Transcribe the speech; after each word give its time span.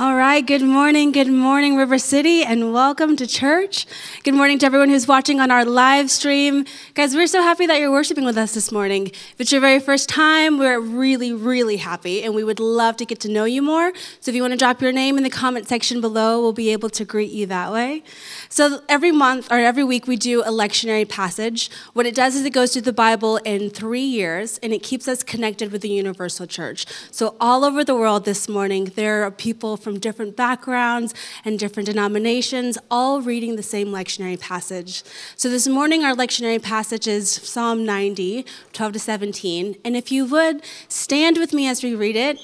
All 0.00 0.16
right, 0.16 0.46
good 0.46 0.62
morning, 0.62 1.12
good 1.12 1.28
morning, 1.28 1.76
River 1.76 1.98
City, 1.98 2.42
and 2.42 2.72
welcome 2.72 3.16
to 3.16 3.26
church. 3.26 3.86
Good 4.24 4.32
morning 4.32 4.58
to 4.60 4.64
everyone 4.64 4.88
who's 4.88 5.06
watching 5.06 5.40
on 5.40 5.50
our 5.50 5.62
live 5.62 6.10
stream. 6.10 6.64
Guys, 6.94 7.14
we're 7.14 7.26
so 7.26 7.42
happy 7.42 7.66
that 7.66 7.78
you're 7.78 7.90
worshiping 7.90 8.24
with 8.24 8.38
us 8.38 8.54
this 8.54 8.72
morning. 8.72 9.08
If 9.08 9.34
it's 9.38 9.52
your 9.52 9.60
very 9.60 9.78
first 9.78 10.08
time, 10.08 10.56
we're 10.56 10.80
really, 10.80 11.34
really 11.34 11.76
happy, 11.76 12.22
and 12.22 12.34
we 12.34 12.42
would 12.42 12.60
love 12.60 12.96
to 12.96 13.04
get 13.04 13.20
to 13.20 13.28
know 13.28 13.44
you 13.44 13.60
more. 13.60 13.92
So 14.20 14.30
if 14.30 14.34
you 14.34 14.40
want 14.40 14.52
to 14.52 14.56
drop 14.56 14.80
your 14.80 14.90
name 14.90 15.18
in 15.18 15.22
the 15.22 15.28
comment 15.28 15.68
section 15.68 16.00
below, 16.00 16.40
we'll 16.40 16.54
be 16.54 16.70
able 16.70 16.88
to 16.88 17.04
greet 17.04 17.30
you 17.30 17.44
that 17.48 17.70
way. 17.70 18.02
So 18.48 18.80
every 18.88 19.12
month 19.12 19.52
or 19.52 19.58
every 19.58 19.84
week, 19.84 20.06
we 20.06 20.16
do 20.16 20.40
a 20.40 20.50
lectionary 20.50 21.06
passage. 21.06 21.70
What 21.92 22.06
it 22.06 22.14
does 22.14 22.36
is 22.36 22.46
it 22.46 22.54
goes 22.54 22.72
through 22.72 22.82
the 22.82 22.94
Bible 22.94 23.36
in 23.44 23.68
three 23.68 24.00
years, 24.00 24.56
and 24.62 24.72
it 24.72 24.82
keeps 24.82 25.08
us 25.08 25.22
connected 25.22 25.70
with 25.70 25.82
the 25.82 25.90
universal 25.90 26.46
church. 26.46 26.86
So 27.10 27.36
all 27.38 27.66
over 27.66 27.84
the 27.84 27.94
world 27.94 28.24
this 28.24 28.48
morning, 28.48 28.92
there 28.96 29.24
are 29.24 29.30
people 29.30 29.76
from 29.76 29.89
from 29.90 29.98
different 29.98 30.36
backgrounds 30.36 31.12
and 31.44 31.58
different 31.58 31.88
denominations, 31.88 32.78
all 32.92 33.20
reading 33.20 33.56
the 33.56 33.62
same 33.62 33.88
lectionary 33.88 34.38
passage. 34.38 35.02
So 35.34 35.48
this 35.48 35.66
morning, 35.66 36.04
our 36.04 36.14
lectionary 36.14 36.62
passage 36.62 37.08
is 37.08 37.28
Psalm 37.28 37.84
90, 37.84 38.46
12 38.72 38.92
to 38.92 38.98
17. 39.00 39.76
And 39.84 39.96
if 39.96 40.12
you 40.12 40.26
would, 40.26 40.62
stand 40.88 41.38
with 41.38 41.52
me 41.52 41.66
as 41.66 41.82
we 41.82 41.96
read 41.96 42.14
it 42.14 42.38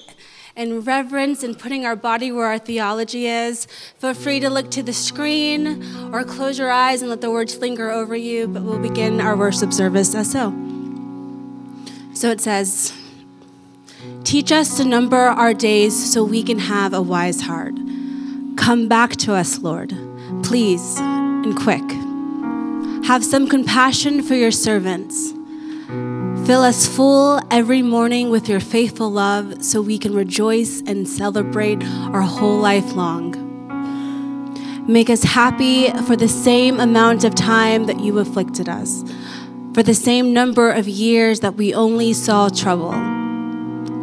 in 0.56 0.80
reverence 0.80 1.45
and 1.45 1.56
putting 1.56 1.87
our 1.87 1.95
body 1.95 2.32
where 2.32 2.46
our 2.46 2.59
theology 2.59 3.28
is. 3.28 3.66
Feel 3.98 4.15
free 4.15 4.40
to 4.40 4.51
look 4.51 4.68
to 4.73 4.82
the 4.82 4.92
screen 4.92 5.84
or 6.12 6.24
close 6.24 6.59
your 6.59 6.73
eyes 6.73 7.01
and 7.01 7.10
let 7.10 7.20
the 7.20 7.30
words 7.30 7.59
linger 7.59 7.92
over 7.92 8.16
you, 8.16 8.48
but 8.48 8.62
we'll 8.62 8.80
begin 8.80 9.20
our 9.20 9.37
worship 9.37 9.73
service 9.73 10.16
as 10.16 10.32
so. 10.32 10.51
So 12.12 12.30
it 12.30 12.40
says, 12.40 12.92
Teach 14.27 14.51
us 14.51 14.77
to 14.79 14.85
number 14.85 15.16
our 15.16 15.55
days 15.55 16.12
so 16.12 16.25
we 16.25 16.43
can 16.43 16.59
have 16.59 16.93
a 16.93 17.01
wise 17.01 17.43
heart. 17.43 17.77
Come 18.57 18.89
back 18.89 19.12
to 19.19 19.33
us, 19.33 19.61
Lord, 19.61 19.97
please 20.43 20.99
and 20.99 21.57
quick. 21.57 21.88
Have 23.07 23.24
some 23.24 23.46
compassion 23.46 24.24
for 24.24 24.35
your 24.35 24.51
servants. 24.51 25.30
Fill 26.45 26.63
us 26.63 26.88
full 26.88 27.41
every 27.52 27.83
morning 27.83 28.29
with 28.29 28.49
your 28.49 28.59
faithful 28.59 29.13
love 29.13 29.65
so 29.65 29.80
we 29.80 29.96
can 29.96 30.13
rejoice 30.13 30.83
and 30.88 31.09
celebrate 31.09 31.85
our 31.85 32.23
whole 32.23 32.59
life 32.59 32.95
long. 32.95 33.30
Make 34.88 35.09
us 35.09 35.23
happy 35.23 35.93
for 36.02 36.16
the 36.16 36.27
same 36.27 36.80
amount 36.80 37.23
of 37.23 37.37
time 37.37 37.85
that 37.85 38.01
you 38.01 38.18
afflicted 38.18 38.68
us, 38.68 39.05
for 39.73 39.85
the 39.85 39.95
same 39.95 40.33
number 40.33 40.73
of 40.73 40.88
years 40.88 41.38
that 41.40 41.55
we 41.55 41.73
only 41.73 42.13
saw 42.13 42.49
trouble. 42.49 43.15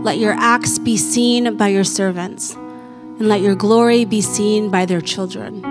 Let 0.04 0.20
your 0.20 0.34
acts 0.34 0.78
be 0.80 0.98
seen 0.98 1.56
by 1.56 1.70
your 1.70 1.86
servants, 1.86 2.56
and 2.56 3.30
let 3.30 3.40
your 3.40 3.56
glory 3.56 4.04
be 4.04 4.20
seen 4.20 4.70
by 4.70 4.86
their 4.86 5.00
children. 5.00 5.62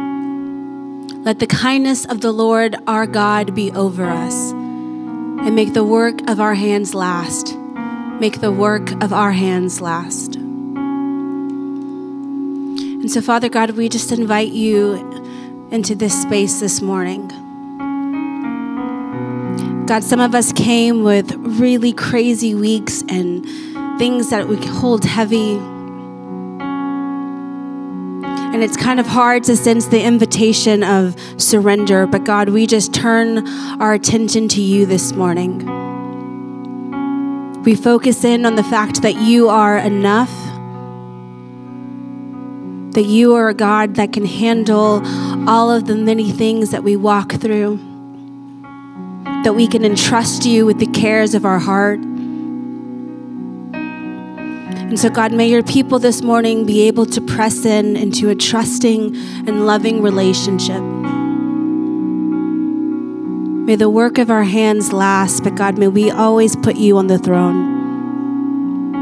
Let 1.22 1.38
the 1.38 1.46
kindness 1.46 2.06
of 2.06 2.22
the 2.22 2.32
Lord 2.32 2.76
our 2.86 3.06
God 3.06 3.54
be 3.54 3.70
over 3.72 4.06
us, 4.06 4.52
and 4.52 5.54
make 5.54 5.74
the 5.74 5.84
work 5.84 6.26
of 6.30 6.40
our 6.40 6.54
hands 6.54 6.94
last. 6.94 7.54
Make 8.20 8.40
the 8.40 8.50
work 8.50 8.90
of 9.02 9.12
our 9.12 9.32
hands 9.32 9.82
last. 9.82 10.36
And 13.02 13.10
so, 13.10 13.20
Father 13.20 13.50
God, 13.50 13.72
we 13.72 13.90
just 13.90 14.12
invite 14.12 14.52
you 14.52 14.94
into 15.70 15.94
this 15.94 16.22
space 16.22 16.58
this 16.58 16.80
morning. 16.80 17.28
God, 19.84 20.02
some 20.02 20.20
of 20.20 20.34
us 20.34 20.54
came 20.54 21.02
with 21.02 21.34
really 21.34 21.92
crazy 21.92 22.54
weeks 22.54 23.04
and 23.10 23.44
things 23.98 24.30
that 24.30 24.48
we 24.48 24.56
hold 24.56 25.04
heavy. 25.04 25.58
And 28.52 28.62
it's 28.62 28.76
kind 28.76 29.00
of 29.00 29.06
hard 29.06 29.44
to 29.44 29.56
sense 29.56 29.86
the 29.86 30.02
invitation 30.02 30.82
of 30.82 31.16
surrender, 31.38 32.06
but 32.06 32.24
God, 32.24 32.50
we 32.50 32.66
just 32.66 32.92
turn 32.92 33.48
our 33.80 33.94
attention 33.94 34.48
to 34.48 34.60
you 34.60 34.84
this 34.84 35.12
morning. 35.12 35.64
We 37.62 37.74
focus 37.76 38.24
in 38.24 38.44
on 38.44 38.56
the 38.56 38.64
fact 38.64 39.02
that 39.02 39.14
you 39.14 39.48
are 39.48 39.78
enough, 39.78 40.30
that 42.94 43.04
you 43.06 43.34
are 43.34 43.48
a 43.48 43.54
God 43.54 43.94
that 43.94 44.12
can 44.12 44.26
handle 44.26 45.00
all 45.48 45.70
of 45.70 45.86
the 45.86 45.96
many 45.96 46.30
things 46.30 46.72
that 46.72 46.82
we 46.82 46.96
walk 46.96 47.32
through, 47.32 47.78
that 49.44 49.54
we 49.54 49.66
can 49.66 49.84
entrust 49.84 50.44
you 50.44 50.66
with 50.66 50.78
the 50.78 50.88
cares 50.88 51.34
of 51.34 51.46
our 51.46 51.58
heart. 51.58 52.00
And 54.92 55.00
so, 55.00 55.08
God, 55.08 55.32
may 55.32 55.48
your 55.48 55.62
people 55.62 55.98
this 55.98 56.20
morning 56.20 56.66
be 56.66 56.86
able 56.86 57.06
to 57.06 57.22
press 57.22 57.64
in 57.64 57.96
into 57.96 58.28
a 58.28 58.34
trusting 58.34 59.16
and 59.16 59.64
loving 59.66 60.02
relationship. 60.02 60.82
May 63.64 63.74
the 63.74 63.88
work 63.88 64.18
of 64.18 64.30
our 64.30 64.42
hands 64.42 64.92
last, 64.92 65.44
but 65.44 65.54
God, 65.54 65.78
may 65.78 65.88
we 65.88 66.10
always 66.10 66.56
put 66.56 66.76
you 66.76 66.98
on 66.98 67.06
the 67.06 67.18
throne. 67.18 68.94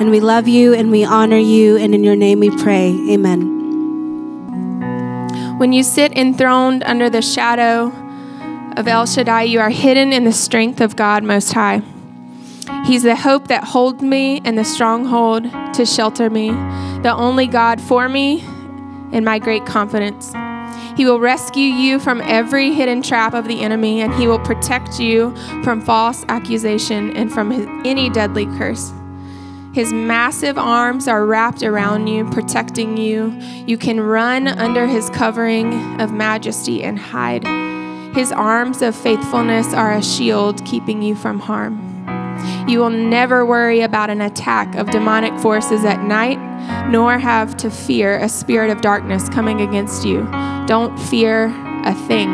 And 0.00 0.12
we 0.12 0.20
love 0.20 0.46
you 0.46 0.74
and 0.74 0.92
we 0.92 1.02
honor 1.02 1.38
you, 1.38 1.76
and 1.76 1.92
in 1.92 2.04
your 2.04 2.14
name 2.14 2.38
we 2.38 2.50
pray. 2.50 2.96
Amen. 3.10 3.58
When 5.58 5.72
you 5.72 5.82
sit 5.82 6.16
enthroned 6.16 6.84
under 6.84 7.10
the 7.10 7.20
shadow 7.20 7.92
of 8.76 8.86
El 8.86 9.06
Shaddai, 9.06 9.42
you 9.42 9.58
are 9.58 9.70
hidden 9.70 10.12
in 10.12 10.22
the 10.22 10.32
strength 10.32 10.80
of 10.80 10.94
God 10.94 11.24
Most 11.24 11.52
High. 11.52 11.82
He's 12.90 13.04
the 13.04 13.14
hope 13.14 13.46
that 13.46 13.62
holds 13.62 14.02
me 14.02 14.42
and 14.44 14.58
the 14.58 14.64
stronghold 14.64 15.44
to 15.74 15.86
shelter 15.86 16.28
me, 16.28 16.50
the 17.02 17.14
only 17.14 17.46
God 17.46 17.80
for 17.80 18.08
me 18.08 18.40
and 19.12 19.24
my 19.24 19.38
great 19.38 19.64
confidence. 19.64 20.32
He 20.96 21.04
will 21.04 21.20
rescue 21.20 21.62
you 21.62 22.00
from 22.00 22.20
every 22.20 22.74
hidden 22.74 23.00
trap 23.00 23.32
of 23.32 23.46
the 23.46 23.60
enemy, 23.60 24.00
and 24.00 24.12
he 24.14 24.26
will 24.26 24.40
protect 24.40 24.98
you 24.98 25.32
from 25.62 25.80
false 25.80 26.24
accusation 26.26 27.16
and 27.16 27.32
from 27.32 27.52
his, 27.52 27.64
any 27.84 28.10
deadly 28.10 28.46
curse. 28.58 28.92
His 29.72 29.92
massive 29.92 30.58
arms 30.58 31.06
are 31.06 31.24
wrapped 31.24 31.62
around 31.62 32.08
you, 32.08 32.28
protecting 32.30 32.96
you. 32.96 33.30
You 33.68 33.78
can 33.78 34.00
run 34.00 34.48
under 34.48 34.88
his 34.88 35.10
covering 35.10 36.00
of 36.00 36.10
majesty 36.10 36.82
and 36.82 36.98
hide. 36.98 37.44
His 38.16 38.32
arms 38.32 38.82
of 38.82 38.96
faithfulness 38.96 39.72
are 39.74 39.92
a 39.92 40.02
shield 40.02 40.66
keeping 40.66 41.02
you 41.02 41.14
from 41.14 41.38
harm. 41.38 41.89
You 42.70 42.78
will 42.78 42.90
never 42.90 43.44
worry 43.44 43.80
about 43.80 44.10
an 44.10 44.20
attack 44.20 44.76
of 44.76 44.92
demonic 44.92 45.36
forces 45.40 45.84
at 45.84 46.04
night, 46.04 46.38
nor 46.88 47.18
have 47.18 47.56
to 47.56 47.68
fear 47.68 48.16
a 48.18 48.28
spirit 48.28 48.70
of 48.70 48.80
darkness 48.80 49.28
coming 49.28 49.60
against 49.60 50.04
you. 50.04 50.22
Don't 50.68 50.96
fear 50.96 51.46
a 51.84 51.92
thing. 52.06 52.30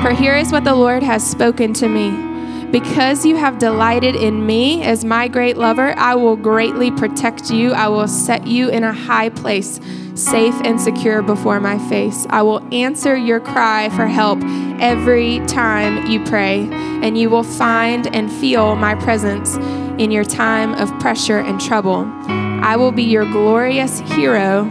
For 0.00 0.14
here 0.14 0.36
is 0.36 0.52
what 0.52 0.64
the 0.64 0.74
Lord 0.74 1.02
has 1.02 1.22
spoken 1.22 1.74
to 1.74 1.86
me. 1.86 2.31
Because 2.72 3.26
you 3.26 3.36
have 3.36 3.58
delighted 3.58 4.16
in 4.16 4.46
me 4.46 4.82
as 4.82 5.04
my 5.04 5.28
great 5.28 5.58
lover, 5.58 5.94
I 5.98 6.14
will 6.14 6.36
greatly 6.36 6.90
protect 6.90 7.50
you. 7.50 7.72
I 7.72 7.88
will 7.88 8.08
set 8.08 8.46
you 8.46 8.70
in 8.70 8.82
a 8.82 8.94
high 8.94 9.28
place 9.28 9.78
safe 10.14 10.54
and 10.64 10.80
secure 10.80 11.20
before 11.20 11.60
my 11.60 11.78
face. 11.90 12.26
I 12.30 12.40
will 12.40 12.66
answer 12.72 13.14
your 13.14 13.40
cry 13.40 13.90
for 13.90 14.06
help 14.06 14.38
every 14.80 15.40
time 15.46 16.06
you 16.06 16.24
pray, 16.24 16.66
and 16.70 17.18
you 17.18 17.28
will 17.28 17.42
find 17.42 18.14
and 18.14 18.32
feel 18.32 18.74
my 18.74 18.94
presence 18.94 19.56
in 20.00 20.10
your 20.10 20.24
time 20.24 20.72
of 20.74 20.88
pressure 20.98 21.40
and 21.40 21.60
trouble. 21.60 22.10
I 22.28 22.76
will 22.76 22.92
be 22.92 23.02
your 23.02 23.26
glorious 23.26 24.00
hero 24.00 24.64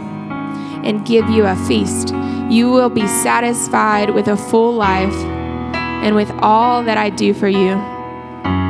and 0.84 1.06
give 1.06 1.30
you 1.30 1.46
a 1.46 1.54
feast. 1.66 2.12
You 2.50 2.68
will 2.70 2.90
be 2.90 3.06
satisfied 3.06 4.10
with 4.10 4.26
a 4.26 4.36
full 4.36 4.74
life 4.74 5.14
and 6.02 6.16
with 6.16 6.30
all 6.40 6.82
that 6.82 6.98
I 6.98 7.10
do 7.10 7.32
for 7.32 7.48
you, 7.48 7.80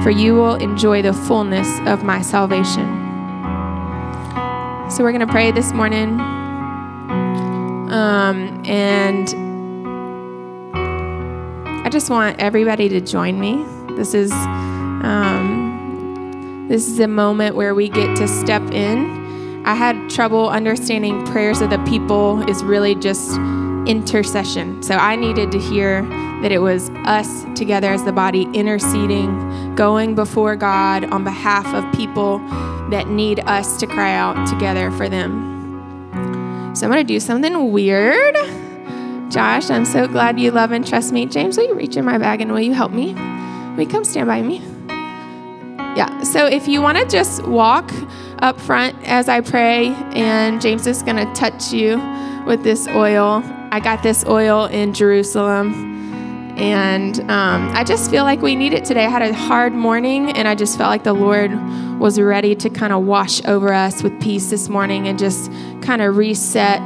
for 0.03 0.10
you 0.10 0.34
will 0.34 0.54
enjoy 0.56 1.03
the 1.03 1.12
fullness 1.12 1.69
of 1.87 2.04
my 2.04 2.20
salvation. 2.22 2.87
So, 4.91 5.03
we're 5.03 5.12
going 5.12 5.26
to 5.26 5.32
pray 5.32 5.50
this 5.50 5.72
morning. 5.72 6.20
Um, 7.90 8.62
and 8.67 9.29
I 11.84 11.88
just 11.88 12.11
want 12.11 12.38
everybody 12.38 12.88
to 12.90 13.00
join 13.00 13.40
me. 13.40 13.64
This 13.96 14.14
is 14.14 14.32
um, 15.02 16.67
this 16.69 16.88
is 16.88 17.00
a 17.00 17.08
moment 17.08 17.56
where 17.56 17.75
we 17.75 17.88
get 17.88 18.17
to 18.17 18.28
step 18.28 18.62
in. 18.70 19.64
I 19.67 19.75
had 19.75 20.08
trouble 20.08 20.49
understanding 20.49 21.25
prayers 21.26 21.61
of 21.61 21.70
the 21.70 21.78
people 21.85 22.49
is 22.49 22.64
really 22.64 22.94
just 22.94 23.37
intercession. 23.87 24.82
So 24.82 24.94
I 24.94 25.17
needed 25.17 25.52
to 25.52 25.58
hear 25.58 26.02
that 26.43 26.53
it 26.53 26.59
was 26.59 26.91
us 27.05 27.44
together 27.55 27.93
as 27.93 28.05
the 28.05 28.12
body 28.12 28.49
interceding, 28.53 29.75
going 29.75 30.15
before 30.15 30.56
God 30.56 31.05
on 31.05 31.25
behalf 31.25 31.67
of 31.75 31.91
people 31.94 32.39
that 32.91 33.09
need 33.09 33.41
us 33.41 33.79
to 33.79 33.87
cry 33.87 34.12
out 34.12 34.47
together 34.47 34.91
for 34.91 35.09
them. 35.09 35.50
So 36.75 36.87
I'm 36.87 36.93
going 36.93 37.06
to 37.06 37.15
do 37.15 37.21
something 37.21 37.73
weird. 37.73 38.37
Josh, 39.31 39.71
I'm 39.71 39.85
so 39.85 40.06
glad 40.06 40.39
you 40.39 40.50
love 40.50 40.73
and 40.73 40.87
trust 40.87 41.12
me. 41.12 41.27
James, 41.27 41.56
will 41.56 41.67
you 41.69 41.75
reach 41.75 41.97
in 41.97 42.05
my 42.05 42.19
bag 42.19 42.41
and 42.41 42.53
will 42.53 42.61
you 42.61 42.75
help 42.75 42.93
me? 42.93 43.15
Will 43.15 43.85
you 43.85 43.88
come 43.88 44.05
stand 44.05 44.27
by 44.27 44.43
me? 44.43 44.59
Yeah, 45.97 46.23
so 46.23 46.47
if 46.47 46.69
you 46.69 46.83
want 46.83 46.99
to 46.99 47.06
just 47.06 47.47
walk 47.47 47.91
up 48.38 48.61
front 48.61 48.97
as 49.05 49.29
I 49.29 49.41
pray, 49.41 49.88
and 50.15 50.61
James 50.61 50.87
is 50.87 51.03
going 51.03 51.17
to 51.17 51.33
touch 51.35 51.73
you 51.73 51.99
with 52.47 52.65
this 52.65 52.88
oil. 52.88 53.43
I 53.71 53.81
got 53.81 54.03
this 54.03 54.25
oil 54.27 54.67
in 54.67 54.93
Jerusalem. 54.93 55.92
And 56.56 57.20
um, 57.31 57.70
I 57.75 57.82
just 57.82 58.10
feel 58.10 58.25
like 58.25 58.43
we 58.43 58.54
need 58.54 58.72
it 58.72 58.84
today. 58.84 59.04
I 59.06 59.08
had 59.08 59.22
a 59.22 59.32
hard 59.32 59.72
morning, 59.72 60.31
and 60.31 60.46
I 60.46 60.54
just 60.54 60.76
felt 60.76 60.90
like 60.90 61.04
the 61.04 61.12
Lord 61.12 61.50
was 61.99 62.20
ready 62.20 62.54
to 62.56 62.69
kind 62.69 62.93
of 62.93 63.04
wash 63.04 63.44
over 63.46 63.72
us 63.72 64.02
with 64.02 64.20
peace 64.20 64.50
this 64.50 64.69
morning 64.69 65.08
and 65.08 65.19
just 65.19 65.50
kind 65.82 66.02
of 66.02 66.16
reset 66.16 66.81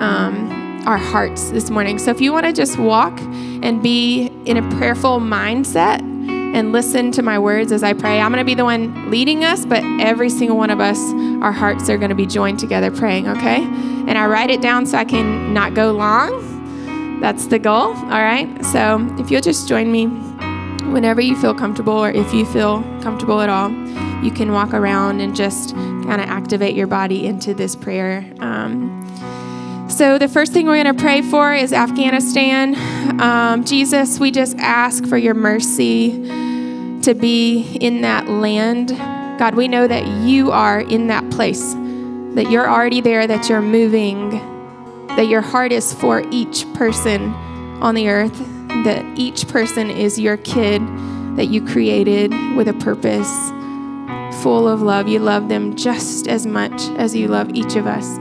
um, 0.00 0.82
our 0.86 0.98
hearts 0.98 1.50
this 1.50 1.70
morning. 1.70 1.98
So 1.98 2.10
if 2.10 2.20
you 2.20 2.32
want 2.32 2.46
to 2.46 2.52
just 2.52 2.78
walk 2.78 3.18
and 3.20 3.82
be 3.82 4.26
in 4.44 4.56
a 4.56 4.76
prayerful 4.76 5.20
mindset 5.20 6.00
and 6.00 6.72
listen 6.72 7.10
to 7.12 7.22
my 7.22 7.38
words 7.38 7.72
as 7.72 7.82
I 7.82 7.94
pray, 7.94 8.20
I'm 8.20 8.30
going 8.30 8.44
to 8.44 8.44
be 8.44 8.54
the 8.54 8.64
one 8.64 9.10
leading 9.10 9.44
us, 9.44 9.64
but 9.64 9.82
every 10.00 10.28
single 10.28 10.56
one 10.56 10.70
of 10.70 10.80
us, 10.80 10.98
our 11.42 11.52
hearts 11.52 11.88
are 11.88 11.96
going 11.96 12.10
to 12.10 12.14
be 12.14 12.26
joined 12.26 12.58
together 12.58 12.90
praying, 12.90 13.28
okay? 13.28 13.62
And 13.62 14.18
I 14.18 14.26
write 14.26 14.50
it 14.50 14.60
down 14.60 14.86
so 14.86 14.98
I 14.98 15.04
can 15.04 15.54
not 15.54 15.74
go 15.74 15.92
long. 15.92 16.51
That's 17.22 17.46
the 17.46 17.60
goal, 17.60 17.94
all 17.94 18.22
right? 18.22 18.48
So 18.64 18.98
if 19.20 19.30
you'll 19.30 19.42
just 19.42 19.68
join 19.68 19.92
me 19.92 20.06
whenever 20.90 21.20
you 21.20 21.36
feel 21.36 21.54
comfortable 21.54 21.92
or 21.92 22.10
if 22.10 22.34
you 22.34 22.44
feel 22.44 22.82
comfortable 23.00 23.40
at 23.40 23.48
all, 23.48 23.70
you 24.24 24.32
can 24.32 24.50
walk 24.50 24.74
around 24.74 25.20
and 25.20 25.34
just 25.34 25.72
kind 25.76 26.20
of 26.20 26.28
activate 26.28 26.74
your 26.74 26.88
body 26.88 27.24
into 27.24 27.54
this 27.54 27.76
prayer. 27.76 28.28
Um, 28.40 28.98
so, 29.88 30.18
the 30.18 30.26
first 30.26 30.52
thing 30.52 30.66
we're 30.66 30.82
going 30.82 30.96
to 30.96 31.00
pray 31.00 31.22
for 31.22 31.54
is 31.54 31.72
Afghanistan. 31.72 32.74
Um, 33.20 33.64
Jesus, 33.64 34.18
we 34.18 34.32
just 34.32 34.56
ask 34.58 35.06
for 35.06 35.16
your 35.16 35.34
mercy 35.34 36.10
to 37.02 37.14
be 37.14 37.76
in 37.80 38.00
that 38.00 38.26
land. 38.26 38.88
God, 39.38 39.54
we 39.54 39.68
know 39.68 39.86
that 39.86 40.06
you 40.26 40.50
are 40.50 40.80
in 40.80 41.06
that 41.06 41.30
place, 41.30 41.74
that 42.34 42.50
you're 42.50 42.68
already 42.68 43.00
there, 43.00 43.28
that 43.28 43.48
you're 43.48 43.62
moving, 43.62 44.40
that 45.16 45.26
your 45.26 45.40
heart 45.40 45.72
is 45.72 45.92
for 45.92 46.24
each 46.30 46.70
person 46.74 47.34
on 47.82 47.94
the 47.94 48.08
earth, 48.08 48.36
that 48.84 49.04
each 49.18 49.48
person 49.48 49.90
is 49.90 50.18
your 50.18 50.36
kid 50.38 50.80
that 51.36 51.46
you 51.46 51.64
created 51.64 52.32
with 52.54 52.68
a 52.68 52.74
purpose, 52.74 53.50
full 54.42 54.68
of 54.68 54.82
love. 54.82 55.08
You 55.08 55.18
love 55.18 55.48
them 55.48 55.76
just 55.76 56.28
as 56.28 56.46
much 56.46 56.82
as 56.96 57.14
you 57.14 57.28
love 57.28 57.50
each 57.54 57.76
of 57.76 57.86
us. 57.86 58.18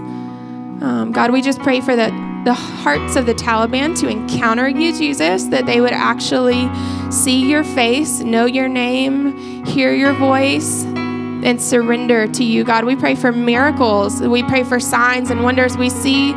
Um, 0.82 1.12
God, 1.12 1.32
we 1.32 1.42
just 1.42 1.60
pray 1.60 1.80
for 1.82 1.96
the, 1.96 2.08
the 2.46 2.54
hearts 2.54 3.16
of 3.16 3.26
the 3.26 3.36
Taliban 3.36 3.98
to 4.00 4.08
encounter 4.08 4.68
you, 4.68 4.98
Jesus, 4.98 5.46
that 5.46 5.66
they 5.66 5.80
would 5.80 5.94
actually 5.94 6.70
see 7.12 7.50
your 7.50 7.64
face, 7.64 8.20
know 8.20 8.46
your 8.46 8.68
name, 8.68 9.66
hear 9.66 9.94
your 9.94 10.14
voice, 10.14 10.84
and 10.86 11.62
surrender 11.62 12.28
to 12.28 12.44
you. 12.44 12.64
God, 12.64 12.86
we 12.86 12.96
pray 12.96 13.16
for 13.16 13.32
miracles. 13.32 14.22
We 14.22 14.44
pray 14.44 14.64
for 14.64 14.80
signs 14.80 15.30
and 15.30 15.44
wonders. 15.44 15.78
We 15.78 15.90
see 15.90 16.34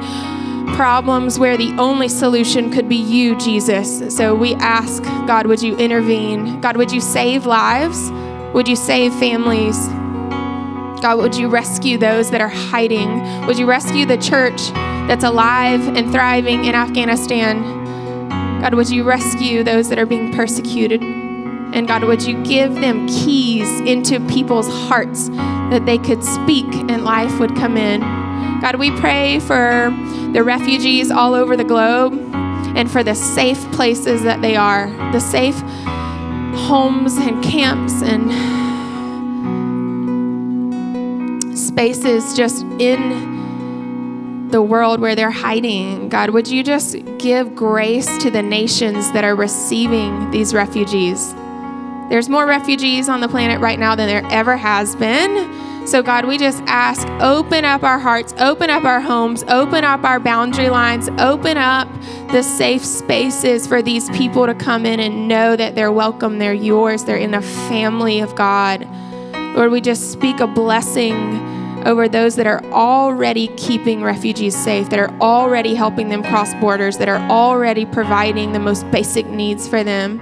problems 0.74 1.38
where 1.38 1.56
the 1.56 1.72
only 1.78 2.08
solution 2.08 2.70
could 2.70 2.88
be 2.88 2.96
you, 2.96 3.36
Jesus. 3.38 4.14
So 4.14 4.34
we 4.34 4.54
ask, 4.56 5.02
God, 5.26 5.46
would 5.46 5.62
you 5.62 5.76
intervene? 5.76 6.60
God, 6.60 6.76
would 6.76 6.90
you 6.90 7.00
save 7.00 7.46
lives? 7.46 8.10
Would 8.54 8.66
you 8.66 8.74
save 8.74 9.14
families? 9.14 9.76
God, 11.00 11.18
would 11.18 11.36
you 11.36 11.48
rescue 11.48 11.96
those 11.96 12.30
that 12.32 12.40
are 12.40 12.48
hiding? 12.48 13.46
Would 13.46 13.56
you 13.56 13.66
rescue 13.66 14.04
the 14.04 14.16
church 14.16 14.70
that's 15.06 15.22
alive 15.22 15.86
and 15.96 16.10
thriving 16.10 16.64
in 16.64 16.74
Afghanistan? 16.74 17.62
God, 18.60 18.74
would 18.74 18.90
you 18.90 19.04
rescue 19.04 19.62
those 19.62 19.88
that 19.90 19.98
are 19.98 20.06
being 20.06 20.32
persecuted? 20.32 21.02
And 21.02 21.86
God, 21.86 22.02
would 22.04 22.22
you 22.22 22.42
give 22.42 22.74
them 22.76 23.06
keys 23.06 23.68
into 23.80 24.18
people's 24.26 24.68
hearts 24.88 25.28
that 25.28 25.84
they 25.86 25.98
could 25.98 26.24
speak 26.24 26.66
and 26.66 27.04
life 27.04 27.38
would 27.38 27.54
come 27.54 27.76
in? 27.76 28.00
God, 28.60 28.76
we 28.76 28.90
pray 28.98 29.40
for 29.40 29.90
the 30.34 30.42
refugees 30.42 31.10
all 31.12 31.32
over 31.32 31.56
the 31.56 31.64
globe 31.64 32.12
and 32.76 32.90
for 32.90 33.04
the 33.04 33.14
safe 33.14 33.60
places 33.70 34.24
that 34.24 34.42
they 34.42 34.56
are, 34.56 34.88
the 35.12 35.20
safe 35.20 35.56
homes 36.66 37.16
and 37.16 37.42
camps 37.42 38.02
and 38.02 38.32
spaces 41.56 42.36
just 42.36 42.64
in 42.80 44.48
the 44.50 44.60
world 44.60 45.00
where 45.00 45.14
they're 45.14 45.30
hiding. 45.30 46.08
God, 46.08 46.30
would 46.30 46.48
you 46.48 46.64
just 46.64 46.96
give 47.18 47.54
grace 47.54 48.18
to 48.18 48.30
the 48.30 48.42
nations 48.42 49.12
that 49.12 49.22
are 49.22 49.36
receiving 49.36 50.32
these 50.32 50.52
refugees? 50.52 51.32
There's 52.10 52.28
more 52.28 52.44
refugees 52.44 53.08
on 53.08 53.20
the 53.20 53.28
planet 53.28 53.60
right 53.60 53.78
now 53.78 53.94
than 53.94 54.08
there 54.08 54.24
ever 54.32 54.56
has 54.56 54.96
been. 54.96 55.73
So, 55.86 56.02
God, 56.02 56.24
we 56.24 56.38
just 56.38 56.62
ask 56.66 57.06
open 57.22 57.64
up 57.64 57.82
our 57.82 57.98
hearts, 57.98 58.32
open 58.38 58.70
up 58.70 58.84
our 58.84 59.00
homes, 59.00 59.44
open 59.48 59.84
up 59.84 60.02
our 60.02 60.18
boundary 60.18 60.70
lines, 60.70 61.08
open 61.18 61.58
up 61.58 61.88
the 62.32 62.42
safe 62.42 62.84
spaces 62.84 63.66
for 63.66 63.82
these 63.82 64.08
people 64.10 64.46
to 64.46 64.54
come 64.54 64.86
in 64.86 64.98
and 64.98 65.28
know 65.28 65.56
that 65.56 65.74
they're 65.74 65.92
welcome, 65.92 66.38
they're 66.38 66.54
yours, 66.54 67.04
they're 67.04 67.18
in 67.18 67.32
the 67.32 67.42
family 67.42 68.20
of 68.20 68.34
God. 68.34 68.88
Lord, 69.54 69.70
we 69.70 69.82
just 69.82 70.10
speak 70.10 70.40
a 70.40 70.46
blessing 70.46 71.38
over 71.86 72.08
those 72.08 72.36
that 72.36 72.46
are 72.46 72.64
already 72.72 73.48
keeping 73.56 74.02
refugees 74.02 74.56
safe, 74.56 74.88
that 74.88 74.98
are 74.98 75.14
already 75.20 75.74
helping 75.74 76.08
them 76.08 76.22
cross 76.22 76.54
borders, 76.54 76.96
that 76.96 77.08
are 77.08 77.20
already 77.30 77.84
providing 77.84 78.52
the 78.52 78.58
most 78.58 78.90
basic 78.90 79.26
needs 79.26 79.68
for 79.68 79.84
them. 79.84 80.18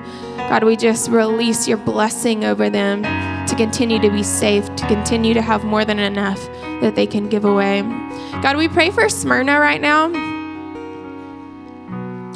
God, 0.48 0.64
we 0.64 0.76
just 0.76 1.10
release 1.10 1.66
your 1.66 1.78
blessing 1.78 2.44
over 2.44 2.68
them 2.68 3.02
to 3.46 3.54
continue 3.56 3.98
to 4.00 4.10
be 4.10 4.22
safe, 4.22 4.64
to 4.76 4.86
continue 4.86 5.34
to 5.34 5.42
have 5.42 5.64
more 5.64 5.84
than 5.84 5.98
enough 5.98 6.44
that 6.80 6.94
they 6.94 7.06
can 7.06 7.28
give 7.28 7.44
away. 7.44 7.82
God, 8.42 8.56
we 8.56 8.68
pray 8.68 8.90
for 8.90 9.08
Smyrna 9.08 9.58
right 9.60 9.80
now. 9.80 10.08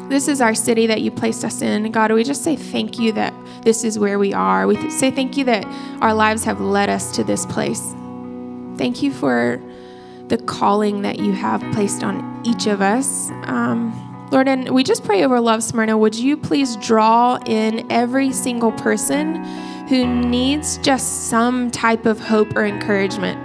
This 0.08 0.28
is 0.28 0.40
our 0.40 0.54
city 0.54 0.86
that 0.86 1.02
you 1.02 1.10
placed 1.10 1.44
us 1.44 1.62
in. 1.62 1.90
God, 1.90 2.12
we 2.12 2.22
just 2.22 2.44
say 2.44 2.54
thank 2.54 2.98
you 2.98 3.12
that 3.12 3.34
this 3.62 3.82
is 3.82 3.98
where 3.98 4.18
we 4.18 4.32
are. 4.32 4.66
We 4.66 4.90
say 4.90 5.10
thank 5.10 5.36
you 5.36 5.44
that 5.44 5.64
our 6.00 6.14
lives 6.14 6.44
have 6.44 6.60
led 6.60 6.88
us 6.88 7.10
to 7.16 7.24
this 7.24 7.44
place. 7.46 7.92
Thank 8.76 9.02
you 9.02 9.12
for 9.12 9.60
the 10.28 10.38
calling 10.38 11.02
that 11.02 11.18
you 11.18 11.32
have 11.32 11.60
placed 11.72 12.04
on 12.04 12.42
each 12.44 12.66
of 12.66 12.80
us. 12.80 13.30
Um, 13.44 13.92
Lord, 14.32 14.48
and 14.48 14.70
we 14.70 14.82
just 14.82 15.04
pray 15.04 15.24
over 15.24 15.40
Love 15.40 15.62
Smyrna. 15.62 15.96
Would 15.96 16.16
you 16.16 16.36
please 16.36 16.76
draw 16.76 17.38
in 17.46 17.90
every 17.92 18.32
single 18.32 18.72
person 18.72 19.44
who 19.88 20.04
needs 20.04 20.78
just 20.78 21.28
some 21.28 21.70
type 21.70 22.06
of 22.06 22.18
hope 22.18 22.56
or 22.56 22.64
encouragement? 22.64 23.40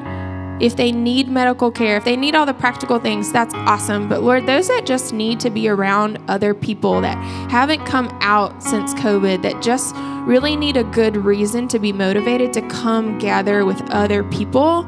If 0.59 0.75
they 0.75 0.91
need 0.91 1.27
medical 1.27 1.71
care, 1.71 1.97
if 1.97 2.03
they 2.03 2.15
need 2.15 2.33
all 2.33 2.47
the 2.47 2.53
practical 2.53 2.99
things, 2.99 3.31
that's 3.31 3.53
awesome. 3.53 4.09
But 4.09 4.23
Lord, 4.23 4.47
those 4.47 4.67
that 4.69 4.85
just 4.85 5.13
need 5.13 5.39
to 5.41 5.51
be 5.51 5.67
around 5.69 6.17
other 6.27 6.53
people 6.53 7.01
that 7.01 7.15
haven't 7.51 7.85
come 7.85 8.15
out 8.21 8.61
since 8.63 8.93
COVID, 8.95 9.43
that 9.43 9.61
just 9.61 9.95
really 10.25 10.55
need 10.55 10.77
a 10.77 10.83
good 10.83 11.15
reason 11.17 11.67
to 11.69 11.79
be 11.79 11.91
motivated 11.91 12.53
to 12.53 12.61
come 12.69 13.19
gather 13.19 13.65
with 13.65 13.81
other 13.91 14.23
people. 14.23 14.87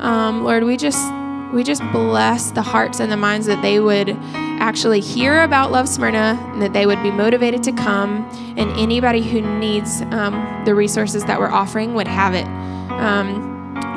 Um, 0.00 0.44
Lord, 0.44 0.64
we 0.64 0.76
just 0.76 1.12
we 1.52 1.62
just 1.62 1.82
bless 1.92 2.50
the 2.50 2.62
hearts 2.62 2.98
and 2.98 3.12
the 3.12 3.16
minds 3.16 3.46
that 3.46 3.62
they 3.62 3.78
would 3.80 4.08
actually 4.58 5.00
hear 5.00 5.42
about 5.42 5.70
Love 5.70 5.88
Smyrna 5.88 6.38
and 6.52 6.62
that 6.62 6.72
they 6.72 6.86
would 6.86 7.02
be 7.02 7.10
motivated 7.10 7.62
to 7.64 7.72
come, 7.72 8.24
and 8.56 8.70
anybody 8.72 9.22
who 9.22 9.40
needs 9.40 10.02
um, 10.10 10.62
the 10.64 10.74
resources 10.74 11.24
that 11.24 11.38
we're 11.38 11.50
offering 11.50 11.94
would 11.94 12.08
have 12.08 12.34
it. 12.34 12.46
Um, 12.92 13.52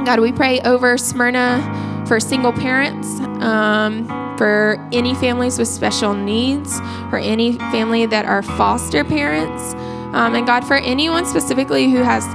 God, 0.06 0.20
we 0.20 0.32
pray 0.32 0.62
over 0.62 0.98
Smyrna 0.98 2.04
for 2.08 2.20
single 2.20 2.54
parents, 2.54 3.20
um, 3.42 4.08
for 4.38 4.78
any 4.92 5.14
families 5.16 5.60
with 5.60 5.68
special 5.68 6.14
needs, 6.14 6.80
for 7.10 7.18
any 7.18 7.54
family 7.54 8.06
that 8.06 8.26
are 8.26 8.42
foster 8.42 9.04
parents, 9.04 9.74
um, 10.14 10.36
and 10.36 10.48
God, 10.48 10.66
for 10.66 10.78
anyone 10.78 11.26
specifically 11.26 11.90
who 11.90 11.98
has 11.98 12.26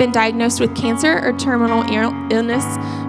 been 0.00 0.10
diagnosed 0.10 0.60
with 0.60 0.74
cancer 0.74 1.20
or 1.22 1.30
terminal 1.34 1.82
illness, 2.32 2.64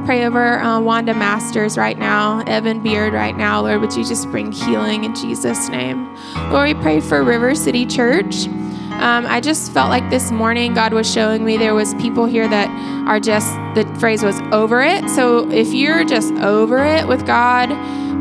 pray 0.06 0.26
over 0.26 0.60
uh, 0.60 0.78
Wanda 0.78 1.14
Masters 1.14 1.78
right 1.78 1.98
now, 1.98 2.44
Evan 2.48 2.84
Beard 2.84 3.14
right 3.14 3.38
now. 3.38 3.62
Lord, 3.62 3.80
would 3.80 3.96
you 3.96 4.06
just 4.06 4.30
bring 4.30 4.52
healing 4.52 5.06
in 5.06 5.16
Jesus' 5.16 5.70
name? 5.70 6.14
Lord, 6.52 6.68
we 6.68 6.74
pray 6.74 7.00
for 7.00 7.24
River 7.24 7.56
City 7.56 7.86
Church. 7.86 8.48
Um, 8.48 9.26
I 9.26 9.40
just 9.40 9.72
felt 9.72 9.88
like 9.88 10.10
this 10.10 10.32
morning 10.32 10.74
God 10.74 10.92
was 10.92 11.10
showing 11.10 11.46
me 11.46 11.56
there 11.56 11.74
was 11.74 11.94
people 11.94 12.26
here 12.26 12.50
that 12.50 12.68
are 13.08 13.22
just 13.22 13.48
the 13.74 13.86
phrase 13.98 14.22
was 14.22 14.42
over 14.52 14.82
it. 14.82 15.10
So 15.12 15.50
if 15.50 15.74
you're 15.74 16.04
just 16.04 16.34
over 16.34 16.84
it 16.84 17.08
with 17.08 17.26
God, 17.26 17.70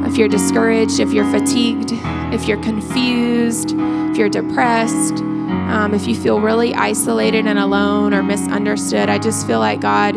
if 0.06 0.16
you're 0.16 0.28
discouraged, 0.28 1.00
if 1.00 1.12
you're 1.12 1.28
fatigued, 1.32 1.90
if 2.32 2.46
you're 2.46 2.62
confused, 2.62 3.74
if 3.76 4.16
you're 4.16 4.28
depressed, 4.28 5.24
um, 5.68 5.94
if 5.94 6.06
you 6.06 6.14
feel 6.14 6.40
really 6.40 6.74
isolated 6.74 7.46
and 7.46 7.58
alone 7.58 8.14
or 8.14 8.22
misunderstood, 8.22 9.08
I 9.08 9.18
just 9.18 9.46
feel 9.46 9.58
like 9.58 9.80
God 9.80 10.16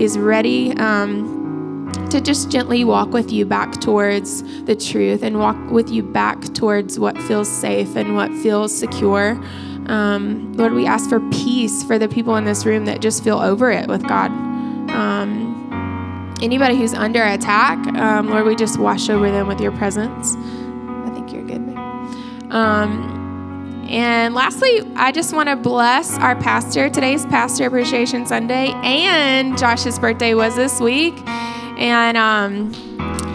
is 0.00 0.18
ready 0.18 0.72
um, 0.76 1.90
to 2.10 2.20
just 2.20 2.50
gently 2.50 2.84
walk 2.84 3.10
with 3.10 3.32
you 3.32 3.44
back 3.44 3.80
towards 3.80 4.42
the 4.64 4.74
truth 4.74 5.22
and 5.22 5.38
walk 5.38 5.56
with 5.70 5.90
you 5.90 6.02
back 6.02 6.42
towards 6.54 6.98
what 6.98 7.16
feels 7.22 7.48
safe 7.48 7.96
and 7.96 8.14
what 8.14 8.30
feels 8.32 8.76
secure. 8.76 9.32
Um, 9.86 10.52
Lord, 10.54 10.72
we 10.72 10.86
ask 10.86 11.08
for 11.08 11.20
peace 11.30 11.84
for 11.84 11.98
the 11.98 12.08
people 12.08 12.36
in 12.36 12.44
this 12.44 12.64
room 12.64 12.86
that 12.86 13.00
just 13.00 13.22
feel 13.22 13.38
over 13.38 13.70
it 13.70 13.88
with 13.88 14.06
God. 14.06 14.30
Um, 14.90 16.34
anybody 16.40 16.76
who's 16.76 16.94
under 16.94 17.22
attack, 17.22 17.78
um, 17.96 18.30
Lord, 18.30 18.46
we 18.46 18.56
just 18.56 18.78
wash 18.78 19.08
over 19.08 19.30
them 19.30 19.46
with 19.46 19.60
your 19.60 19.72
presence. 19.72 20.36
I 20.36 21.10
think 21.14 21.32
you're 21.32 21.42
good. 21.42 21.64
And 23.88 24.34
lastly, 24.34 24.82
I 24.96 25.12
just 25.12 25.34
want 25.34 25.48
to 25.48 25.56
bless 25.56 26.18
our 26.18 26.36
pastor. 26.36 26.88
Today's 26.88 27.24
Pastor 27.26 27.66
Appreciation 27.66 28.26
Sunday, 28.26 28.72
and 28.82 29.56
Josh's 29.58 29.98
birthday 29.98 30.34
was 30.34 30.56
this 30.56 30.80
week. 30.80 31.14
And 31.78 32.16
um, 32.16 32.72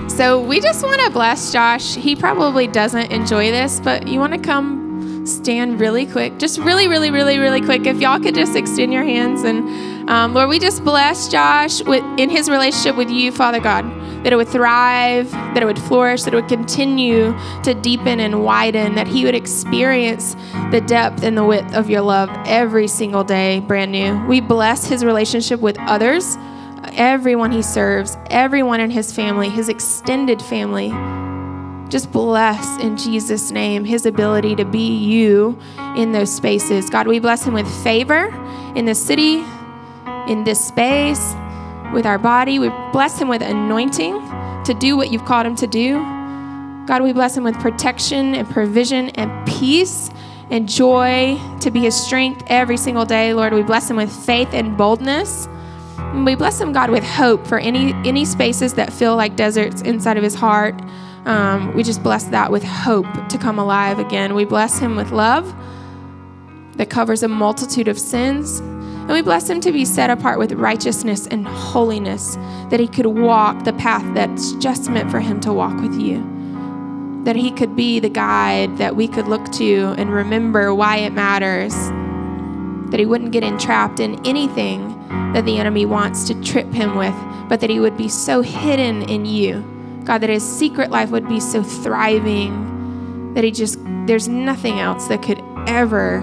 so 0.10 0.40
we 0.40 0.60
just 0.60 0.84
want 0.84 1.02
to 1.02 1.10
bless 1.12 1.52
Josh. 1.52 1.96
He 1.96 2.16
probably 2.16 2.68
doesn't 2.68 3.12
enjoy 3.12 3.52
this, 3.52 3.80
but 3.80 4.08
you 4.08 4.20
want 4.20 4.34
to 4.34 4.40
come 4.40 5.26
stand 5.26 5.80
really 5.80 6.06
quick, 6.06 6.38
just 6.40 6.58
really, 6.60 6.88
really, 6.88 7.12
really, 7.12 7.38
really 7.38 7.62
quick. 7.62 7.86
If 7.86 8.02
y'all 8.02 8.20
could 8.20 8.36
just 8.36 8.56
extend 8.56 8.92
your 8.92 9.04
hands 9.04 9.44
and 9.44 10.10
um, 10.10 10.34
Lord, 10.34 10.50
we 10.50 10.60
just 10.60 10.84
bless 10.84 11.28
Josh 11.28 11.84
with, 11.84 12.04
in 12.18 12.30
his 12.30 12.50
relationship 12.50 12.96
with 12.96 13.10
you, 13.10 13.32
Father 13.32 13.60
God, 13.60 13.86
that 14.24 14.34
it 14.34 14.36
would 14.36 14.48
thrive, 14.48 15.32
that 15.32 15.62
it 15.62 15.66
would 15.66 15.80
flourish, 15.80 16.24
that 16.24 16.34
it 16.34 16.36
would 16.36 16.50
continue 16.50 17.38
to 17.64 17.74
deepen 17.74 18.20
and 18.20 18.44
widen, 18.44 18.96
that 18.96 19.08
he 19.08 19.26
would 19.26 19.36
experience 19.36 20.36
the 20.72 20.82
depth 20.82 21.24
and 21.24 21.38
the 21.38 21.44
width 21.44 21.74
of 21.74 21.90
your 21.90 22.02
love 22.02 22.30
every 22.46 22.88
single 22.88 23.24
day, 23.24 23.60
brand 23.62 23.92
new. 23.92 24.26
We 24.28 24.42
bless 24.42 24.88
his 24.88 25.06
relationship 25.06 25.60
with 25.60 25.78
others, 25.80 26.38
everyone 26.94 27.52
he 27.52 27.62
serves, 27.62 28.18
everyone 28.28 28.80
in 28.80 28.92
his 28.92 29.12
family, 29.12 29.50
his 29.50 29.70
extended 29.70 30.42
family 30.42 30.92
just 31.90 32.12
bless 32.12 32.80
in 32.82 32.98
Jesus' 32.98 33.52
name 33.52 33.84
his 33.84 34.06
ability 34.06 34.56
to 34.56 34.66
be 34.66 34.96
you 34.96 35.60
in 35.96 36.12
those 36.12 36.34
spaces. 36.34 36.90
God, 36.90 37.08
we 37.08 37.20
bless 37.20 37.44
him 37.44 37.54
with 37.54 37.68
favor 37.84 38.28
in 38.76 38.86
the 38.86 38.94
city, 38.94 39.44
in 40.28 40.44
this 40.44 40.64
space, 40.64 41.34
with 41.94 42.06
our 42.06 42.18
body. 42.18 42.60
We 42.60 42.70
bless 42.92 43.20
him 43.20 43.28
with 43.28 43.42
anointing 43.42 44.14
to 44.66 44.76
do 44.80 44.96
what 44.98 45.12
you've 45.12 45.26
called 45.26 45.46
him 45.46 45.56
to 45.58 45.68
do. 45.68 46.00
God, 46.86 47.04
we 47.04 47.14
bless 47.14 47.38
him 47.38 47.44
with 47.44 47.60
protection 47.60 48.36
and 48.36 48.50
provision 48.50 49.10
and 49.10 49.48
peace 49.48 50.10
and 50.50 50.68
joy 50.68 51.40
to 51.62 51.70
be 51.72 51.80
his 51.82 51.96
strength 51.96 52.44
every 52.48 52.78
single 52.78 53.06
day. 53.06 53.34
Lord, 53.34 53.54
we 53.54 53.62
bless 53.62 53.90
him 53.90 53.98
with 53.98 54.12
faith 54.12 54.50
and 54.54 54.78
boldness. 54.78 55.48
And 55.98 56.26
we 56.26 56.36
bless 56.36 56.60
him, 56.60 56.74
God, 56.74 56.90
with 56.90 57.04
hope 57.04 57.46
for 57.46 57.60
any 57.60 57.94
any 58.08 58.26
spaces 58.26 58.74
that 58.74 58.92
feel 58.92 59.16
like 59.16 59.36
deserts 59.36 59.82
inside 59.84 60.18
of 60.18 60.24
his 60.24 60.34
heart. 60.34 60.80
Um, 61.26 61.76
we 61.76 61.84
just 61.84 62.02
bless 62.02 62.24
that 62.26 62.52
with 62.52 62.64
hope 62.64 63.06
to 63.30 63.38
come 63.38 63.60
alive 63.60 64.00
again. 64.00 64.34
We 64.34 64.46
bless 64.46 64.80
him 64.80 64.96
with 64.96 65.12
love 65.12 65.54
that 66.78 66.90
covers 66.90 67.22
a 67.22 67.28
multitude 67.28 67.88
of 67.88 68.00
sins. 68.00 68.62
And 69.10 69.16
we 69.16 69.24
bless 69.24 69.50
him 69.50 69.60
to 69.62 69.72
be 69.72 69.86
set 69.86 70.12
apart 70.12 70.38
with 70.38 70.52
righteousness 70.52 71.26
and 71.26 71.48
holiness, 71.48 72.36
that 72.70 72.80
he 72.80 72.88
could 72.88 73.08
walk 73.08 73.64
the 73.64 73.74
path 73.74 74.06
that's 74.14 74.52
just 74.54 74.88
meant 74.92 75.10
for 75.10 75.20
him 75.20 75.40
to 75.40 75.52
walk 75.52 75.82
with 75.82 76.00
you. 76.00 76.24
That 77.26 77.36
he 77.36 77.50
could 77.50 77.76
be 77.76 78.00
the 78.00 78.10
guide 78.10 78.78
that 78.78 78.96
we 78.96 79.08
could 79.08 79.28
look 79.28 79.52
to 79.54 79.96
and 79.98 80.14
remember 80.14 80.76
why 80.76 80.98
it 80.98 81.14
matters. 81.14 81.74
That 82.92 83.00
he 83.00 83.08
wouldn't 83.08 83.32
get 83.32 83.44
entrapped 83.44 84.00
in 84.00 84.24
anything 84.28 84.96
that 85.34 85.44
the 85.44 85.58
enemy 85.58 85.88
wants 85.88 86.26
to 86.26 86.42
trip 86.44 86.72
him 86.72 86.96
with, 86.96 87.16
but 87.50 87.62
that 87.62 87.72
he 87.72 87.80
would 87.80 87.98
be 87.98 88.10
so 88.10 88.42
hidden 88.42 89.02
in 89.10 89.26
you 89.26 89.66
God, 90.10 90.22
that 90.22 90.30
his 90.32 90.42
secret 90.44 90.90
life 90.90 91.12
would 91.12 91.28
be 91.28 91.40
so 91.40 91.62
thriving 91.62 93.34
that 93.36 93.44
he 93.44 93.52
just, 93.52 93.78
there's 94.08 94.28
nothing 94.28 94.80
else 94.80 95.08
that 95.08 95.22
could 95.22 95.40
ever 95.68 96.22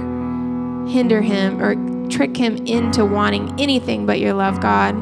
hinder 0.88 1.22
him 1.22 1.62
or 1.62 1.76
trick 2.10 2.36
him 2.36 2.56
into 2.66 3.04
wanting 3.04 3.54
anything 3.60 4.06
but 4.06 4.20
your 4.20 4.32
love, 4.32 4.60
God. 4.60 4.94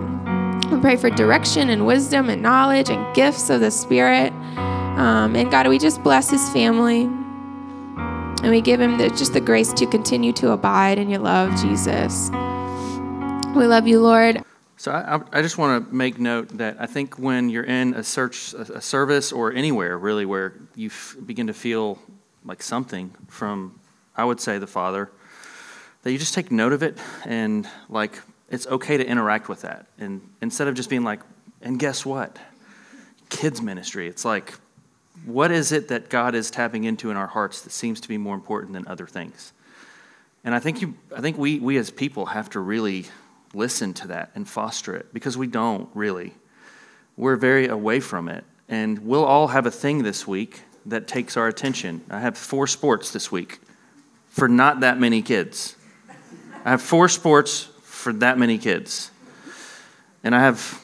We 0.71 0.81
pray 0.81 0.97
for 0.97 1.11
direction 1.11 1.71
and 1.71 1.87
wisdom 1.87 2.29
and 2.29 2.43
knowledge 2.43 2.91
and 2.91 3.15
gifts 3.15 3.51
of 3.51 3.61
the 3.61 3.71
Spirit. 3.71 4.33
Um, 4.33 5.37
and 5.37 5.51
God, 5.51 5.69
we 5.69 5.79
just 5.79 6.03
bless 6.03 6.31
his 6.31 6.49
family. 6.51 7.03
And 7.03 8.51
we 8.51 8.61
give 8.61 8.81
him 8.81 8.99
the, 8.99 9.09
just 9.11 9.33
the 9.33 9.41
grace 9.41 9.73
to 9.75 9.87
continue 9.87 10.33
to 10.35 10.53
abide 10.53 10.99
in 10.99 11.09
your 11.09 11.21
love, 11.21 11.51
Jesus. 11.61 12.31
We 13.55 13.67
love 13.67 13.87
you, 13.87 14.01
Lord. 14.01 14.43
So 14.77 14.93
I, 14.93 15.21
I 15.33 15.43
just 15.43 15.57
want 15.57 15.89
to 15.89 15.95
make 15.95 16.19
note 16.19 16.49
that 16.59 16.77
I 16.79 16.87
think 16.87 17.19
when 17.19 17.49
you're 17.49 17.65
in 17.65 17.95
a 17.95 18.03
search, 18.03 18.53
a 18.53 18.81
service, 18.81 19.33
or 19.33 19.53
anywhere 19.53 19.97
really 19.97 20.27
where 20.27 20.55
you 20.75 20.89
f- 20.89 21.17
begin 21.25 21.47
to 21.47 21.55
feel 21.55 21.99
like 22.45 22.63
something 22.63 23.15
from, 23.29 23.81
I 24.17 24.25
would 24.25 24.41
say, 24.41 24.59
the 24.59 24.67
Father, 24.67 25.11
that 26.05 26.13
you 26.13 26.19
just 26.19 26.35
take 26.35 26.53
note 26.53 26.73
of 26.73 26.83
it 26.83 26.97
and 27.25 27.69
like 27.89 28.21
it's 28.51 28.67
okay 28.69 28.97
to 28.97 29.05
interact 29.07 29.49
with 29.49 29.63
that, 29.63 29.87
and 29.99 30.21
instead 30.41 30.69
of 30.69 30.75
just 30.75 30.89
being 30.89 31.03
like, 31.03 31.21
and 31.61 31.79
guess 31.79 32.07
what, 32.07 32.39
kids 33.31 33.61
ministry, 33.61 34.07
it's 34.07 34.25
like, 34.25 34.55
what 35.25 35.51
is 35.51 35.73
it 35.73 35.89
that 35.89 36.11
God 36.11 36.35
is 36.35 36.51
tapping 36.51 36.85
into 36.85 37.11
in 37.11 37.17
our 37.17 37.27
hearts 37.27 37.63
that 37.63 37.71
seems 37.71 38.01
to 38.03 38.09
be 38.09 38.19
more 38.19 38.35
important 38.35 38.75
than 38.75 38.87
other 38.87 39.07
things? 39.07 39.53
And 40.45 40.55
I 40.55 40.59
think 40.59 40.83
you, 40.83 40.95
I 41.17 41.23
think 41.23 41.39
we, 41.39 41.59
we 41.59 41.79
as 41.79 41.91
people 41.91 42.27
have 42.27 42.51
to 42.51 42.61
really 42.61 43.07
listen 43.55 43.95
to 43.95 44.09
that 44.09 44.31
and 44.35 44.47
foster 44.47 44.95
it 44.95 45.13
because 45.15 45.39
we 45.39 45.47
don't 45.47 45.89
really. 45.95 46.35
We're 47.17 47.37
very 47.37 47.67
away 47.69 48.01
from 48.01 48.29
it. 48.29 48.45
And 48.69 48.99
we'll 49.01 49.25
all 49.25 49.49
have 49.49 49.67
a 49.67 49.71
thing 49.71 50.03
this 50.03 50.27
week 50.27 50.63
that 50.87 51.07
takes 51.07 51.37
our 51.37 51.49
attention. 51.49 52.03
I 52.11 52.21
have 52.21 52.37
four 52.37 52.67
sports 52.67 53.11
this 53.11 53.33
week 53.33 53.61
for 54.27 54.49
not 54.49 54.81
that 54.81 54.99
many 54.99 55.23
kids. 55.23 55.77
I 56.65 56.71
have 56.71 56.83
four 56.83 57.09
sports 57.09 57.69
for 57.83 58.13
that 58.15 58.39
many 58.39 58.59
kids. 58.59 59.11
And 60.23 60.35
I 60.35 60.41
have 60.41 60.83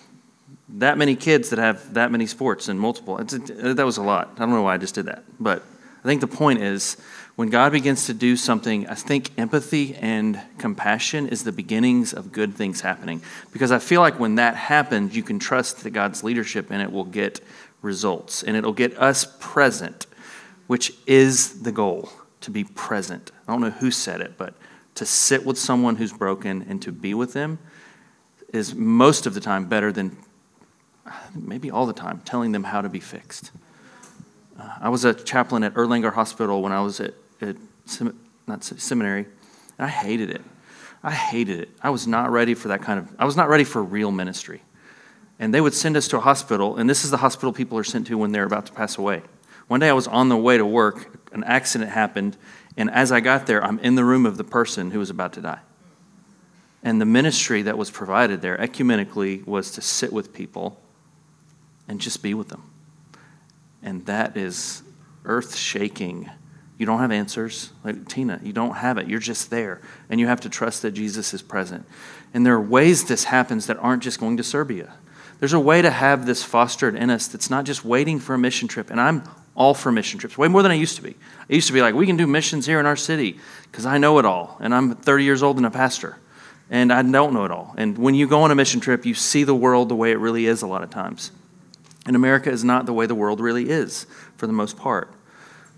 that 0.69 0.99
many 0.99 1.17
kids 1.17 1.51
that 1.51 1.59
have 1.59 1.95
that 1.95 2.13
many 2.13 2.27
sports 2.27 2.69
and 2.69 2.79
multiple. 2.79 3.17
that 3.17 3.85
was 3.85 3.97
a 3.97 4.03
lot. 4.03 4.31
I 4.37 4.41
don't 4.41 4.51
know 4.51 4.63
why 4.63 4.75
I 4.75 4.79
just 4.79 4.95
did 4.95 5.07
that. 5.07 5.25
But 5.41 5.63
I 6.05 6.09
think 6.09 6.21
the 6.21 6.27
point 6.27 6.61
is 6.61 6.97
when 7.37 7.49
God 7.49 7.73
begins 7.73 8.07
to 8.07 8.15
do 8.15 8.37
something, 8.37 8.87
I 8.89 8.95
think 8.95 9.31
empathy 9.39 9.95
and 9.97 10.41
compassion 10.59 11.29
is 11.29 11.45
the 11.45 11.53
beginnings 11.53 12.13
of 12.13 12.33
good 12.33 12.55
things 12.55 12.83
happening. 12.83 13.23
Because 13.53 13.73
I 13.73 13.79
feel 13.79 14.03
like 14.03 14.21
when 14.21 14.35
that 14.35 14.57
happens, 14.57 15.17
you 15.17 15.23
can 15.23 15.39
trust 15.39 15.83
that 15.85 15.91
God's 15.91 16.23
leadership 16.23 16.71
and 16.71 16.83
it 16.83 16.93
will 16.93 17.05
get 17.05 17.41
results 17.81 18.43
and 18.43 18.57
it'll 18.57 18.75
get 18.75 18.97
us 18.99 19.27
present, 19.41 20.07
which 20.67 20.93
is 21.07 21.63
the 21.63 21.73
goal 21.73 22.11
to 22.43 22.51
be 22.51 22.65
present. 22.65 23.33
I 23.49 23.53
don't 23.53 23.63
know 23.63 23.71
who 23.71 23.91
said 23.91 24.21
it, 24.21 24.37
but 24.37 24.55
to 25.01 25.07
sit 25.07 25.47
with 25.47 25.59
someone 25.59 25.97
who's 25.97 26.13
broken 26.13 26.67
and 26.69 26.83
to 26.83 26.93
be 26.93 27.15
with 27.15 27.33
them 27.33 27.59
is 28.53 28.75
most 28.75 29.25
of 29.25 29.33
the 29.33 29.41
time 29.41 29.67
better 29.67 29.91
than 29.91 30.15
maybe 31.35 31.71
all 31.71 31.87
the 31.87 31.95
time 31.95 32.21
telling 32.27 32.53
them 32.53 32.65
how 32.65 32.83
to 32.83 32.89
be 32.91 33.01
fixed. 33.01 33.51
Uh, 34.59 34.69
I 34.83 34.91
was 34.91 35.07
a 35.07 35.15
chaplain 35.15 35.65
at 35.65 35.73
Erlanger 35.73 36.13
Hospital 36.13 36.61
when 36.61 36.71
I 36.71 36.83
was 36.83 37.01
at 37.01 37.15
at 37.41 37.57
not 38.47 38.63
seminary, 38.63 39.25
and 39.79 39.87
I 39.87 39.89
hated 39.89 40.29
it. 40.29 40.43
I 41.03 41.13
hated 41.13 41.61
it. 41.61 41.71
I 41.83 41.89
was 41.89 42.07
not 42.07 42.31
ready 42.31 42.53
for 42.53 42.69
that 42.69 42.83
kind 42.83 42.99
of, 42.99 43.09
I 43.19 43.25
was 43.25 43.39
not 43.39 43.49
ready 43.49 43.65
for 43.65 43.83
real 43.83 44.11
ministry. 44.11 44.61
And 45.39 45.55
they 45.55 45.63
would 45.63 45.73
send 45.73 45.97
us 45.97 46.09
to 46.09 46.19
a 46.19 46.21
hospital, 46.21 46.77
and 46.77 46.91
this 46.91 47.05
is 47.05 47.11
the 47.11 47.17
hospital 47.17 47.55
people 47.55 47.79
are 47.79 47.85
sent 47.85 48.07
to 48.09 48.19
when 48.19 48.33
they're 48.33 48.45
about 48.45 48.67
to 48.67 48.73
pass 48.73 48.99
away. 48.99 49.23
One 49.69 49.81
day 49.81 49.89
I 49.89 49.95
was 49.95 50.07
on 50.07 50.29
the 50.29 50.37
way 50.37 50.59
to 50.59 50.67
work, 50.67 51.31
an 51.33 51.43
accident 51.45 51.91
happened, 51.91 52.37
and 52.81 52.91
as 52.91 53.13
I 53.13 53.21
got 53.21 53.47
there, 53.47 53.63
I'm 53.63 53.79
in 53.81 53.95
the 53.95 54.05
room 54.05 54.25
of 54.25 54.39
the 54.39 54.45
person 54.45 54.91
who 54.91 54.99
was 54.99 55.11
about 55.11 55.35
to 55.35 55.43
die. 55.43 55.61
And 56.83 56.99
the 56.99 57.05
ministry 57.05 57.61
that 57.63 57.77
was 57.77 57.91
provided 57.91 58.41
there 58.41 58.57
ecumenically 58.57 59.47
was 59.47 59.73
to 59.73 59.83
sit 59.83 60.13
with 60.13 60.33
people 60.33 60.81
and 61.87 62.01
just 62.01 62.23
be 62.23 62.33
with 62.33 62.49
them. 62.49 62.63
And 63.83 64.07
that 64.07 64.35
is 64.35 64.83
earth 65.27 65.57
shaking 65.57 66.31
you 66.79 66.87
don't 66.87 67.01
have 67.01 67.13
answers. 67.13 67.69
Like 67.85 68.09
Tina, 68.09 68.41
you 68.43 68.55
don't 68.55 68.77
have 68.77 68.97
it. 68.97 69.07
You're 69.07 69.21
just 69.21 69.51
there. 69.51 69.83
And 70.09 70.19
you 70.19 70.29
have 70.29 70.41
to 70.41 70.49
trust 70.49 70.81
that 70.81 70.93
Jesus 70.93 71.35
is 71.35 71.43
present. 71.43 71.85
And 72.33 72.47
there 72.47 72.55
are 72.55 72.61
ways 72.61 73.05
this 73.05 73.25
happens 73.25 73.67
that 73.67 73.77
aren't 73.77 74.03
just 74.03 74.19
going 74.19 74.39
to 74.39 74.43
Serbia. 74.43 74.95
There's 75.41 75.53
a 75.53 75.61
way 75.61 75.83
to 75.83 75.91
have 75.91 76.25
this 76.25 76.43
fostered 76.43 76.95
in 76.95 77.11
us 77.11 77.29
that's 77.29 77.51
not 77.51 77.67
just 77.67 77.85
waiting 77.85 78.19
for 78.19 78.33
a 78.33 78.39
mission 78.39 78.67
trip. 78.67 78.91
And 78.91 78.99
I'm 78.99 79.25
all 79.55 79.75
for 79.75 79.93
mission 79.93 80.19
trips, 80.19 80.39
way 80.39 80.49
more 80.49 80.63
than 80.63 80.71
I 80.71 80.77
used 80.77 80.97
to 80.97 81.03
be. 81.03 81.17
I 81.49 81.53
used 81.53 81.67
to 81.67 81.73
be 81.73 81.83
like, 81.83 81.95
we 81.95 82.07
can 82.07 82.17
do 82.17 82.27
missions 82.27 82.67
here 82.67 82.81
in 82.81 82.87
our 82.87 82.97
city 82.97 83.39
because 83.71 83.87
I 83.87 83.99
know 83.99 84.19
it 84.19 84.25
all. 84.25 84.57
And 84.61 84.75
I'm 84.75 84.95
30 84.95 85.25
years 85.25 85.43
old 85.43 85.57
and 85.57 85.67
a 85.67 85.71
pastor. 85.71 86.17
And 86.71 86.93
I 86.93 87.03
don't 87.03 87.35
know 87.35 87.45
it 87.45 87.51
all. 87.51 87.75
And 87.77 87.99
when 87.99 88.15
you 88.15 88.29
go 88.29 88.43
on 88.43 88.53
a 88.53 88.55
mission 88.55 88.81
trip, 88.81 89.05
you 89.05 89.15
see 89.15 89.43
the 89.43 89.55
world 89.55 89.89
the 89.89 89.97
way 89.97 90.13
it 90.13 90.19
really 90.19 90.47
is 90.47 90.63
a 90.63 90.67
lot 90.67 90.83
of 90.83 90.91
times. 90.91 91.33
And 92.07 92.15
America 92.15 92.51
is 92.51 92.65
not 92.65 92.87
the 92.87 92.93
way 92.93 93.07
the 93.07 93.15
world 93.15 93.41
really 93.41 93.69
is 93.69 94.07
for 94.37 94.47
the 94.47 94.53
most 94.53 94.77
part. 94.77 95.13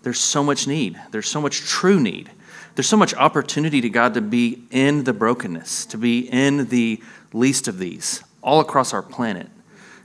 There's 0.02 0.20
so 0.20 0.44
much 0.44 0.66
need. 0.66 1.00
There's 1.10 1.28
so 1.28 1.40
much 1.40 1.60
true 1.60 1.98
need. 1.98 2.30
There's 2.74 2.88
so 2.88 2.96
much 2.96 3.14
opportunity 3.14 3.80
to 3.80 3.88
God 3.88 4.14
to 4.14 4.20
be 4.20 4.64
in 4.70 5.04
the 5.04 5.12
brokenness, 5.12 5.86
to 5.86 5.98
be 5.98 6.20
in 6.20 6.68
the 6.68 7.02
least 7.32 7.68
of 7.68 7.78
these, 7.78 8.22
all 8.42 8.60
across 8.60 8.92
our 8.92 9.02
planet. 9.02 9.48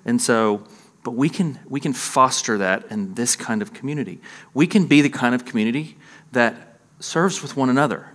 And 0.05 0.21
so, 0.21 0.63
but 1.07 1.15
we 1.15 1.29
can 1.29 1.57
we 1.69 1.79
can 1.79 1.93
foster 1.93 2.57
that 2.57 2.91
in 2.91 3.13
this 3.13 3.37
kind 3.37 3.61
of 3.61 3.71
community. 3.71 4.19
We 4.53 4.67
can 4.67 4.87
be 4.87 4.99
the 4.99 5.09
kind 5.09 5.33
of 5.33 5.45
community 5.45 5.95
that 6.33 6.79
serves 6.99 7.41
with 7.41 7.55
one 7.55 7.69
another, 7.69 8.11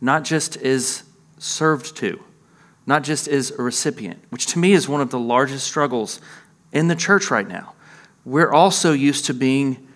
not 0.00 0.24
just 0.24 0.56
is 0.56 1.02
served 1.36 1.94
to. 1.96 2.18
not 2.86 3.02
just 3.04 3.28
is 3.28 3.50
a 3.52 3.62
recipient, 3.62 4.22
which 4.30 4.46
to 4.46 4.58
me 4.58 4.72
is 4.72 4.88
one 4.88 5.00
of 5.00 5.10
the 5.10 5.18
largest 5.18 5.66
struggles 5.66 6.20
in 6.72 6.88
the 6.88 6.96
church 6.96 7.30
right 7.30 7.46
now. 7.46 7.74
We're 8.24 8.50
also 8.50 8.92
used 8.92 9.26
to 9.26 9.34
being 9.34 9.88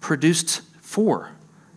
produced 0.00 0.62
for 0.80 1.32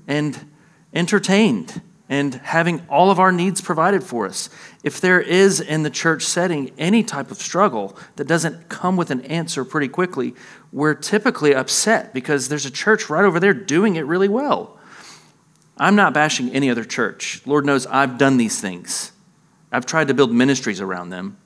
and 0.08 0.52
entertained 0.94 1.82
and 2.08 2.36
having 2.36 2.86
all 2.88 3.10
of 3.10 3.20
our 3.20 3.32
needs 3.32 3.62
provided 3.62 4.04
for 4.04 4.28
us. 4.28 4.50
If 4.84 5.02
there 5.02 5.20
is 5.20 5.60
in 5.60 5.84
the 5.84 5.90
church 5.90 6.24
setting 6.24 6.72
any 6.78 7.04
type 7.04 7.32
of 7.32 7.38
struggle 7.38 7.98
that 8.18 8.28
doesn't 8.28 8.70
come 8.70 8.96
with 8.96 9.10
an 9.10 9.22
answer 9.22 9.66
pretty 9.66 9.88
quickly, 9.88 10.36
we're 10.72 10.94
typically 10.94 11.56
upset 11.56 12.14
because 12.14 12.48
there's 12.48 12.66
a 12.66 12.72
church 12.72 13.10
right 13.10 13.26
over 13.26 13.40
there 13.40 13.54
doing 13.54 13.96
it 13.96 14.06
really 14.06 14.28
well. 14.28 14.78
I'm 15.78 15.96
not 15.96 16.14
bashing 16.14 16.50
any 16.52 16.70
other 16.70 16.86
church. 16.86 17.42
Lord 17.46 17.66
knows 17.66 17.86
I've 17.88 18.18
done 18.18 18.38
these 18.38 18.62
things. 18.62 19.12
I've 19.72 19.86
tried 19.86 20.08
to 20.08 20.14
build 20.14 20.32
ministries 20.32 20.80
around 20.80 21.10
them 21.10 21.38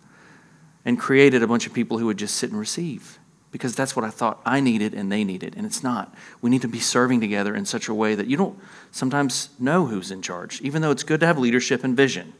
and 0.86 1.00
created 1.00 1.44
a 1.44 1.48
bunch 1.48 1.68
of 1.68 1.74
people 1.74 1.98
who 1.98 2.06
would 2.08 2.18
just 2.18 2.36
sit 2.36 2.52
and 2.52 2.60
receive 2.60 3.19
because 3.52 3.76
that's 3.76 3.96
what 3.96 4.06
I 4.06 4.10
thought 4.10 4.42
I 4.46 4.60
needed 4.60 4.94
and 4.94 5.12
they 5.12 5.24
needed, 5.24 5.56
and 5.58 5.66
it's 5.66 5.84
not. 5.84 6.14
We 6.42 6.50
need 6.50 6.62
to 6.62 6.68
be 6.68 6.80
serving 6.80 7.20
together 7.20 7.56
in 7.56 7.66
such 7.66 7.88
a 7.88 7.94
way 7.94 8.16
that 8.16 8.28
you 8.28 8.38
don't 8.38 8.60
sometimes 8.92 9.50
know 9.60 9.88
who's 9.88 10.12
in 10.12 10.22
charge, 10.22 10.62
even 10.62 10.82
though 10.82 10.92
it's 10.92 11.04
good 11.04 11.20
to 11.22 11.26
have 11.26 11.38
leadership 11.38 11.84
and 11.84 11.98
vision. 11.98 12.34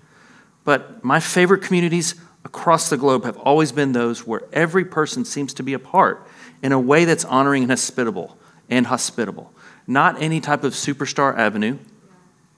But 0.64 1.04
my 1.04 1.20
favorite 1.20 1.64
communities 1.64 2.16
across 2.46 2.90
the 2.90 2.98
globe 2.98 3.26
have 3.26 3.38
always 3.38 3.72
been 3.72 3.92
those 3.92 4.26
where 4.26 4.44
every 4.54 4.86
person 4.86 5.26
seems 5.26 5.54
to 5.56 5.64
be 5.64 5.74
a 5.74 5.80
part 5.80 6.28
in 6.62 6.72
a 6.72 6.80
way 6.80 7.06
that's 7.06 7.26
honoring 7.26 7.64
and 7.64 7.72
hospitable 7.72 8.38
and 8.70 8.88
hospitable. 8.88 9.52
Not 9.88 10.22
any 10.22 10.40
type 10.40 10.64
of 10.64 10.74
superstar 10.74 11.36
avenue. 11.36 11.80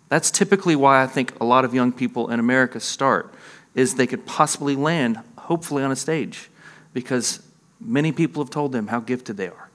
That's 0.10 0.29
typically 0.29 0.75
why 0.75 1.01
I 1.01 1.08
think 1.08 1.39
a 1.39 1.46
lot 1.46 1.63
of 1.63 1.74
young 1.74 1.93
people 1.93 2.29
in 2.29 2.39
America 2.39 2.81
start 2.81 3.34
is 3.74 3.96
they 3.96 4.08
could 4.08 4.25
possibly 4.25 4.75
land 4.75 5.20
hopefully 5.38 5.84
on 5.84 5.91
a 5.91 5.96
stage 5.96 6.50
because 6.93 7.41
Many 7.81 8.11
people 8.11 8.43
have 8.43 8.51
told 8.51 8.71
them 8.71 8.88
how 8.88 9.00
gifted 9.00 9.38
they 9.38 9.47
are. 9.47 9.69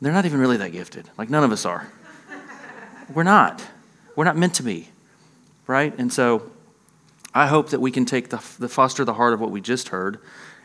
They're 0.00 0.12
not 0.12 0.26
even 0.26 0.40
really 0.40 0.56
that 0.58 0.72
gifted. 0.72 1.10
Like, 1.18 1.28
none 1.30 1.42
of 1.42 1.52
us 1.52 1.64
are. 1.64 1.90
We're 3.12 3.22
not. 3.22 3.62
We're 4.14 4.24
not 4.24 4.36
meant 4.36 4.54
to 4.54 4.62
be, 4.62 4.88
right? 5.66 5.96
And 5.98 6.12
so 6.12 6.50
I 7.34 7.46
hope 7.46 7.70
that 7.70 7.80
we 7.80 7.90
can 7.90 8.04
take 8.04 8.30
the, 8.30 8.42
the 8.58 8.68
foster 8.68 9.04
the 9.04 9.14
heart 9.14 9.34
of 9.34 9.40
what 9.40 9.50
we 9.50 9.60
just 9.60 9.88
heard 9.88 10.18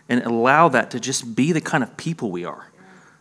and 0.09 0.23
allow 0.23 0.69
that 0.69 0.91
to 0.91 0.99
just 0.99 1.35
be 1.35 1.51
the 1.51 1.61
kind 1.61 1.83
of 1.83 1.97
people 1.97 2.31
we 2.31 2.45
are. 2.45 2.67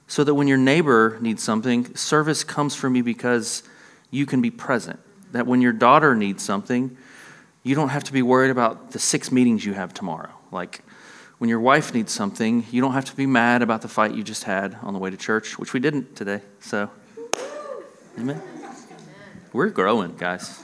So 0.06 0.25
that 0.25 0.35
when 0.35 0.49
your 0.49 0.59
neighbor 0.59 1.18
needs 1.20 1.42
something, 1.42 1.94
service 1.94 2.42
comes 2.42 2.75
from 2.75 2.97
you 2.97 3.04
because 3.04 3.62
you 4.11 4.26
can 4.26 4.40
be 4.40 4.50
present. 4.50 4.99
That 5.32 5.47
when 5.47 5.61
your 5.61 5.73
daughter 5.73 6.16
needs 6.16 6.42
something, 6.42 6.97
you 7.62 7.75
don't 7.75 7.90
have 7.90 8.04
to 8.04 8.12
be 8.12 8.23
worried 8.23 8.50
about 8.50 8.90
the 8.90 8.99
six 8.99 9.30
meetings 9.30 9.64
you 9.64 9.75
have 9.75 9.94
tomorrow. 9.94 10.30
Like, 10.50 10.82
when 11.40 11.49
your 11.49 11.61
wife 11.61 11.94
needs 11.94 12.12
something, 12.12 12.66
you 12.70 12.82
don't 12.82 12.92
have 12.92 13.06
to 13.06 13.16
be 13.16 13.25
mad 13.25 13.62
about 13.62 13.80
the 13.80 13.88
fight 13.88 14.12
you 14.12 14.23
just 14.23 14.44
had 14.44 14.76
on 14.82 14.92
the 14.92 14.99
way 14.99 15.09
to 15.09 15.16
church, 15.16 15.59
which 15.59 15.73
we 15.73 15.80
didn't 15.80 16.14
today. 16.14 16.42
So, 16.61 16.90
amen. 18.18 18.42
We're 19.50 19.70
growing, 19.70 20.18
guys. 20.18 20.62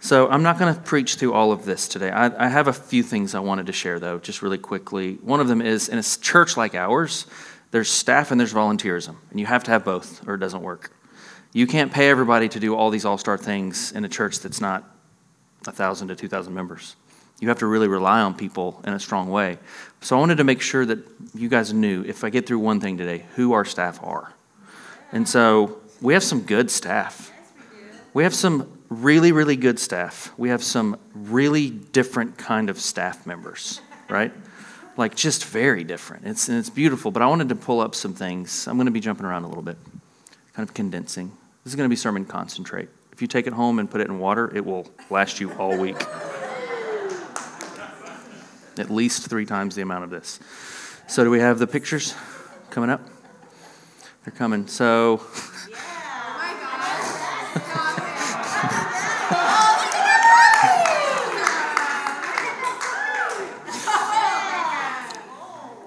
So, 0.00 0.28
I'm 0.28 0.42
not 0.42 0.58
going 0.58 0.74
to 0.74 0.78
preach 0.82 1.14
through 1.14 1.32
all 1.32 1.52
of 1.52 1.64
this 1.64 1.88
today. 1.88 2.10
I, 2.10 2.44
I, 2.44 2.48
have 2.48 2.68
a 2.68 2.72
few 2.72 3.02
things 3.02 3.34
I 3.34 3.40
wanted 3.40 3.64
to 3.68 3.72
share, 3.72 3.98
though, 3.98 4.18
just 4.18 4.42
really 4.42 4.58
quickly. 4.58 5.14
One 5.22 5.40
of 5.40 5.48
them 5.48 5.62
is 5.62 5.88
in 5.88 5.98
a 5.98 6.02
church 6.02 6.58
like 6.58 6.74
ours, 6.74 7.26
there's 7.70 7.88
staff 7.88 8.30
and 8.30 8.38
there's 8.38 8.52
volunteerism, 8.52 9.16
and 9.30 9.40
you 9.40 9.46
have 9.46 9.64
to 9.64 9.70
have 9.70 9.86
both, 9.86 10.28
or 10.28 10.34
it 10.34 10.38
doesn't 10.38 10.62
work. 10.62 10.92
You 11.54 11.66
can't 11.66 11.90
pay 11.90 12.10
everybody 12.10 12.50
to 12.50 12.60
do 12.60 12.76
all 12.76 12.90
these 12.90 13.06
all 13.06 13.16
star 13.16 13.38
things 13.38 13.90
in 13.90 14.04
a 14.04 14.08
church 14.08 14.40
that's 14.40 14.60
not 14.60 14.82
1,000 15.64 16.08
to 16.08 16.14
2,000 16.14 16.52
members 16.52 16.94
you 17.40 17.48
have 17.48 17.58
to 17.58 17.66
really 17.66 17.88
rely 17.88 18.20
on 18.20 18.34
people 18.34 18.80
in 18.84 18.92
a 18.92 19.00
strong 19.00 19.30
way. 19.30 19.58
So 20.00 20.16
I 20.16 20.20
wanted 20.20 20.38
to 20.38 20.44
make 20.44 20.60
sure 20.60 20.84
that 20.86 20.98
you 21.34 21.48
guys 21.48 21.72
knew, 21.72 22.04
if 22.04 22.24
I 22.24 22.30
get 22.30 22.46
through 22.46 22.58
one 22.58 22.80
thing 22.80 22.98
today, 22.98 23.24
who 23.36 23.52
our 23.52 23.64
staff 23.64 24.02
are. 24.02 24.32
And 25.12 25.28
so 25.28 25.80
we 26.00 26.14
have 26.14 26.22
some 26.22 26.42
good 26.42 26.70
staff. 26.70 27.32
We 28.12 28.24
have 28.24 28.34
some 28.34 28.70
really, 28.88 29.32
really 29.32 29.56
good 29.56 29.78
staff. 29.78 30.32
We 30.36 30.48
have 30.48 30.62
some 30.64 30.98
really 31.14 31.70
different 31.70 32.38
kind 32.38 32.70
of 32.70 32.80
staff 32.80 33.26
members, 33.26 33.80
right? 34.08 34.32
Like 34.96 35.14
just 35.14 35.44
very 35.44 35.84
different. 35.84 36.26
It's, 36.26 36.48
and 36.48 36.58
it's 36.58 36.70
beautiful, 36.70 37.10
but 37.10 37.22
I 37.22 37.26
wanted 37.26 37.48
to 37.50 37.54
pull 37.54 37.80
up 37.80 37.94
some 37.94 38.14
things. 38.14 38.66
I'm 38.66 38.76
going 38.76 38.86
to 38.86 38.92
be 38.92 39.00
jumping 39.00 39.26
around 39.26 39.44
a 39.44 39.48
little 39.48 39.62
bit, 39.62 39.76
kind 40.54 40.68
of 40.68 40.74
condensing. 40.74 41.28
This 41.62 41.72
is 41.72 41.76
going 41.76 41.88
to 41.88 41.92
be 41.92 41.96
sermon 41.96 42.24
concentrate. 42.24 42.88
If 43.12 43.22
you 43.22 43.28
take 43.28 43.46
it 43.46 43.52
home 43.52 43.78
and 43.78 43.88
put 43.90 44.00
it 44.00 44.08
in 44.08 44.18
water, 44.18 44.50
it 44.54 44.64
will 44.64 44.88
last 45.10 45.40
you 45.40 45.52
all 45.52 45.76
week 45.76 45.96
at 48.78 48.90
least 48.90 49.28
three 49.28 49.46
times 49.46 49.74
the 49.74 49.82
amount 49.82 50.04
of 50.04 50.10
this. 50.10 50.40
So, 51.06 51.24
do 51.24 51.30
we 51.30 51.40
have 51.40 51.58
the 51.58 51.66
pictures 51.66 52.14
coming 52.70 52.90
up? 52.90 53.00
They're 54.24 54.34
coming. 54.34 54.66
So. 54.66 55.16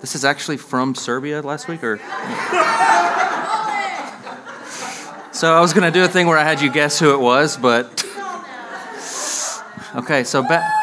this 0.02 0.16
is 0.16 0.26
actually 0.26 0.58
from 0.58 0.96
Serbia 0.96 1.42
last 1.42 1.68
week, 1.68 1.84
or. 1.84 2.00
So 5.42 5.56
I 5.56 5.60
was 5.60 5.74
going 5.74 5.92
to 5.92 6.00
do 6.00 6.04
a 6.06 6.08
thing 6.08 6.28
where 6.28 6.38
I 6.38 6.44
had 6.44 6.62
you 6.62 6.72
guess 6.72 7.00
who 7.00 7.16
it 7.16 7.20
was, 7.20 7.58
but. 7.58 8.06
Okay, 9.96 10.24
so 10.24 10.44
back. 10.44 10.81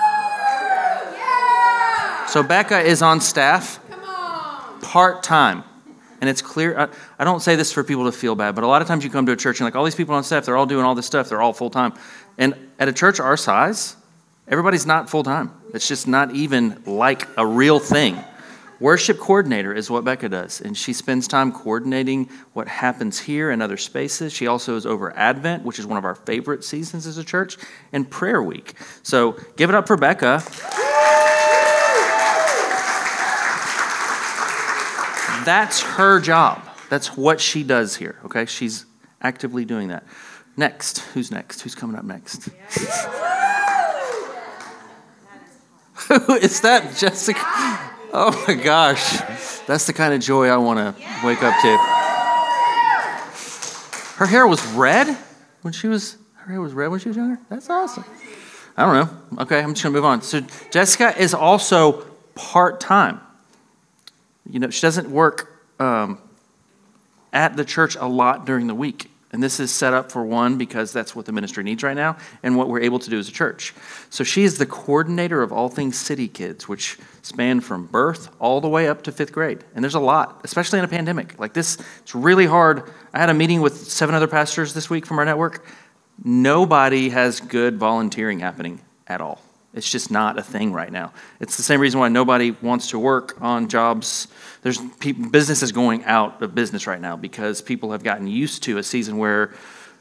So 2.28 2.42
Becca 2.42 2.80
is 2.80 3.00
on 3.00 3.20
staff 3.20 3.80
part 4.82 5.22
time. 5.22 5.64
And 6.20 6.28
it's 6.28 6.42
clear, 6.42 6.78
I, 6.78 6.88
I, 7.18 7.24
don't 7.24 7.40
say 7.40 7.56
this 7.56 7.72
for 7.72 7.84
people 7.84 8.04
to 8.04 8.12
feel 8.12 8.34
bad, 8.34 8.54
but 8.54 8.64
a 8.64 8.66
lot 8.66 8.82
of 8.82 8.88
times 8.88 9.04
you 9.04 9.10
come 9.10 9.24
to 9.26 9.32
a 9.32 9.36
church 9.36 9.60
and 9.60 9.66
like 9.66 9.76
all 9.76 9.84
these 9.84 9.94
people 9.94 10.14
on 10.14 10.24
staff, 10.24 10.44
they're 10.44 10.56
all 10.56 10.66
doing 10.66 10.84
all 10.84 10.94
this 10.94 11.06
stuff, 11.06 11.28
they're 11.28 11.40
all 11.40 11.52
full 11.52 11.70
time. 11.70 11.94
And 12.36 12.54
at 12.78 12.88
a 12.88 12.92
church 12.92 13.20
our 13.20 13.36
size, 13.36 13.96
everybody's 14.48 14.84
not 14.84 15.08
full 15.08 15.22
time. 15.22 15.52
It's 15.72 15.86
just 15.86 16.08
not 16.08 16.34
even 16.34 16.82
like 16.86 17.28
a 17.38 17.46
real 17.46 17.78
thing. 17.78 18.18
Worship 18.80 19.18
coordinator 19.18 19.72
is 19.72 19.90
what 19.90 20.04
Becca 20.04 20.28
does, 20.28 20.60
and 20.60 20.76
she 20.76 20.92
spends 20.92 21.26
time 21.28 21.50
coordinating 21.50 22.28
what 22.52 22.68
happens 22.68 23.18
here 23.18 23.50
and 23.50 23.62
other 23.62 23.76
spaces. 23.76 24.32
She 24.32 24.46
also 24.46 24.76
is 24.76 24.86
over 24.86 25.16
Advent, 25.16 25.64
which 25.64 25.78
is 25.78 25.86
one 25.86 25.98
of 25.98 26.04
our 26.04 26.14
favorite 26.14 26.62
seasons 26.62 27.06
as 27.06 27.18
a 27.18 27.24
church, 27.24 27.56
and 27.92 28.08
prayer 28.08 28.42
week. 28.42 28.74
So 29.02 29.36
give 29.56 29.68
it 29.70 29.74
up 29.74 29.88
for 29.88 29.96
Becca. 29.96 30.42
That's 35.48 35.80
her 35.80 36.20
job. 36.20 36.62
That's 36.90 37.16
what 37.16 37.40
she 37.40 37.62
does 37.62 37.96
here, 37.96 38.16
okay? 38.26 38.44
She's 38.44 38.84
actively 39.22 39.64
doing 39.64 39.88
that. 39.88 40.04
Next, 40.58 40.98
who's 40.98 41.30
next? 41.30 41.62
Who's 41.62 41.74
coming 41.74 41.96
up 41.96 42.04
next? 42.04 42.44
Who 46.08 46.34
is 46.34 46.60
that, 46.60 46.94
Jessica? 46.98 47.40
Oh 48.12 48.44
my 48.46 48.52
gosh. 48.62 49.20
That's 49.66 49.86
the 49.86 49.94
kind 49.94 50.12
of 50.12 50.20
joy 50.20 50.48
I 50.48 50.58
want 50.58 50.80
to 50.80 50.94
wake 51.24 51.42
up 51.42 51.58
to. 51.62 51.76
Her 54.18 54.26
hair 54.26 54.46
was 54.46 54.62
red 54.72 55.16
when 55.62 55.72
she 55.72 55.88
was 55.88 56.18
her 56.34 56.52
hair 56.52 56.60
was 56.60 56.74
red 56.74 56.88
when 56.88 57.00
she 57.00 57.08
was 57.08 57.16
younger. 57.16 57.40
That's 57.48 57.70
awesome. 57.70 58.04
I 58.76 58.84
don't 58.84 58.94
know. 58.94 59.42
Okay, 59.44 59.60
I'm 59.60 59.72
just 59.72 59.82
going 59.82 59.94
to 59.94 59.98
move 59.98 60.04
on. 60.04 60.20
So 60.20 60.42
Jessica 60.70 61.18
is 61.18 61.32
also 61.32 62.04
part-time 62.34 63.22
you 64.50 64.58
know, 64.58 64.70
she 64.70 64.80
doesn't 64.82 65.10
work 65.10 65.64
um, 65.78 66.18
at 67.32 67.56
the 67.56 67.64
church 67.64 67.96
a 67.96 68.06
lot 68.06 68.46
during 68.46 68.66
the 68.66 68.74
week. 68.74 69.10
And 69.30 69.42
this 69.42 69.60
is 69.60 69.70
set 69.70 69.92
up 69.92 70.10
for 70.10 70.24
one 70.24 70.56
because 70.56 70.90
that's 70.90 71.14
what 71.14 71.26
the 71.26 71.32
ministry 71.32 71.62
needs 71.62 71.82
right 71.82 71.96
now 71.96 72.16
and 72.42 72.56
what 72.56 72.68
we're 72.68 72.80
able 72.80 72.98
to 72.98 73.10
do 73.10 73.18
as 73.18 73.28
a 73.28 73.32
church. 73.32 73.74
So 74.08 74.24
she 74.24 74.42
is 74.42 74.56
the 74.56 74.64
coordinator 74.64 75.42
of 75.42 75.52
all 75.52 75.68
things 75.68 75.98
City 75.98 76.28
Kids, 76.28 76.66
which 76.66 76.98
span 77.20 77.60
from 77.60 77.86
birth 77.86 78.34
all 78.40 78.62
the 78.62 78.70
way 78.70 78.88
up 78.88 79.02
to 79.02 79.12
fifth 79.12 79.32
grade. 79.32 79.64
And 79.74 79.84
there's 79.84 79.94
a 79.94 80.00
lot, 80.00 80.40
especially 80.44 80.78
in 80.78 80.86
a 80.86 80.88
pandemic. 80.88 81.38
Like 81.38 81.52
this, 81.52 81.76
it's 81.98 82.14
really 82.14 82.46
hard. 82.46 82.90
I 83.12 83.18
had 83.18 83.28
a 83.28 83.34
meeting 83.34 83.60
with 83.60 83.76
seven 83.76 84.14
other 84.14 84.28
pastors 84.28 84.72
this 84.72 84.88
week 84.88 85.04
from 85.04 85.18
our 85.18 85.26
network. 85.26 85.66
Nobody 86.24 87.10
has 87.10 87.40
good 87.40 87.76
volunteering 87.76 88.38
happening 88.38 88.80
at 89.06 89.20
all. 89.20 89.42
It's 89.74 89.90
just 89.90 90.10
not 90.10 90.38
a 90.38 90.42
thing 90.42 90.72
right 90.72 90.90
now. 90.90 91.12
It's 91.38 91.56
the 91.56 91.62
same 91.62 91.80
reason 91.80 92.00
why 92.00 92.08
nobody 92.08 92.52
wants 92.62 92.88
to 92.90 92.98
work 92.98 93.36
on 93.42 93.68
jobs. 93.68 94.28
There's 94.68 94.80
businesses 95.30 95.72
going 95.72 96.04
out 96.04 96.42
of 96.42 96.54
business 96.54 96.86
right 96.86 97.00
now 97.00 97.16
because 97.16 97.62
people 97.62 97.92
have 97.92 98.02
gotten 98.02 98.26
used 98.26 98.64
to 98.64 98.76
a 98.76 98.82
season 98.82 99.16
where 99.16 99.54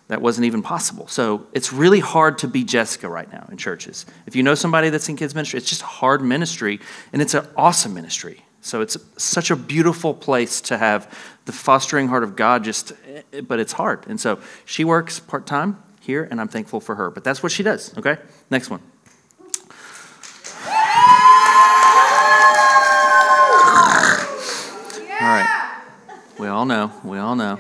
that 0.10 0.22
wasn't 0.22 0.44
even 0.44 0.62
possible. 0.62 1.08
So 1.08 1.48
it's 1.54 1.72
really 1.72 2.02
hard 2.02 2.40
to 2.40 2.50
be 2.50 2.66
Jessica 2.66 3.08
right 3.08 3.32
now 3.32 3.48
in 3.50 3.56
churches. 3.56 4.06
If 4.26 4.36
you 4.36 4.44
know 4.44 4.56
somebody 4.56 4.90
that's 4.90 5.08
in 5.08 5.16
kids 5.16 5.34
ministry, 5.34 5.60
it's 5.60 5.70
just 5.70 5.84
hard 5.84 6.22
ministry, 6.22 6.82
and 7.14 7.22
it's 7.22 7.34
an 7.34 7.48
awesome 7.56 7.94
ministry. 7.94 8.44
So 8.60 8.82
it's 8.82 8.98
such 9.16 9.52
a 9.52 9.56
beautiful 9.56 10.14
place 10.14 10.60
to 10.64 10.78
have 10.78 11.18
the 11.46 11.54
fostering 11.54 12.10
heart 12.10 12.24
of 12.24 12.36
God. 12.36 12.66
Just, 12.66 12.92
eh, 13.32 13.40
but 13.40 13.62
it's 13.62 13.72
hard, 13.72 14.06
and 14.08 14.20
so 14.20 14.42
she 14.66 14.84
works 14.84 15.18
part 15.18 15.46
time 15.46 15.82
here, 16.02 16.28
and 16.30 16.42
I'm 16.42 16.50
thankful 16.50 16.82
for 16.82 16.96
her. 16.96 17.10
But 17.10 17.24
that's 17.24 17.42
what 17.42 17.54
she 17.54 17.64
does. 17.64 17.98
Okay, 17.98 18.18
next 18.50 18.70
one. 18.70 18.82
We 26.40 26.48
all 26.48 26.66
know. 26.66 26.92
We 27.04 27.18
all 27.18 27.36
know. 27.36 27.60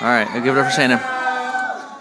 All 0.00 0.08
right, 0.08 0.28
I'll 0.28 0.42
give 0.42 0.56
it 0.56 0.60
up 0.60 0.66
for 0.66 0.72
Shannon. 0.72 1.00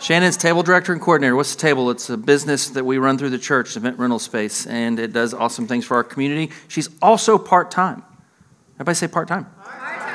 Shannon's 0.02 0.36
table 0.36 0.62
director 0.62 0.92
and 0.92 1.02
coordinator. 1.02 1.38
What's 1.38 1.56
the 1.56 1.62
table? 1.62 1.90
It's 1.90 2.10
a 2.10 2.18
business 2.18 2.70
that 2.72 2.86
we 2.86 2.98
run 2.98 3.18
through 3.18 3.30
the 3.30 3.38
church, 3.38 3.78
event 3.78 3.98
rental 3.98 4.20
space, 4.20 4.68
and 4.68 5.00
it 5.00 5.14
does 5.14 5.34
awesome 5.34 5.66
things 5.66 5.86
for 5.86 5.96
our 5.96 6.04
community. 6.04 6.52
She's 6.68 6.90
also 7.02 7.38
part 7.38 7.72
time. 7.72 8.04
Everybody 8.76 8.96
say 8.96 9.08
part 9.08 9.30
time. 9.30 9.48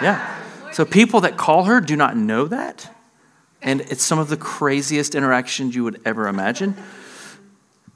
Yeah. 0.02 0.36
So 0.72 0.84
people 0.84 1.22
that 1.22 1.38
call 1.38 1.64
her 1.64 1.80
do 1.80 1.96
not 1.96 2.14
know 2.14 2.44
that, 2.46 2.94
and 3.62 3.80
it's 3.80 4.02
some 4.04 4.18
of 4.18 4.28
the 4.28 4.36
craziest 4.36 5.14
interactions 5.14 5.74
you 5.74 5.84
would 5.84 6.02
ever 6.04 6.28
imagine 6.28 6.76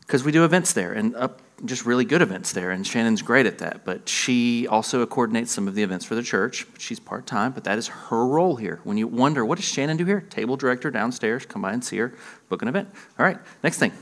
because 0.00 0.24
we 0.24 0.32
do 0.32 0.46
events 0.46 0.72
there 0.72 0.92
and 0.92 1.14
up 1.14 1.42
just 1.64 1.86
really 1.86 2.04
good 2.04 2.22
events 2.22 2.52
there, 2.52 2.70
and 2.70 2.86
Shannon's 2.86 3.22
great 3.22 3.46
at 3.46 3.58
that. 3.58 3.84
But 3.84 4.08
she 4.08 4.66
also 4.66 5.04
coordinates 5.06 5.52
some 5.52 5.68
of 5.68 5.74
the 5.74 5.82
events 5.82 6.04
for 6.04 6.14
the 6.14 6.22
church. 6.22 6.66
She's 6.78 6.98
part 6.98 7.26
time, 7.26 7.52
but 7.52 7.64
that 7.64 7.78
is 7.78 7.88
her 7.88 8.26
role 8.26 8.56
here. 8.56 8.80
When 8.84 8.96
you 8.96 9.06
wonder, 9.06 9.44
what 9.44 9.58
does 9.58 9.64
Shannon 9.66 9.96
do 9.96 10.04
here? 10.04 10.22
Table 10.22 10.56
director 10.56 10.90
downstairs, 10.90 11.46
come 11.46 11.62
by 11.62 11.72
and 11.72 11.84
see 11.84 11.98
her, 11.98 12.14
book 12.48 12.62
an 12.62 12.68
event. 12.68 12.88
All 13.18 13.24
right, 13.24 13.38
next 13.62 13.78
thing. 13.78 13.92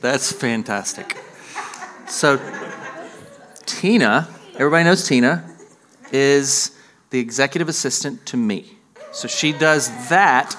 That's 0.00 0.32
fantastic. 0.32 1.16
So, 2.08 2.40
Tina, 3.66 4.28
everybody 4.56 4.84
knows 4.84 5.06
Tina 5.06 5.51
is 6.12 6.76
the 7.10 7.18
executive 7.18 7.68
assistant 7.68 8.24
to 8.26 8.36
me. 8.36 8.78
So 9.12 9.28
she 9.28 9.52
does 9.52 10.08
that 10.08 10.56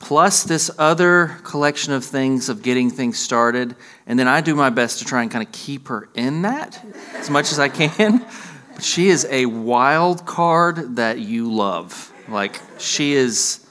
plus 0.00 0.44
this 0.44 0.70
other 0.78 1.38
collection 1.44 1.92
of 1.92 2.04
things 2.04 2.48
of 2.48 2.62
getting 2.62 2.90
things 2.90 3.18
started. 3.18 3.76
And 4.06 4.18
then 4.18 4.26
I 4.26 4.40
do 4.40 4.54
my 4.54 4.70
best 4.70 4.98
to 4.98 5.04
try 5.04 5.22
and 5.22 5.30
kind 5.30 5.46
of 5.46 5.52
keep 5.52 5.88
her 5.88 6.08
in 6.14 6.42
that 6.42 6.84
as 7.14 7.30
much 7.30 7.52
as 7.52 7.58
I 7.58 7.68
can. 7.68 8.26
But 8.74 8.82
she 8.82 9.08
is 9.08 9.26
a 9.30 9.46
wild 9.46 10.26
card 10.26 10.96
that 10.96 11.18
you 11.18 11.52
love. 11.52 12.12
Like, 12.28 12.60
she 12.78 13.12
is 13.12 13.66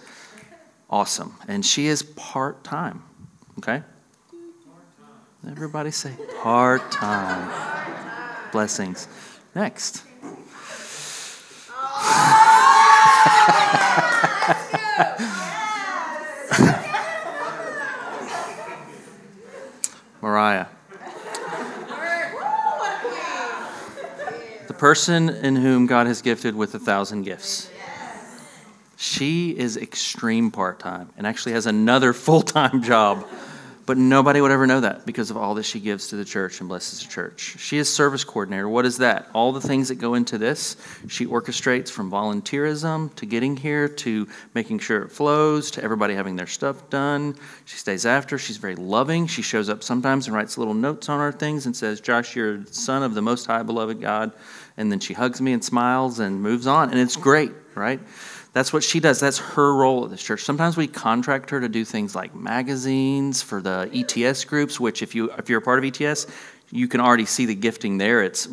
awesome. 0.90 1.36
And 1.48 1.66
she 1.66 1.88
is 1.88 2.04
part 2.04 2.64
time. 2.64 3.04
Okay? 3.58 3.82
Everybody 5.48 5.92
say 5.92 6.14
part 6.42 6.92
time. 6.92 7.50
Blessings. 8.52 9.08
Next. 9.56 10.04
Mariah. 20.22 20.66
The 24.68 24.74
person 24.74 25.30
in 25.30 25.56
whom 25.56 25.86
God 25.86 26.08
has 26.08 26.22
gifted 26.22 26.56
with 26.56 26.76
a 26.76 26.80
thousand 26.80 27.24
gifts. 27.24 27.70
She 28.98 29.58
is 29.58 29.78
extreme 29.78 30.52
part 30.52 30.80
time 30.80 31.10
and 31.18 31.26
actually 31.26 31.54
has 31.54 31.66
another 31.66 32.14
full 32.14 32.42
time 32.42 32.84
job 32.84 33.26
but 33.90 33.98
nobody 33.98 34.40
would 34.40 34.52
ever 34.52 34.68
know 34.68 34.82
that 34.82 35.04
because 35.04 35.32
of 35.32 35.38
all 35.38 35.56
that 35.56 35.64
she 35.64 35.80
gives 35.80 36.10
to 36.10 36.16
the 36.16 36.24
church 36.24 36.60
and 36.60 36.70
blesses 36.70 37.00
the 37.00 37.10
church. 37.10 37.56
She 37.58 37.80
is 37.80 37.92
service 37.92 38.24
coordinator. 38.24 38.70
What 38.70 38.86
is 38.86 39.00
that? 39.00 39.28
All 39.34 39.52
the 39.52 39.62
things 39.62 39.88
that 39.88 39.96
go 39.96 40.14
into 40.14 40.38
this, 40.38 40.78
she 41.08 41.26
orchestrates 41.26 41.90
from 41.90 42.12
volunteerism 42.12 43.16
to 43.16 43.26
getting 43.26 43.58
here 43.58 43.90
to 43.90 44.28
making 44.54 44.78
sure 44.78 45.02
it 45.02 45.12
flows 45.12 45.72
to 45.72 45.84
everybody 45.84 46.14
having 46.14 46.36
their 46.36 46.46
stuff 46.46 46.88
done. 46.92 47.34
She 47.66 47.78
stays 47.78 48.06
after. 48.06 48.38
She's 48.38 48.58
very 48.58 48.76
loving. 48.76 49.26
She 49.26 49.42
shows 49.42 49.70
up 49.70 49.82
sometimes 49.82 50.28
and 50.28 50.36
writes 50.36 50.56
little 50.56 50.76
notes 50.76 51.10
on 51.10 51.20
our 51.20 51.32
things 51.32 51.66
and 51.66 51.76
says, 51.76 52.00
Josh, 52.00 52.36
you're 52.36 52.64
son 52.68 53.02
of 53.02 53.16
the 53.16 53.24
most 53.24 53.48
high 53.48 53.64
beloved 53.64 54.00
God. 54.00 54.34
And 54.78 54.92
then 54.92 55.00
she 55.00 55.16
hugs 55.16 55.42
me 55.42 55.52
and 55.52 55.66
smiles 55.66 56.20
and 56.20 56.44
moves 56.44 56.68
on. 56.68 56.92
And 56.92 57.00
it's 57.00 57.16
great, 57.16 57.54
right? 57.74 58.00
That's 58.52 58.74
what 58.74 58.84
she 58.84 59.00
does. 59.00 59.20
That's 59.20 59.38
her 59.38 59.76
role 59.76 60.06
at 60.06 60.12
this 60.12 60.24
church. 60.24 60.44
Sometimes 60.44 60.76
we 60.76 60.88
contract 60.88 61.52
her 61.52 61.62
to 61.62 61.70
do 61.70 61.86
things 61.86 62.16
like 62.16 62.34
magazines 62.34 63.44
for 63.44 63.62
the 63.62 63.90
ETS 63.94 64.46
groups, 64.46 64.80
which 64.80 65.04
if 65.04 65.14
you 65.14 65.32
if 65.34 65.50
you're 65.50 65.60
a 65.60 65.62
part 65.62 65.84
of 65.84 65.86
ETS, 65.86 66.26
you 66.72 66.88
can 66.88 67.00
already 67.00 67.26
see 67.26 67.46
the 67.46 67.56
gifting 67.56 67.98
there. 68.00 68.24
It's 68.24 68.48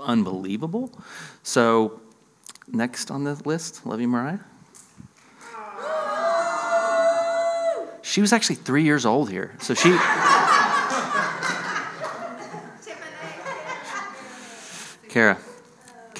unbelievable. 0.00 0.92
So 1.42 2.00
next 2.68 3.10
on 3.10 3.24
the 3.24 3.34
list, 3.44 3.84
love 3.86 4.00
you, 4.00 4.08
Mariah. 4.08 4.38
She 8.02 8.20
was 8.20 8.32
actually 8.32 8.56
three 8.56 8.82
years 8.84 9.06
old 9.06 9.30
here. 9.30 9.54
So 9.60 9.74
she 9.74 9.90
Kara. 15.08 15.38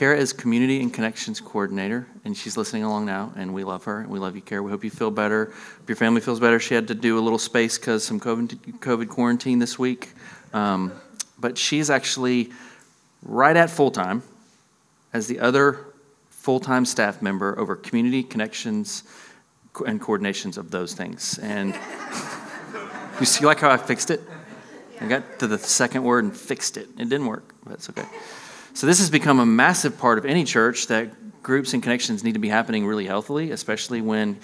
Kara 0.00 0.16
is 0.16 0.32
Community 0.32 0.80
and 0.80 0.94
Connections 0.94 1.42
Coordinator, 1.42 2.06
and 2.24 2.34
she's 2.34 2.56
listening 2.56 2.84
along 2.84 3.04
now, 3.04 3.34
and 3.36 3.52
we 3.52 3.64
love 3.64 3.84
her. 3.84 4.00
And 4.00 4.08
we 4.08 4.18
love 4.18 4.34
you, 4.34 4.40
Kara. 4.40 4.62
We 4.62 4.70
hope 4.70 4.82
you 4.82 4.88
feel 4.88 5.10
better. 5.10 5.52
If 5.82 5.88
your 5.88 5.96
family 5.96 6.22
feels 6.22 6.40
better, 6.40 6.58
she 6.58 6.72
had 6.72 6.88
to 6.88 6.94
do 6.94 7.18
a 7.18 7.20
little 7.20 7.38
space 7.38 7.76
because 7.76 8.02
some 8.02 8.18
COVID, 8.18 8.78
COVID 8.78 9.10
quarantine 9.10 9.58
this 9.58 9.78
week. 9.78 10.14
Um, 10.54 10.92
but 11.38 11.58
she's 11.58 11.90
actually 11.90 12.50
right 13.22 13.54
at 13.54 13.68
full 13.68 13.90
time 13.90 14.22
as 15.12 15.26
the 15.26 15.38
other 15.38 15.84
full 16.30 16.60
time 16.60 16.86
staff 16.86 17.20
member 17.20 17.58
over 17.58 17.76
community 17.76 18.22
connections 18.22 19.02
and 19.86 20.00
coordinations 20.00 20.56
of 20.56 20.70
those 20.70 20.94
things. 20.94 21.38
And 21.40 21.78
you 23.20 23.26
see, 23.26 23.44
like 23.44 23.60
how 23.60 23.68
I 23.68 23.76
fixed 23.76 24.10
it? 24.10 24.22
I 24.98 25.08
got 25.08 25.40
to 25.40 25.46
the 25.46 25.58
second 25.58 26.04
word 26.04 26.24
and 26.24 26.34
fixed 26.34 26.78
it. 26.78 26.88
It 26.96 27.10
didn't 27.10 27.26
work, 27.26 27.54
but 27.66 27.74
it's 27.74 27.90
okay. 27.90 28.06
So, 28.80 28.86
this 28.86 28.98
has 29.00 29.10
become 29.10 29.40
a 29.40 29.44
massive 29.44 29.98
part 29.98 30.16
of 30.16 30.24
any 30.24 30.42
church 30.42 30.86
that 30.86 31.42
groups 31.42 31.74
and 31.74 31.82
connections 31.82 32.24
need 32.24 32.32
to 32.32 32.38
be 32.38 32.48
happening 32.48 32.86
really 32.86 33.04
healthily, 33.04 33.50
especially 33.50 34.00
when 34.00 34.38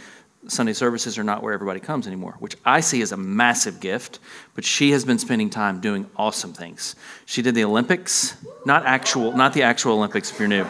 Sunday 0.47 0.75
services 0.75 1.17
are 1.17 1.25
not 1.25 1.43
where 1.43 1.55
everybody 1.55 1.81
comes 1.81 2.07
anymore, 2.07 2.37
which 2.39 2.55
I 2.63 2.81
see 2.81 3.01
as 3.01 3.13
a 3.13 3.17
massive 3.17 3.81
gift. 3.81 4.19
But 4.55 4.63
she 4.67 4.91
has 4.91 5.07
been 5.07 5.19
spending 5.19 5.49
time 5.49 5.81
doing 5.81 6.05
awesome 6.17 6.53
things. 6.53 6.97
She 7.25 7.41
did 7.41 7.55
the 7.55 7.65
Olympics, 7.65 8.37
not 8.67 8.85
actual, 8.85 9.33
not 9.33 9.55
the 9.55 9.63
actual 9.63 9.95
Olympics 9.95 10.31
if 10.31 10.39
you're 10.39 10.49
new. 10.49 10.67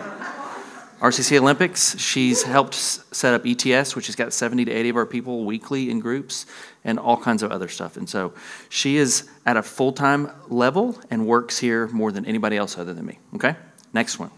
RCC 1.00 1.38
Olympics, 1.38 1.98
she's 1.98 2.42
helped 2.42 2.74
set 2.74 3.34
up 3.34 3.44
ETS, 3.44 3.94
which 3.94 4.06
has 4.06 4.16
got 4.16 4.32
70 4.32 4.64
to 4.64 4.72
80 4.72 4.88
of 4.88 4.96
our 4.96 5.04
people 5.04 5.44
weekly 5.44 5.90
in 5.90 6.00
groups, 6.00 6.46
and 6.84 6.98
all 6.98 7.18
kinds 7.18 7.42
of 7.42 7.52
other 7.52 7.68
stuff. 7.68 7.98
And 7.98 8.08
so 8.08 8.32
she 8.70 8.96
is 8.96 9.28
at 9.44 9.58
a 9.58 9.62
full 9.62 9.92
time 9.92 10.30
level 10.48 10.98
and 11.10 11.26
works 11.26 11.58
here 11.58 11.86
more 11.88 12.10
than 12.12 12.24
anybody 12.24 12.56
else 12.56 12.78
other 12.78 12.94
than 12.94 13.04
me. 13.04 13.18
Okay? 13.34 13.56
Next 13.92 14.18
one. 14.18 14.30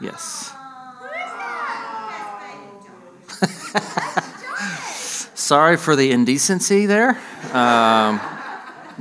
Yes. 0.00 0.52
Sorry 5.34 5.76
for 5.76 5.94
the 5.94 6.10
indecency 6.10 6.86
there. 6.86 7.10
Um, 7.52 8.20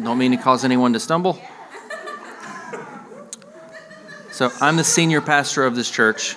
don't 0.04 0.20
mean 0.20 0.32
to 0.32 0.38
cause 0.38 0.64
anyone 0.64 0.94
to 0.94 1.00
stumble. 1.00 1.42
So 4.42 4.52
I'm 4.60 4.76
the 4.76 4.84
senior 4.84 5.22
pastor 5.22 5.68
of 5.68 5.76
this 5.76 5.92
church, 5.92 6.36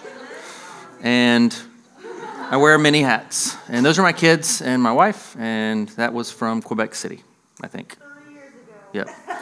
and 1.01 1.57
I 2.51 2.59
wear 2.59 2.77
many 2.77 3.01
hats. 3.01 3.57
And 3.67 3.83
those 3.83 3.99
are 3.99 4.03
my 4.03 4.13
kids 4.13 4.61
and 4.61 4.83
my 4.83 4.93
wife, 4.93 5.35
and 5.39 5.89
that 5.97 6.13
was 6.13 6.31
from 6.31 6.61
Quebec 6.61 6.95
City, 6.97 7.23
I 7.63 7.69
think. 7.69 7.97
Yeah. 8.93 9.05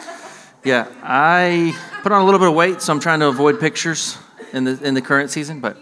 Yeah, 0.65 0.87
I 1.03 1.77
put 2.05 2.13
on 2.13 2.23
a 2.23 2.25
little 2.25 2.39
bit 2.39 2.49
of 2.49 2.55
weight, 2.55 2.83
so 2.83 2.93
I'm 2.93 3.01
trying 3.01 3.19
to 3.19 3.27
avoid 3.27 3.59
pictures 3.59 4.17
in 4.53 4.63
the 4.63 4.81
in 4.81 4.95
the 4.95 5.03
current 5.03 5.31
season. 5.31 5.59
But 5.59 5.77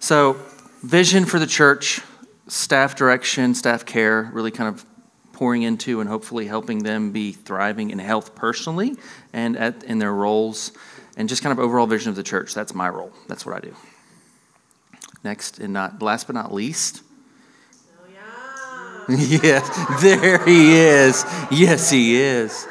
so 0.00 0.40
vision 0.82 1.26
for 1.26 1.38
the 1.38 1.46
church, 1.46 2.00
staff 2.46 2.96
direction, 2.96 3.54
staff 3.54 3.84
care, 3.84 4.30
really 4.32 4.50
kind 4.50 4.74
of 4.74 4.86
pouring 5.34 5.60
into 5.60 6.00
and 6.00 6.08
hopefully 6.08 6.46
helping 6.46 6.78
them 6.84 7.12
be 7.12 7.32
thriving 7.32 7.90
in 7.90 7.98
health 7.98 8.34
personally 8.34 8.96
and 9.34 9.58
at, 9.58 9.84
in 9.84 9.98
their 9.98 10.14
roles 10.14 10.72
and 11.18 11.28
just 11.28 11.42
kind 11.42 11.52
of 11.52 11.58
overall 11.58 11.86
vision 11.86 12.08
of 12.08 12.16
the 12.16 12.22
church. 12.22 12.54
That's 12.54 12.74
my 12.74 12.88
role. 12.88 13.12
That's 13.26 13.44
what 13.44 13.56
I 13.56 13.60
do. 13.60 13.74
Next, 15.24 15.58
and 15.58 15.72
not 15.72 16.00
last 16.00 16.28
but 16.28 16.34
not 16.34 16.54
least. 16.54 17.02
Oh, 18.00 19.06
yeah. 19.08 19.16
yes, 19.42 20.02
there 20.02 20.44
he 20.46 20.76
is. 20.76 21.24
Yes, 21.50 21.90
he 21.90 22.16
is. 22.16 22.66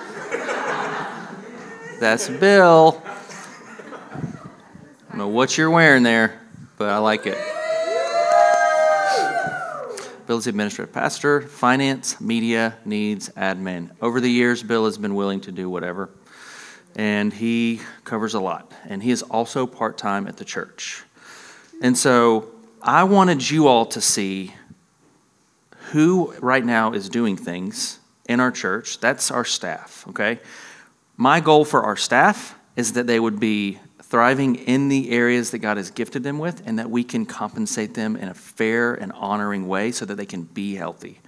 That's 1.99 2.29
Bill. 2.29 3.03
I 3.05 4.19
don't 5.09 5.17
know 5.17 5.27
what 5.27 5.57
you're 5.57 5.69
wearing 5.69 6.03
there, 6.03 6.41
but 6.77 6.89
I 6.89 6.99
like 6.99 7.25
it. 7.25 7.37
Bill 10.25 10.37
is 10.37 10.45
the 10.45 10.49
administrative 10.49 10.93
pastor, 10.93 11.41
finance, 11.41 12.21
media, 12.21 12.77
needs, 12.85 13.29
admin. 13.29 13.91
Over 14.01 14.21
the 14.21 14.29
years, 14.29 14.61
Bill 14.61 14.85
has 14.85 14.97
been 14.97 15.15
willing 15.15 15.41
to 15.41 15.51
do 15.51 15.69
whatever 15.69 16.09
and 16.97 17.31
he 17.31 17.79
covers 18.03 18.33
a 18.33 18.39
lot. 18.39 18.73
And 18.85 19.01
he 19.01 19.11
is 19.11 19.21
also 19.21 19.65
part 19.67 19.97
time 19.97 20.27
at 20.27 20.35
the 20.37 20.43
church. 20.43 21.03
And 21.81 21.95
so 21.95 22.49
I 22.81 23.03
wanted 23.03 23.49
you 23.49 23.67
all 23.67 23.85
to 23.85 24.01
see 24.01 24.53
who 25.91 26.33
right 26.39 26.65
now 26.65 26.91
is 26.91 27.07
doing 27.07 27.37
things 27.37 27.99
in 28.27 28.39
our 28.39 28.51
church. 28.51 28.99
That's 28.99 29.31
our 29.31 29.45
staff, 29.45 30.05
okay? 30.09 30.39
My 31.15 31.39
goal 31.39 31.63
for 31.63 31.83
our 31.83 31.95
staff 31.95 32.55
is 32.75 32.93
that 32.93 33.07
they 33.07 33.19
would 33.19 33.39
be 33.39 33.79
thriving 34.01 34.55
in 34.55 34.89
the 34.89 35.11
areas 35.11 35.51
that 35.51 35.59
God 35.59 35.77
has 35.77 35.91
gifted 35.91 36.23
them 36.23 36.39
with 36.39 36.63
and 36.65 36.79
that 36.79 36.89
we 36.89 37.03
can 37.03 37.25
compensate 37.25 37.93
them 37.93 38.15
in 38.15 38.27
a 38.27 38.33
fair 38.33 38.95
and 38.95 39.11
honoring 39.11 39.67
way 39.67 39.91
so 39.91 40.03
that 40.05 40.15
they 40.15 40.25
can 40.25 40.43
be 40.43 40.75
healthy. 40.75 41.19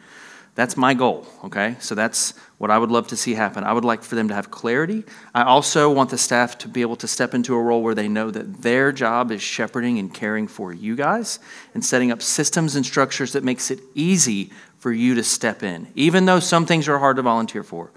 That's 0.60 0.76
my 0.76 0.94
goal, 0.94 1.26
okay? 1.46 1.78
So 1.80 1.96
that's 1.96 2.34
what 2.58 2.70
I 2.70 2.78
would 2.78 2.92
love 2.92 3.08
to 3.08 3.16
see 3.16 3.34
happen. 3.34 3.64
I 3.64 3.72
would 3.72 3.86
like 3.86 4.04
for 4.04 4.16
them 4.16 4.28
to 4.28 4.34
have 4.34 4.52
clarity. 4.52 5.06
I 5.34 5.44
also 5.44 5.90
want 5.90 6.10
the 6.10 6.18
staff 6.18 6.58
to 6.58 6.68
be 6.68 6.82
able 6.82 6.98
to 6.98 7.08
step 7.08 7.34
into 7.34 7.56
a 7.56 7.62
role 7.62 7.82
where 7.82 7.96
they 7.96 8.10
know 8.10 8.30
that 8.30 8.62
their 8.62 8.92
job 8.92 9.32
is 9.32 9.42
shepherding 9.42 10.00
and 10.00 10.14
caring 10.14 10.50
for 10.50 10.74
you 10.74 10.98
guys 10.98 11.40
and 11.74 11.86
setting 11.86 12.12
up 12.12 12.22
systems 12.22 12.76
and 12.76 12.86
structures 12.86 13.32
that 13.32 13.44
makes 13.46 13.72
it 13.72 13.80
easy 13.96 14.52
for 14.80 14.92
you 14.92 15.16
to 15.16 15.24
step 15.24 15.64
in. 15.64 15.88
Even 15.96 16.26
though 16.26 16.42
some 16.42 16.66
things 16.66 16.90
are 16.90 17.00
hard 17.00 17.16
to 17.16 17.22
volunteer 17.22 17.64
for, 17.64 17.90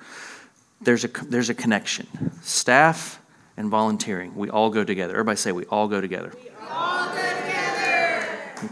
there's 0.81 1.03
a, 1.03 1.09
there's 1.09 1.51
a 1.51 1.55
connection. 1.55 2.07
Staff 2.42 3.20
and 3.57 3.70
volunteering, 3.70 4.37
we 4.37 4.48
all 4.51 4.70
go 4.70 4.85
together. 4.85 5.14
Everybody 5.14 5.37
say, 5.37 5.51
we 5.51 5.64
all 5.64 5.88
go 5.88 6.01
together. 6.01 6.33
We 6.40 6.51
all 6.70 7.07
go 7.07 7.16
together. 7.16 7.41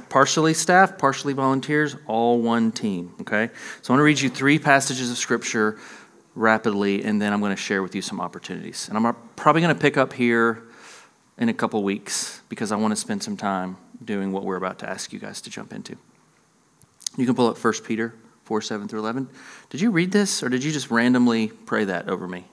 Partially 0.09 0.55
staff, 0.55 0.99
partially 0.99 1.33
volunteers, 1.33 1.97
all 2.07 2.41
one 2.41 2.73
team, 2.73 3.15
okay? 3.21 3.51
So 3.83 3.93
I 3.93 3.97
want 3.97 4.01
to 4.01 4.05
read 4.05 4.21
you 4.21 4.29
three 4.29 4.59
passages 4.59 5.11
of 5.11 5.19
scripture 5.19 5.79
rapidly, 6.35 7.05
and 7.05 7.21
then 7.21 7.33
I'm 7.33 7.41
going 7.41 7.55
to 7.55 7.61
share 7.61 7.83
with 7.83 7.95
you 7.95 8.03
some 8.03 8.21
opportunities. 8.21 8.89
And 8.89 8.97
I'm 8.97 9.15
probably 9.37 9.63
going 9.63 9.75
to 9.75 9.81
pick 9.81 9.97
up 9.97 10.13
here 10.13 10.63
in 11.39 11.49
a 11.49 11.55
couple 11.55 11.83
weeks 11.83 12.43
because 12.49 12.73
I 12.73 12.77
want 12.77 12.93
to 12.93 12.97
spend 12.97 13.23
some 13.23 13.37
time 13.37 13.77
doing 14.05 14.33
what 14.33 14.45
we're 14.45 14.57
about 14.57 14.79
to 14.81 14.89
ask 14.89 15.13
you 15.13 15.19
guys 15.19 15.41
to 15.43 15.51
jump 15.51 15.73
into. 15.73 15.97
You 17.17 17.27
can 17.27 17.35
pull 17.35 17.49
up 17.49 17.63
1 17.63 17.73
Peter 17.85 18.15
4 18.45 18.61
7 18.63 18.89
through 18.89 19.01
11. 19.01 19.29
Did 19.71 19.81
you 19.81 19.91
read 19.91 20.13
this, 20.13 20.43
or 20.43 20.49
did 20.49 20.65
you 20.65 20.73
just 20.73 20.91
randomly 20.91 21.49
pray 21.49 21.85
that 21.85 22.09
over 22.09 22.27
me? 22.27 22.45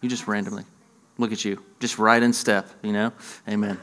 You 0.00 0.08
just 0.08 0.26
randomly. 0.26 0.64
Look 1.18 1.32
at 1.32 1.44
you, 1.44 1.62
just 1.80 1.98
right 1.98 2.22
in 2.22 2.32
step, 2.32 2.68
you 2.82 2.92
know? 2.92 3.12
Amen. 3.48 3.78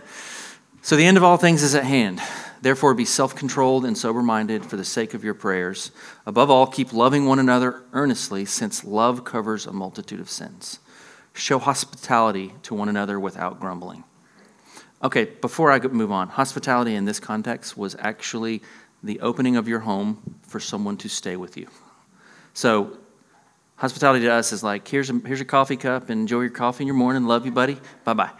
So 0.82 0.96
the 0.96 1.06
end 1.06 1.18
of 1.18 1.24
all 1.24 1.38
things 1.38 1.62
is 1.64 1.76
at 1.76 1.84
hand. 1.84 2.22
Therefore, 2.62 2.94
be 2.94 3.06
self 3.06 3.36
controlled 3.36 3.86
and 3.86 3.98
sober 3.98 4.22
minded 4.22 4.66
for 4.66 4.76
the 4.76 4.86
sake 4.86 5.14
of 5.14 5.24
your 5.24 5.34
prayers. 5.34 5.92
Above 6.26 6.50
all, 6.52 6.68
keep 6.68 6.92
loving 6.92 7.26
one 7.26 7.40
another 7.40 7.84
earnestly, 7.94 8.46
since 8.46 8.84
love 8.84 9.24
covers 9.24 9.66
a 9.66 9.74
multitude 9.74 10.20
of 10.20 10.30
sins. 10.30 10.80
Show 11.34 11.60
hospitality 11.60 12.54
to 12.64 12.74
one 12.74 12.90
another 12.90 13.20
without 13.20 13.60
grumbling. 13.60 14.04
Okay, 15.02 15.26
before 15.26 15.72
I 15.72 15.80
move 15.80 16.12
on, 16.12 16.28
hospitality 16.28 16.96
in 16.96 17.06
this 17.06 17.20
context 17.20 17.78
was 17.78 17.96
actually 18.00 18.62
the 19.02 19.22
opening 19.22 19.56
of 19.56 19.68
your 19.68 19.80
home 19.80 20.36
for 20.48 20.60
someone 20.60 20.98
to 20.98 21.08
stay 21.08 21.38
with 21.38 21.56
you. 21.56 21.68
So, 22.54 22.98
hospitality 23.78 24.26
to 24.26 24.34
us 24.34 24.52
is 24.52 24.62
like, 24.62 24.86
here's 24.86 25.10
a, 25.10 25.14
here's 25.26 25.40
a 25.40 25.46
coffee 25.46 25.78
cup, 25.78 26.10
enjoy 26.10 26.42
your 26.42 26.50
coffee 26.50 26.84
in 26.84 26.88
your 26.88 26.98
morning, 26.98 27.24
love 27.24 27.46
you, 27.46 27.52
buddy, 27.54 27.78
bye 28.04 28.14
bye. 28.14 28.32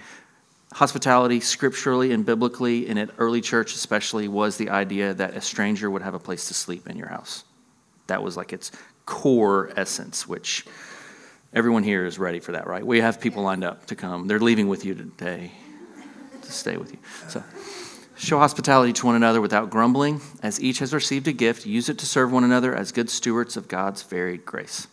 Hospitality, 0.74 1.40
scripturally 1.40 2.12
and 2.12 2.26
biblically, 2.26 2.88
and 2.88 3.00
at 3.00 3.10
early 3.18 3.42
church 3.42 3.74
especially, 3.74 4.28
was 4.28 4.58
the 4.58 4.70
idea 4.70 5.14
that 5.14 5.36
a 5.36 5.42
stranger 5.42 5.90
would 5.90 6.02
have 6.02 6.14
a 6.14 6.20
place 6.20 6.48
to 6.48 6.54
sleep 6.54 6.88
in 6.88 6.98
your 6.98 7.08
house. 7.08 7.44
That 8.08 8.22
was 8.22 8.38
like 8.38 8.54
its 8.54 8.72
core 9.06 9.72
essence, 9.76 10.28
which 10.28 10.66
everyone 11.54 11.84
here 11.84 12.06
is 12.06 12.20
ready 12.20 12.40
for 12.40 12.52
that, 12.52 12.68
right? 12.68 12.86
We 12.86 13.02
have 13.02 13.20
people 13.20 13.44
lined 13.44 13.64
up 13.64 13.88
to 13.88 13.96
come. 13.96 14.28
They're 14.28 14.40
leaving 14.40 14.68
with 14.68 14.86
you 14.86 14.94
today 14.94 15.52
to 16.42 16.52
stay 16.52 16.78
with 16.78 16.92
you. 16.92 17.00
So, 17.28 17.44
Show 18.20 18.38
hospitality 18.38 18.92
to 18.92 19.06
one 19.06 19.16
another 19.16 19.40
without 19.40 19.70
grumbling. 19.70 20.20
As 20.44 20.62
each 20.62 20.80
has 20.80 20.94
received 20.94 21.30
a 21.30 21.32
gift, 21.32 21.66
use 21.66 21.88
it 21.88 21.98
to 22.00 22.06
serve 22.06 22.34
one 22.34 22.44
another 22.44 22.76
as 22.76 22.92
good 22.92 23.10
stewards 23.10 23.56
of 23.56 23.70
God's 23.70 24.04
varied 24.04 24.46
grace. 24.46 24.88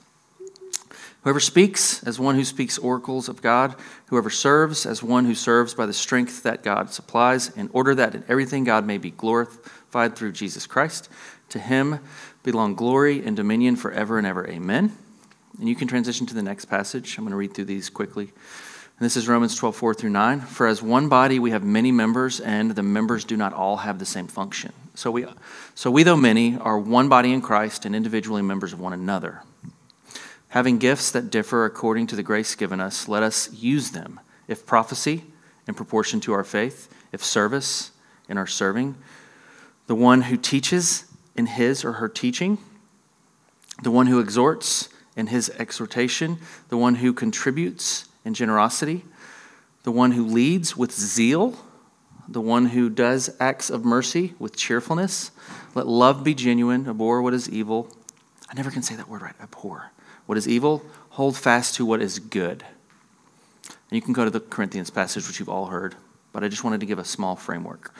Whoever 1.26 1.40
speaks, 1.40 2.04
as 2.04 2.20
one 2.20 2.36
who 2.36 2.44
speaks 2.44 2.78
oracles 2.78 3.28
of 3.28 3.42
God. 3.42 3.74
Whoever 4.10 4.30
serves, 4.30 4.86
as 4.86 5.02
one 5.02 5.24
who 5.24 5.34
serves 5.34 5.74
by 5.74 5.84
the 5.84 5.92
strength 5.92 6.44
that 6.44 6.62
God 6.62 6.92
supplies, 6.92 7.48
in 7.56 7.68
order 7.72 7.96
that 7.96 8.14
in 8.14 8.22
everything 8.28 8.62
God 8.62 8.86
may 8.86 8.96
be 8.96 9.10
glorified 9.10 10.14
through 10.14 10.30
Jesus 10.30 10.68
Christ. 10.68 11.08
To 11.48 11.58
him 11.58 11.98
belong 12.44 12.76
glory 12.76 13.26
and 13.26 13.34
dominion 13.34 13.74
forever 13.74 14.18
and 14.18 14.26
ever. 14.26 14.46
Amen. 14.48 14.96
And 15.58 15.68
you 15.68 15.74
can 15.74 15.88
transition 15.88 16.26
to 16.26 16.34
the 16.34 16.44
next 16.44 16.66
passage. 16.66 17.18
I'm 17.18 17.24
going 17.24 17.32
to 17.32 17.36
read 17.36 17.54
through 17.54 17.64
these 17.64 17.90
quickly. 17.90 18.26
And 18.26 19.04
this 19.04 19.16
is 19.16 19.26
Romans 19.26 19.56
12, 19.56 19.74
4 19.74 19.94
through 19.94 20.10
9. 20.10 20.42
For 20.42 20.68
as 20.68 20.80
one 20.80 21.08
body 21.08 21.40
we 21.40 21.50
have 21.50 21.64
many 21.64 21.90
members, 21.90 22.38
and 22.38 22.70
the 22.70 22.84
members 22.84 23.24
do 23.24 23.36
not 23.36 23.52
all 23.52 23.78
have 23.78 23.98
the 23.98 24.06
same 24.06 24.28
function. 24.28 24.72
So 24.94 25.10
we, 25.10 25.26
so 25.74 25.90
we, 25.90 26.04
though 26.04 26.16
many, 26.16 26.56
are 26.56 26.78
one 26.78 27.08
body 27.08 27.32
in 27.32 27.42
Christ 27.42 27.84
and 27.84 27.96
individually 27.96 28.42
members 28.42 28.72
of 28.72 28.78
one 28.78 28.92
another. 28.92 29.42
Having 30.50 30.78
gifts 30.78 31.10
that 31.10 31.30
differ 31.30 31.64
according 31.64 32.06
to 32.08 32.16
the 32.16 32.22
grace 32.22 32.54
given 32.54 32.80
us, 32.80 33.08
let 33.08 33.22
us 33.22 33.52
use 33.52 33.90
them. 33.90 34.20
If 34.48 34.64
prophecy, 34.64 35.24
in 35.66 35.74
proportion 35.74 36.20
to 36.20 36.32
our 36.32 36.44
faith, 36.44 36.88
if 37.12 37.22
service, 37.24 37.90
in 38.28 38.38
our 38.38 38.46
serving, 38.46 38.96
the 39.86 39.94
one 39.94 40.22
who 40.22 40.36
teaches 40.36 41.04
in 41.34 41.46
his 41.46 41.84
or 41.84 41.94
her 41.94 42.08
teaching, 42.08 42.58
the 43.82 43.90
one 43.90 44.06
who 44.06 44.20
exhorts 44.20 44.88
in 45.16 45.28
his 45.28 45.50
exhortation, 45.58 46.38
the 46.68 46.76
one 46.76 46.96
who 46.96 47.12
contributes 47.12 48.06
in 48.24 48.34
generosity, 48.34 49.04
the 49.82 49.92
one 49.92 50.12
who 50.12 50.24
leads 50.24 50.76
with 50.76 50.92
zeal, 50.92 51.58
the 52.28 52.40
one 52.40 52.66
who 52.66 52.90
does 52.90 53.30
acts 53.38 53.70
of 53.70 53.84
mercy 53.84 54.34
with 54.38 54.56
cheerfulness. 54.56 55.30
Let 55.74 55.86
love 55.86 56.24
be 56.24 56.34
genuine, 56.34 56.88
abhor 56.88 57.22
what 57.22 57.34
is 57.34 57.48
evil. 57.48 57.88
I 58.48 58.54
never 58.54 58.70
can 58.70 58.82
say 58.82 58.96
that 58.96 59.08
word 59.08 59.22
right, 59.22 59.34
abhor. 59.40 59.92
What 60.26 60.36
is 60.36 60.46
evil, 60.48 60.84
hold 61.10 61.36
fast 61.36 61.74
to 61.76 61.86
what 61.86 62.02
is 62.02 62.18
good. 62.18 62.64
And 63.68 63.96
you 63.96 64.02
can 64.02 64.12
go 64.12 64.24
to 64.24 64.30
the 64.30 64.40
Corinthians 64.40 64.90
passage, 64.90 65.26
which 65.26 65.38
you've 65.38 65.48
all 65.48 65.66
heard, 65.66 65.94
but 66.32 66.44
I 66.44 66.48
just 66.48 66.64
wanted 66.64 66.80
to 66.80 66.86
give 66.86 66.98
a 66.98 67.04
small 67.04 67.36
framework. 67.36 67.94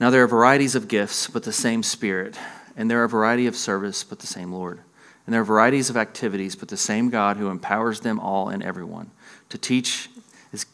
Now, 0.00 0.08
there 0.08 0.22
are 0.22 0.26
varieties 0.26 0.74
of 0.74 0.88
gifts, 0.88 1.28
but 1.28 1.42
the 1.42 1.52
same 1.52 1.82
Spirit. 1.82 2.38
And 2.76 2.90
there 2.90 3.00
are 3.00 3.04
a 3.04 3.08
variety 3.08 3.46
of 3.46 3.54
service, 3.54 4.02
but 4.02 4.20
the 4.20 4.26
same 4.26 4.52
Lord. 4.52 4.80
And 5.26 5.34
there 5.34 5.42
are 5.42 5.44
varieties 5.44 5.90
of 5.90 5.96
activities, 5.96 6.56
but 6.56 6.68
the 6.68 6.76
same 6.78 7.10
God 7.10 7.36
who 7.36 7.50
empowers 7.50 8.00
them 8.00 8.18
all 8.18 8.48
and 8.48 8.62
everyone. 8.62 9.10
To 9.50 9.58
teach 9.58 10.08
is 10.52 10.64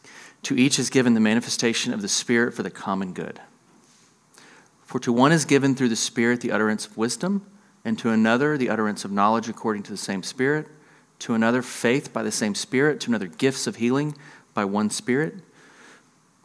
to 0.43 0.55
each 0.55 0.79
is 0.79 0.89
given 0.89 1.13
the 1.13 1.19
manifestation 1.19 1.93
of 1.93 2.01
the 2.01 2.07
Spirit 2.07 2.53
for 2.53 2.63
the 2.63 2.71
common 2.71 3.11
good. 3.11 3.41
For 4.85 4.99
to 4.99 5.11
one 5.11 5.33
is 5.33 5.43
given 5.43 5.75
through 5.75 5.89
the 5.89 5.97
Spirit 5.97 6.39
the 6.39 6.51
utterance 6.51 6.85
of 6.85 6.95
wisdom, 6.95 7.45
and 7.83 7.99
to 7.99 8.09
another 8.09 8.57
the 8.57 8.69
utterance 8.69 9.03
of 9.03 9.11
knowledge 9.11 9.49
according 9.49 9.83
to 9.83 9.91
the 9.91 9.97
same 9.97 10.23
Spirit, 10.23 10.67
to 11.19 11.33
another 11.33 11.61
faith 11.61 12.13
by 12.13 12.23
the 12.23 12.31
same 12.31 12.55
Spirit, 12.55 12.99
to 13.01 13.09
another 13.09 13.27
gifts 13.27 13.67
of 13.67 13.77
healing 13.77 14.15
by 14.53 14.65
one 14.65 14.89
Spirit, 14.89 15.35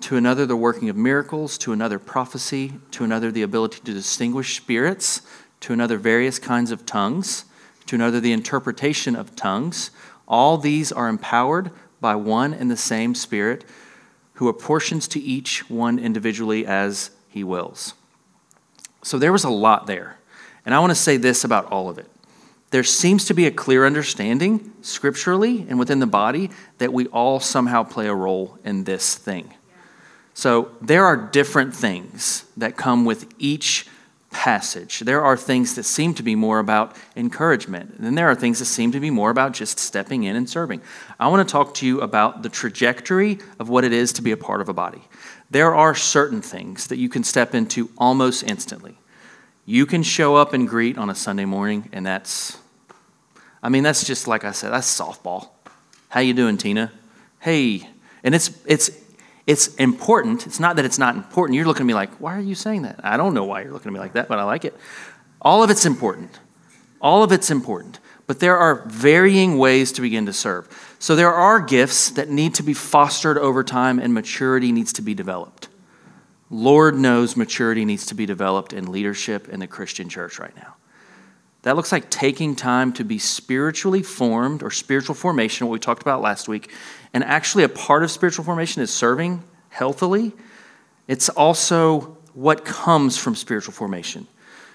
to 0.01 0.17
another 0.17 0.47
the 0.47 0.57
working 0.57 0.89
of 0.89 0.97
miracles, 0.97 1.57
to 1.59 1.73
another 1.73 1.99
prophecy, 1.99 2.75
to 2.91 3.05
another 3.05 3.31
the 3.31 3.43
ability 3.43 3.81
to 3.85 3.95
distinguish 3.95 4.57
spirits, 4.57 5.23
to 5.61 5.73
another 5.73 5.97
various 5.97 6.39
kinds 6.39 6.71
of 6.71 6.85
tongues, 6.85 7.45
to 7.87 7.95
another 7.95 8.21
the 8.21 8.33
interpretation 8.33 9.15
of 9.15 9.37
tongues. 9.37 9.91
All 10.27 10.59
these 10.59 10.91
are 10.91 11.09
empowered 11.09 11.71
by 12.01 12.17
one 12.17 12.53
and 12.53 12.71
the 12.71 12.77
same 12.77 13.15
Spirit, 13.15 13.65
who 14.35 14.49
apportions 14.49 15.07
to 15.09 15.21
each 15.21 15.71
one 15.71 15.99
individually 15.99 16.67
as 16.67 17.11
he 17.29 17.45
wills. 17.45 17.95
So 19.03 19.19
there 19.19 19.33
was 19.33 19.45
a 19.45 19.51
lot 19.51 19.87
there. 19.87 20.19
And 20.65 20.75
I 20.75 20.81
want 20.81 20.91
to 20.91 20.97
say 20.97 21.17
this 21.17 21.45
about 21.45 21.67
all 21.67 21.89
of 21.89 21.99
it. 21.99 22.09
There 22.73 22.83
seems 22.83 23.27
to 23.27 23.35
be 23.35 23.47
a 23.47 23.51
clear 23.51 23.87
understanding, 23.87 24.73
scripturally 24.81 25.67
and 25.69 25.79
within 25.79 26.01
the 26.01 26.07
body, 26.07 26.51
that 26.79 26.93
we 26.93 27.07
all 27.09 27.39
somehow 27.39 27.85
play 27.85 28.09
a 28.09 28.15
role 28.15 28.59
in 28.65 28.85
this 28.85 29.15
thing. 29.15 29.55
So 30.35 30.71
there 30.81 31.05
are 31.05 31.17
different 31.17 31.77
things 31.77 32.47
that 32.57 32.79
come 32.79 33.05
with 33.05 33.33
each 33.39 33.87
passage. 34.31 35.01
There 35.01 35.23
are 35.23 35.37
things 35.37 35.75
that 35.75 35.83
seem 35.83 36.15
to 36.15 36.23
be 36.23 36.35
more 36.35 36.61
about 36.61 36.97
encouragement, 37.15 37.93
and 37.97 38.07
then 38.07 38.15
there 38.15 38.31
are 38.31 38.35
things 38.35 38.59
that 38.61 38.65
seem 38.65 38.91
to 38.93 39.01
be 39.01 39.11
more 39.11 39.29
about 39.29 39.53
just 39.53 39.79
stepping 39.79 40.25
in 40.25 40.35
and 40.35 40.49
serving. 40.49 40.81
I 41.21 41.29
want 41.29 41.47
to 41.47 41.53
talk 41.53 41.75
to 41.75 41.87
you 41.87 42.01
about 42.01 42.43
the 42.43 42.49
trajectory 42.49 43.39
of 43.59 43.69
what 43.69 43.85
it 43.85 43.93
is 43.93 44.15
to 44.15 44.23
be 44.23 44.33
a 44.33 44.37
part 44.39 44.63
of 44.63 44.71
a 44.71 44.73
body. 44.73 45.03
There 45.51 45.75
are 45.75 45.95
certain 45.95 46.41
things 46.41 46.87
that 46.87 46.97
you 46.97 47.11
can 47.11 47.23
step 47.23 47.55
into 47.55 47.91
almost 47.99 48.43
instantly. 48.45 48.97
You 49.67 49.85
can 49.85 50.03
show 50.03 50.37
up 50.37 50.55
and 50.55 50.67
greet 50.67 50.97
on 50.97 51.11
a 51.11 51.15
Sunday 51.15 51.45
morning, 51.45 51.91
and 51.93 52.07
that's, 52.07 52.59
I 53.63 53.69
mean, 53.69 53.83
that's 53.83 54.05
just 54.05 54.27
like 54.27 54.45
I 54.45 54.53
said, 54.53 54.73
that's 54.73 54.99
softball. 54.99 55.51
How 56.09 56.21
you 56.21 56.35
doing, 56.35 56.57
Tina? 56.57 56.93
Hey, 57.41 57.89
and 58.25 58.35
it's 58.35 58.51
it's 58.67 58.91
it's 59.47 59.75
important. 59.77 60.47
It's 60.47 60.61
not 60.61 60.77
that 60.77 60.85
it's 60.85 60.99
not 60.99 61.17
important. 61.17 61.57
You're 61.57 61.67
looking 61.67 61.83
at 61.83 61.87
me 61.87 61.95
like, 61.95 62.11
why 62.21 62.37
are 62.37 62.41
you 62.41 62.55
saying 62.55 62.83
that? 62.83 63.01
I 63.05 63.17
don't 63.17 63.35
know 63.35 63.45
why 63.45 63.63
you're 63.63 63.73
looking 63.73 63.89
at 63.89 63.95
me 63.95 64.01
like 64.01 64.13
that, 64.15 64.29
but 64.29 64.39
I 64.39 64.45
like 64.45 64.65
it. 64.65 64.77
All 65.41 65.63
of 65.63 65.71
it's 65.71 65.85
important. 65.85 66.39
All 67.01 67.23
of 67.23 67.33
it's 67.33 67.51
important. 67.51 67.99
But 68.27 68.39
there 68.39 68.57
are 68.57 68.85
varying 68.87 69.59
ways 69.59 69.91
to 69.93 70.01
begin 70.01 70.27
to 70.27 70.33
serve. 70.33 70.69
So 71.01 71.17
there 71.17 71.33
are 71.33 71.59
gifts 71.61 72.11
that 72.11 72.31
need 72.31 72.55
to 72.55 72.63
be 72.63 72.75
fostered 72.75 73.37
over 73.37 73.65
time 73.65 73.99
and 73.99 74.15
maturity 74.15 74.71
needs 74.71 74.93
to 74.95 75.03
be 75.03 75.15
developed. 75.15 75.69
Lord 76.49 76.97
knows 76.97 77.37
maturity 77.37 77.85
needs 77.85 78.07
to 78.07 78.15
be 78.15 78.27
developed 78.27 78.73
in 78.73 78.93
leadership 78.93 79.49
in 79.49 79.59
the 79.59 79.67
Christian 79.67 80.09
church 80.09 80.39
right 80.39 80.55
now. 80.55 80.77
That 81.63 81.77
looks 81.77 81.93
like 81.93 82.11
taking 82.11 82.57
time 82.57 82.93
to 82.95 83.05
be 83.05 83.19
spiritually 83.19 84.03
formed 84.03 84.63
or 84.63 84.71
spiritual 84.71 85.15
formation, 85.15 85.67
what 85.67 85.73
we 85.73 85.79
talked 85.79 86.03
about 86.03 86.21
last 86.21 86.49
week. 86.49 86.71
And 87.15 87.23
actually, 87.23 87.65
a 87.65 87.69
part 87.69 88.03
of 88.03 88.11
spiritual 88.11 88.45
formation 88.45 88.83
is 88.83 88.93
serving 88.93 89.45
healthily. 89.69 90.33
It's 91.07 91.29
also 91.29 92.17
what 92.35 92.65
comes 92.65 93.17
from 93.17 93.37
spiritual 93.37 93.73
formation. 93.73 94.27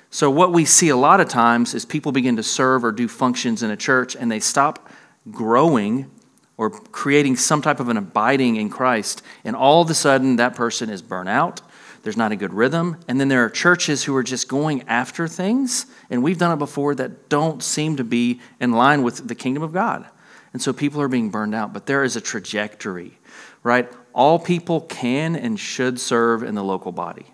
So, 0.09 0.29
what 0.29 0.53
we 0.53 0.63
see 0.63 0.87
a 0.87 0.95
lot 0.95 1.19
of 1.19 1.27
times 1.27 1.73
is 1.73 1.83
people 1.83 2.13
begin 2.13 2.37
to 2.37 2.43
serve 2.43 2.85
or 2.85 2.93
do 2.93 3.09
functions 3.09 3.63
in 3.63 3.69
a 3.69 3.77
church 3.77 4.15
and 4.15 4.31
they 4.31 4.39
stop 4.39 4.89
growing 5.29 6.09
or 6.55 6.71
creating 6.71 7.35
some 7.35 7.61
type 7.61 7.79
of 7.79 7.89
an 7.89 7.97
abiding 7.97 8.55
in 8.55 8.69
Christ, 8.69 9.21
and 9.43 9.55
all 9.55 9.81
of 9.81 9.89
a 9.91 9.93
sudden 9.93 10.37
that 10.37 10.55
person 10.55 10.89
is 10.89 11.03
burnt 11.03 11.29
out. 11.29 11.61
There's 12.03 12.17
not 12.17 12.31
a 12.31 12.35
good 12.35 12.53
rhythm. 12.53 12.97
And 13.07 13.19
then 13.19 13.27
there 13.27 13.43
are 13.45 13.49
churches 13.49 14.03
who 14.03 14.15
are 14.15 14.23
just 14.23 14.47
going 14.47 14.83
after 14.87 15.27
things, 15.27 15.85
and 16.09 16.23
we've 16.23 16.37
done 16.37 16.51
it 16.51 16.59
before, 16.59 16.95
that 16.95 17.29
don't 17.29 17.61
seem 17.61 17.97
to 17.97 18.03
be 18.03 18.39
in 18.59 18.71
line 18.71 19.03
with 19.03 19.27
the 19.27 19.35
kingdom 19.35 19.63
of 19.63 19.73
God. 19.73 20.05
And 20.53 20.61
so 20.61 20.73
people 20.73 21.01
are 21.01 21.07
being 21.07 21.29
burned 21.29 21.53
out. 21.53 21.73
But 21.73 21.85
there 21.85 22.03
is 22.03 22.15
a 22.15 22.21
trajectory, 22.21 23.17
right? 23.63 23.91
All 24.13 24.39
people 24.39 24.81
can 24.81 25.35
and 25.35 25.59
should 25.59 25.99
serve 25.99 26.43
in 26.43 26.55
the 26.55 26.63
local 26.63 26.91
body. 26.91 27.27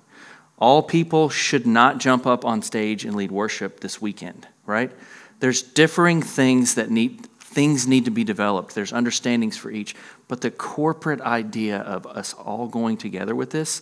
All 0.57 0.81
people 0.81 1.29
should 1.29 1.67
not 1.67 1.99
jump 1.99 2.25
up 2.25 2.45
on 2.45 2.61
stage 2.61 3.05
and 3.05 3.15
lead 3.15 3.31
worship 3.31 3.79
this 3.79 4.01
weekend, 4.01 4.47
right? 4.65 4.91
There's 5.39 5.61
differing 5.61 6.21
things 6.21 6.75
that 6.75 6.89
need 6.89 7.27
things 7.53 7.85
need 7.85 8.05
to 8.05 8.11
be 8.11 8.23
developed. 8.23 8.73
There's 8.73 8.91
understandings 8.91 9.55
for 9.55 9.69
each, 9.69 9.95
but 10.27 10.41
the 10.41 10.49
corporate 10.49 11.21
idea 11.21 11.77
of 11.77 12.07
us 12.07 12.33
all 12.33 12.67
going 12.67 12.97
together 12.97 13.35
with 13.35 13.51
this 13.51 13.81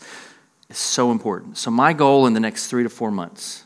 is 0.72 0.78
so 0.78 1.12
important. 1.12 1.58
So 1.58 1.72
my 1.72 1.94
goal 1.94 2.26
in 2.26 2.34
the 2.34 2.40
next 2.40 2.68
3 2.68 2.84
to 2.84 2.90
4 2.90 3.12
months 3.12 3.66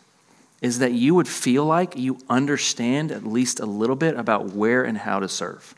is 0.61 0.79
that 0.79 0.93
you 0.93 1.13
would 1.15 1.27
feel 1.27 1.65
like 1.65 1.97
you 1.97 2.17
understand 2.29 3.11
at 3.11 3.25
least 3.25 3.59
a 3.59 3.65
little 3.65 3.95
bit 3.95 4.15
about 4.17 4.53
where 4.53 4.83
and 4.83 4.97
how 4.97 5.19
to 5.19 5.29
serve. 5.29 5.75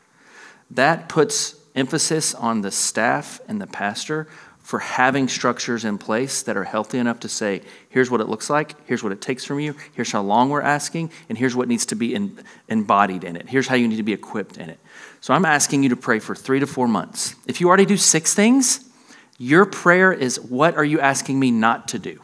That 0.70 1.08
puts 1.08 1.56
emphasis 1.74 2.34
on 2.34 2.62
the 2.62 2.70
staff 2.70 3.40
and 3.48 3.60
the 3.60 3.66
pastor 3.66 4.28
for 4.68 4.80
having 4.80 5.28
structures 5.28 5.84
in 5.86 5.96
place 5.96 6.42
that 6.42 6.54
are 6.54 6.64
healthy 6.64 6.98
enough 6.98 7.20
to 7.20 7.28
say, 7.28 7.62
here's 7.88 8.10
what 8.10 8.20
it 8.20 8.28
looks 8.28 8.50
like, 8.50 8.74
here's 8.86 9.02
what 9.02 9.12
it 9.12 9.20
takes 9.20 9.42
from 9.42 9.58
you, 9.58 9.74
here's 9.94 10.12
how 10.12 10.20
long 10.20 10.50
we're 10.50 10.60
asking, 10.60 11.10
and 11.30 11.38
here's 11.38 11.56
what 11.56 11.68
needs 11.68 11.86
to 11.86 11.94
be 11.94 12.14
in, 12.14 12.38
embodied 12.68 13.24
in 13.24 13.34
it. 13.34 13.48
Here's 13.48 13.66
how 13.66 13.76
you 13.76 13.88
need 13.88 13.96
to 13.96 14.02
be 14.02 14.12
equipped 14.12 14.58
in 14.58 14.68
it. 14.68 14.78
So 15.22 15.32
I'm 15.32 15.46
asking 15.46 15.84
you 15.84 15.88
to 15.88 15.96
pray 15.96 16.18
for 16.18 16.34
three 16.34 16.60
to 16.60 16.66
four 16.66 16.86
months. 16.86 17.34
If 17.46 17.62
you 17.62 17.68
already 17.68 17.86
do 17.86 17.96
six 17.96 18.34
things, 18.34 18.87
your 19.38 19.64
prayer 19.64 20.12
is, 20.12 20.40
what 20.40 20.76
are 20.76 20.84
you 20.84 21.00
asking 21.00 21.38
me 21.38 21.52
not 21.52 21.88
to 21.88 21.98
do? 21.98 22.20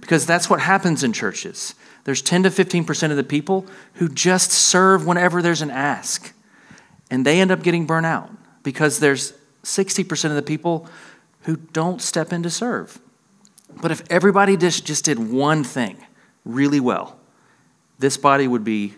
Because 0.00 0.24
that's 0.24 0.48
what 0.48 0.60
happens 0.60 1.02
in 1.02 1.12
churches. 1.12 1.74
There's 2.04 2.22
10 2.22 2.44
to 2.44 2.48
15% 2.50 3.10
of 3.10 3.16
the 3.16 3.24
people 3.24 3.66
who 3.94 4.08
just 4.08 4.50
serve 4.52 5.06
whenever 5.06 5.42
there's 5.42 5.62
an 5.62 5.70
ask. 5.70 6.32
And 7.10 7.26
they 7.26 7.40
end 7.40 7.50
up 7.50 7.62
getting 7.62 7.86
burnt 7.86 8.06
out 8.06 8.30
because 8.62 9.00
there's 9.00 9.32
60% 9.64 10.30
of 10.30 10.36
the 10.36 10.42
people 10.42 10.88
who 11.42 11.56
don't 11.56 12.00
step 12.00 12.32
in 12.32 12.42
to 12.44 12.50
serve. 12.50 13.00
But 13.80 13.90
if 13.90 14.02
everybody 14.10 14.56
just, 14.56 14.86
just 14.86 15.04
did 15.04 15.18
one 15.18 15.64
thing 15.64 15.96
really 16.44 16.80
well, 16.80 17.18
this 17.98 18.16
body 18.16 18.46
would 18.46 18.64
be, 18.64 18.94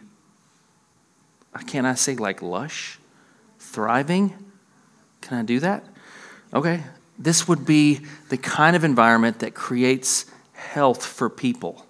uh, 1.55 1.61
can 1.61 1.87
I 1.87 1.95
say 1.95 2.17
like 2.17 2.43
lush, 2.43 2.99
thriving? 3.59 4.35
Can 5.21 5.39
I 5.39 5.43
do 5.43 5.61
that? 5.61 5.85
Okay. 6.53 6.83
This 7.19 7.47
would 7.47 7.65
be 7.65 8.01
the 8.29 8.37
kind 8.37 8.75
of 8.75 8.85
environment 8.85 9.39
that 9.41 9.55
creates 9.55 10.27
health 10.53 11.05
for 11.05 11.31
people, 11.31 11.87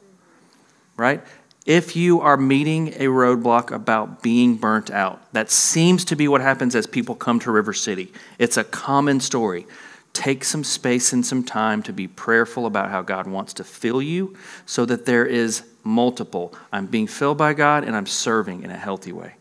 right? 0.97 1.23
If 1.65 1.97
you 1.97 2.21
are 2.21 2.37
meeting 2.37 2.89
a 2.89 3.07
roadblock 3.07 3.71
about 3.71 4.23
being 4.23 4.57
burnt 4.57 4.91
out, 4.91 5.21
that 5.33 5.51
seems 5.51 6.05
to 6.07 6.17
be 6.17 6.29
what 6.29 6.43
happens 6.43 6.75
as 6.75 6.87
people 6.87 7.15
come 7.15 7.41
to 7.41 7.51
River 7.51 7.73
City. 7.73 8.13
It's 8.39 8.59
a 8.59 8.65
common 8.65 9.21
story 9.21 9.67
take 10.15 10.45
some 10.45 10.65
space 10.65 11.13
and 11.13 11.27
some 11.27 11.43
time 11.43 11.83
to 11.83 11.93
be 11.93 12.07
prayerful 12.07 12.65
about 12.67 12.89
how 12.91 13.03
God 13.03 13.27
wants 13.27 13.53
to 13.55 13.65
fill 13.65 14.01
you 14.01 14.35
so 14.65 14.87
that 14.87 15.05
there 15.05 15.27
is 15.27 15.65
multiple. 15.83 16.55
I'm 16.73 16.87
being 16.87 17.09
filled 17.09 17.37
by 17.37 17.53
God 17.53 17.85
and 17.85 17.95
I'm 17.95 18.07
serving 18.07 18.63
in 18.63 18.71
a 18.71 18.77
healthy 18.77 19.13
way. 19.13 19.35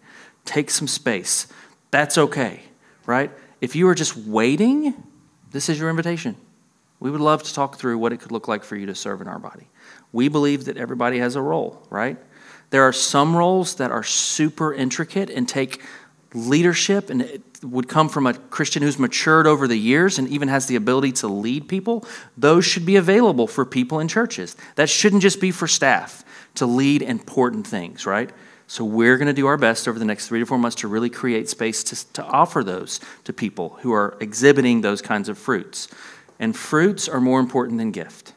Take 0.44 0.72
some 0.72 0.88
space. 0.88 1.48
That's 1.92 2.18
okay, 2.18 2.62
right? 3.06 3.32
If 3.62 3.76
you 3.76 3.88
are 3.88 3.96
just 3.96 4.18
waiting, 4.18 4.96
this 5.54 5.70
is 5.70 5.80
your 5.80 5.90
invitation. 5.90 6.36
We 7.00 7.10
would 7.10 7.22
love 7.22 7.44
to 7.44 7.54
talk 7.54 7.78
through 7.78 7.98
what 7.98 8.12
it 8.12 8.20
could 8.20 8.32
look 8.32 8.48
like 8.48 8.64
for 8.64 8.76
you 8.76 8.88
to 8.88 8.96
serve 8.96 9.22
in 9.22 9.28
our 9.28 9.40
body. 9.40 9.70
We 10.12 10.28
believe 10.28 10.66
that 10.66 10.78
everybody 10.78 11.20
has 11.20 11.36
a 11.36 11.42
role, 11.42 11.86
right? 11.90 12.18
There 12.70 12.84
are 12.84 12.94
some 12.94 13.36
roles 13.36 13.76
that 13.76 13.92
are 13.92 14.04
super 14.04 14.74
intricate 14.74 15.30
and 15.30 15.48
take 15.48 15.82
leadership 16.34 17.10
and 17.10 17.22
it 17.22 17.42
would 17.64 17.88
come 17.88 18.10
from 18.10 18.26
a 18.26 18.34
Christian 18.34 18.82
who's 18.82 19.00
matured 19.00 19.48
over 19.48 19.68
the 19.68 19.78
years 19.78 20.20
and 20.20 20.28
even 20.28 20.48
has 20.48 20.66
the 20.66 20.76
ability 20.76 21.12
to 21.14 21.28
lead 21.28 21.68
people, 21.68 22.06
those 22.38 22.66
should 22.66 22.86
be 22.86 22.96
available 22.96 23.48
for 23.48 23.66
people 23.66 24.00
in 24.00 24.08
churches. 24.08 24.58
That 24.76 24.90
shouldn't 24.90 25.22
just 25.22 25.40
be 25.40 25.52
for 25.52 25.68
staff 25.68 26.26
to 26.56 26.66
lead 26.66 27.02
important 27.02 27.66
things, 27.68 28.06
right? 28.06 28.32
So 28.68 28.84
we're 28.86 29.18
going 29.18 29.28
to 29.28 29.34
do 29.34 29.46
our 29.46 29.58
best 29.58 29.88
over 29.88 30.00
the 30.00 30.06
next 30.06 30.28
three 30.28 30.40
to 30.40 30.46
four 30.46 30.58
months 30.58 30.78
to 30.78 30.88
really 30.88 31.10
create 31.10 31.50
space 31.50 31.84
to, 31.86 32.14
to 32.14 32.24
offer 32.24 32.64
those 32.64 33.00
to 33.26 33.34
people 33.34 33.78
who 33.82 33.94
are 33.94 34.18
exhibiting 34.20 34.82
those 34.82 35.02
kinds 35.02 35.30
of 35.30 35.38
fruits. 35.38 35.88
And 36.40 36.56
fruits 36.56 37.08
are 37.08 37.22
more 37.22 37.40
important 37.40 37.78
than 37.78 37.92
gift. 37.92 38.34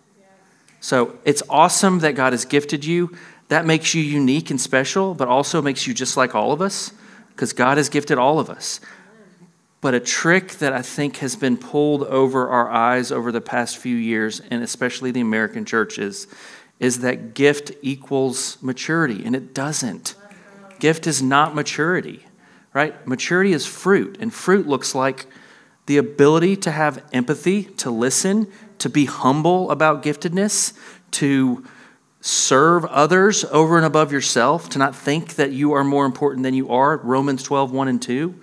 So 0.80 1.18
it's 1.24 1.42
awesome 1.48 2.00
that 2.00 2.14
God 2.14 2.32
has 2.32 2.44
gifted 2.44 2.84
you. 2.84 3.16
That 3.48 3.64
makes 3.64 3.94
you 3.94 4.02
unique 4.02 4.50
and 4.50 4.60
special, 4.60 5.14
but 5.14 5.28
also 5.28 5.62
makes 5.62 5.86
you 5.86 5.94
just 5.94 6.16
like 6.16 6.34
all 6.34 6.52
of 6.52 6.60
us 6.60 6.92
because 7.30 7.52
God 7.52 7.76
has 7.76 7.88
gifted 7.88 8.18
all 8.18 8.38
of 8.38 8.50
us. 8.50 8.80
But 9.80 9.94
a 9.94 10.00
trick 10.00 10.52
that 10.54 10.72
I 10.72 10.82
think 10.82 11.18
has 11.18 11.36
been 11.36 11.56
pulled 11.56 12.02
over 12.04 12.48
our 12.48 12.70
eyes 12.70 13.12
over 13.12 13.30
the 13.30 13.40
past 13.40 13.76
few 13.76 13.94
years, 13.94 14.40
and 14.50 14.62
especially 14.62 15.10
the 15.10 15.20
American 15.20 15.64
churches, 15.64 16.26
is 16.26 16.34
that 16.78 17.34
gift 17.34 17.72
equals 17.82 18.58
maturity, 18.60 19.24
and 19.24 19.34
it 19.34 19.54
doesn't. 19.54 20.14
Gift 20.78 21.06
is 21.06 21.22
not 21.22 21.54
maturity, 21.54 22.26
right? 22.74 23.06
Maturity 23.06 23.52
is 23.52 23.66
fruit, 23.66 24.18
and 24.20 24.32
fruit 24.32 24.66
looks 24.66 24.94
like 24.94 25.26
the 25.86 25.96
ability 25.96 26.56
to 26.56 26.70
have 26.70 27.02
empathy, 27.12 27.64
to 27.64 27.90
listen, 27.90 28.50
to 28.78 28.90
be 28.90 29.06
humble 29.06 29.70
about 29.70 30.02
giftedness, 30.02 30.76
to 31.12 31.64
serve 32.20 32.84
others 32.86 33.44
over 33.44 33.76
and 33.76 33.86
above 33.86 34.12
yourself, 34.12 34.68
to 34.68 34.78
not 34.78 34.94
think 34.94 35.36
that 35.36 35.52
you 35.52 35.72
are 35.72 35.84
more 35.84 36.04
important 36.04 36.42
than 36.42 36.54
you 36.54 36.68
are. 36.68 36.96
Romans 36.98 37.42
12, 37.42 37.70
1 37.70 37.88
and 37.88 38.02
2. 38.02 38.34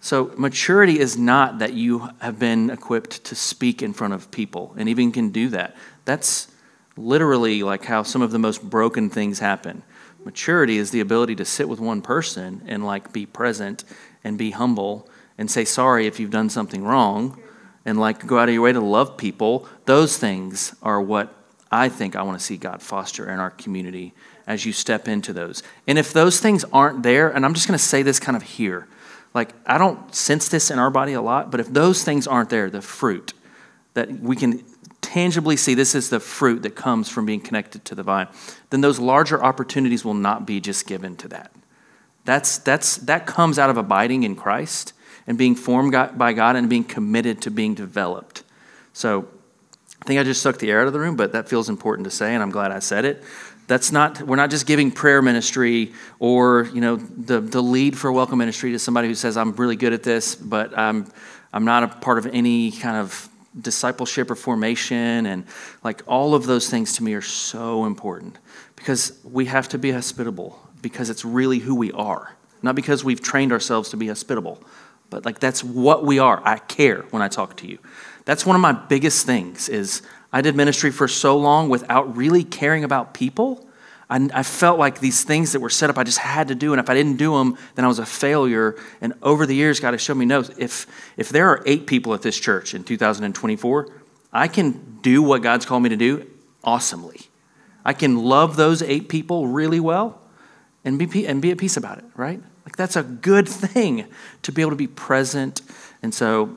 So, 0.00 0.32
maturity 0.36 1.00
is 1.00 1.16
not 1.16 1.58
that 1.58 1.72
you 1.72 2.10
have 2.20 2.38
been 2.38 2.70
equipped 2.70 3.24
to 3.24 3.34
speak 3.34 3.82
in 3.82 3.92
front 3.92 4.12
of 4.12 4.30
people 4.30 4.74
and 4.76 4.88
even 4.88 5.10
can 5.10 5.30
do 5.30 5.48
that. 5.48 5.74
That's 6.04 6.48
literally 6.96 7.62
like 7.62 7.84
how 7.84 8.02
some 8.02 8.22
of 8.22 8.30
the 8.30 8.38
most 8.38 8.62
broken 8.62 9.10
things 9.10 9.38
happen. 9.38 9.82
Maturity 10.24 10.78
is 10.78 10.90
the 10.90 11.00
ability 11.00 11.36
to 11.36 11.44
sit 11.44 11.68
with 11.68 11.78
one 11.78 12.02
person 12.02 12.62
and 12.66 12.84
like 12.84 13.12
be 13.12 13.26
present 13.26 13.84
and 14.24 14.36
be 14.36 14.50
humble 14.50 15.08
and 15.38 15.50
say 15.50 15.64
sorry 15.64 16.06
if 16.06 16.18
you've 16.18 16.30
done 16.30 16.48
something 16.48 16.82
wrong 16.82 17.40
and 17.84 18.00
like 18.00 18.26
go 18.26 18.38
out 18.38 18.48
of 18.48 18.54
your 18.54 18.62
way 18.62 18.72
to 18.72 18.80
love 18.80 19.16
people. 19.16 19.68
Those 19.84 20.16
things 20.16 20.74
are 20.82 21.00
what 21.00 21.32
I 21.70 21.88
think 21.88 22.16
I 22.16 22.22
want 22.22 22.38
to 22.38 22.44
see 22.44 22.56
God 22.56 22.82
foster 22.82 23.30
in 23.30 23.38
our 23.38 23.50
community 23.50 24.14
as 24.46 24.64
you 24.64 24.72
step 24.72 25.08
into 25.08 25.32
those. 25.32 25.62
And 25.86 25.98
if 25.98 26.12
those 26.12 26.40
things 26.40 26.64
aren't 26.72 27.02
there, 27.02 27.28
and 27.28 27.44
I'm 27.44 27.54
just 27.54 27.66
going 27.66 27.78
to 27.78 27.84
say 27.84 28.02
this 28.02 28.20
kind 28.20 28.36
of 28.36 28.42
here, 28.42 28.88
like 29.34 29.52
I 29.66 29.78
don't 29.78 30.14
sense 30.14 30.48
this 30.48 30.70
in 30.70 30.78
our 30.78 30.90
body 30.90 31.12
a 31.12 31.22
lot, 31.22 31.50
but 31.50 31.60
if 31.60 31.68
those 31.68 32.02
things 32.02 32.26
aren't 32.26 32.50
there, 32.50 32.70
the 32.70 32.82
fruit 32.82 33.32
that 33.94 34.10
we 34.10 34.36
can 34.36 34.64
tangibly 35.16 35.56
see 35.56 35.72
this 35.72 35.94
is 35.94 36.10
the 36.10 36.20
fruit 36.20 36.62
that 36.62 36.76
comes 36.76 37.08
from 37.08 37.24
being 37.24 37.40
connected 37.40 37.82
to 37.86 37.94
the 37.94 38.02
vine, 38.02 38.28
then 38.68 38.82
those 38.82 38.98
larger 38.98 39.42
opportunities 39.42 40.04
will 40.04 40.12
not 40.12 40.46
be 40.46 40.60
just 40.60 40.86
given 40.86 41.16
to 41.16 41.26
that. 41.26 41.50
That's, 42.26 42.58
that's, 42.58 42.98
that 42.98 43.26
comes 43.26 43.58
out 43.58 43.70
of 43.70 43.78
abiding 43.78 44.24
in 44.24 44.36
Christ 44.36 44.92
and 45.26 45.38
being 45.38 45.54
formed 45.54 45.92
by 46.18 46.34
God 46.34 46.54
and 46.54 46.68
being 46.68 46.84
committed 46.84 47.40
to 47.42 47.50
being 47.50 47.74
developed. 47.74 48.42
So 48.92 49.26
I 50.02 50.04
think 50.04 50.20
I 50.20 50.22
just 50.22 50.42
sucked 50.42 50.60
the 50.60 50.70
air 50.70 50.82
out 50.82 50.86
of 50.86 50.92
the 50.92 51.00
room, 51.00 51.16
but 51.16 51.32
that 51.32 51.48
feels 51.48 51.70
important 51.70 52.04
to 52.04 52.10
say, 52.10 52.34
and 52.34 52.42
I'm 52.42 52.50
glad 52.50 52.70
I 52.70 52.80
said 52.80 53.06
it. 53.06 53.24
That's 53.68 53.90
not, 53.90 54.20
we're 54.20 54.36
not 54.36 54.50
just 54.50 54.66
giving 54.66 54.90
prayer 54.90 55.22
ministry 55.22 55.94
or, 56.18 56.68
you 56.74 56.82
know, 56.82 56.96
the, 56.96 57.40
the 57.40 57.62
lead 57.62 57.96
for 57.96 58.12
welcome 58.12 58.38
ministry 58.38 58.72
to 58.72 58.78
somebody 58.78 59.08
who 59.08 59.14
says, 59.14 59.38
I'm 59.38 59.52
really 59.52 59.76
good 59.76 59.94
at 59.94 60.02
this, 60.02 60.34
but 60.34 60.76
I'm, 60.76 61.10
I'm 61.54 61.64
not 61.64 61.84
a 61.84 61.88
part 61.88 62.18
of 62.18 62.26
any 62.26 62.70
kind 62.70 62.98
of 62.98 63.30
discipleship 63.60 64.30
or 64.30 64.34
formation. 64.34 65.26
And 65.26 65.44
like 65.82 66.02
all 66.06 66.34
of 66.34 66.46
those 66.46 66.68
things 66.68 66.94
to 66.96 67.02
me 67.02 67.14
are 67.14 67.22
so 67.22 67.84
important 67.84 68.38
because 68.74 69.18
we 69.24 69.46
have 69.46 69.68
to 69.70 69.78
be 69.78 69.92
hospitable 69.92 70.58
because 70.82 71.10
it's 71.10 71.24
really 71.24 71.58
who 71.58 71.74
we 71.74 71.90
are, 71.92 72.36
not 72.62 72.74
because 72.74 73.02
we've 73.02 73.20
trained 73.20 73.52
ourselves 73.52 73.88
to 73.90 73.96
be 73.96 74.08
hospitable, 74.08 74.62
but 75.10 75.24
like 75.24 75.38
that's 75.40 75.64
what 75.64 76.04
we 76.04 76.18
are. 76.18 76.40
I 76.44 76.58
care 76.58 77.02
when 77.10 77.22
I 77.22 77.28
talk 77.28 77.56
to 77.58 77.66
you. 77.66 77.78
That's 78.24 78.44
one 78.44 78.56
of 78.56 78.62
my 78.62 78.72
biggest 78.72 79.24
things 79.26 79.68
is 79.68 80.02
I 80.32 80.42
did 80.42 80.56
ministry 80.56 80.90
for 80.90 81.08
so 81.08 81.38
long 81.38 81.68
without 81.68 82.16
really 82.16 82.44
caring 82.44 82.84
about 82.84 83.14
people. 83.14 83.65
I, 84.08 84.28
I, 84.32 84.42
felt 84.42 84.78
like 84.78 85.00
these 85.00 85.24
things 85.24 85.52
that 85.52 85.60
were 85.60 85.70
set 85.70 85.90
up, 85.90 85.98
I 85.98 86.04
just 86.04 86.18
had 86.18 86.48
to 86.48 86.54
do. 86.54 86.72
And 86.72 86.80
if 86.80 86.88
I 86.88 86.94
didn't 86.94 87.16
do 87.16 87.36
them, 87.36 87.58
then 87.74 87.84
I 87.84 87.88
was 87.88 87.98
a 87.98 88.06
failure. 88.06 88.76
And 89.00 89.14
over 89.22 89.46
the 89.46 89.54
years, 89.54 89.80
God 89.80 89.94
has 89.94 90.00
shown 90.00 90.18
me 90.18 90.26
no, 90.26 90.44
if, 90.58 90.86
if 91.16 91.30
there 91.30 91.48
are 91.48 91.62
eight 91.66 91.86
people 91.86 92.14
at 92.14 92.22
this 92.22 92.38
church 92.38 92.74
in 92.74 92.84
2024, 92.84 93.88
I 94.32 94.48
can 94.48 94.98
do 95.02 95.22
what 95.22 95.42
God's 95.42 95.66
called 95.66 95.82
me 95.82 95.88
to 95.88 95.96
do 95.96 96.26
awesomely. 96.62 97.22
I 97.84 97.92
can 97.92 98.16
love 98.24 98.56
those 98.56 98.82
eight 98.82 99.08
people 99.08 99.46
really 99.46 99.80
well 99.80 100.20
and 100.84 100.98
be, 100.98 101.26
and 101.26 101.42
be 101.42 101.50
at 101.50 101.58
peace 101.58 101.76
about 101.76 101.98
it, 101.98 102.04
right? 102.14 102.40
Like 102.64 102.76
that's 102.76 102.96
a 102.96 103.02
good 103.02 103.48
thing 103.48 104.06
to 104.42 104.52
be 104.52 104.60
able 104.60 104.72
to 104.72 104.76
be 104.76 104.88
present. 104.88 105.62
And 106.02 106.12
so, 106.12 106.56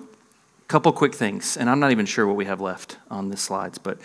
a 0.64 0.68
couple 0.68 0.92
quick 0.92 1.16
things, 1.16 1.58
and 1.58 1.70
I'm 1.70 1.80
not 1.80 1.92
even 1.92 2.06
sure 2.06 2.28
what 2.28 2.36
we 2.36 2.46
have 2.46 2.62
left 2.62 2.98
on 3.10 3.30
the 3.30 3.38
slides, 3.38 3.78
but 3.78 4.00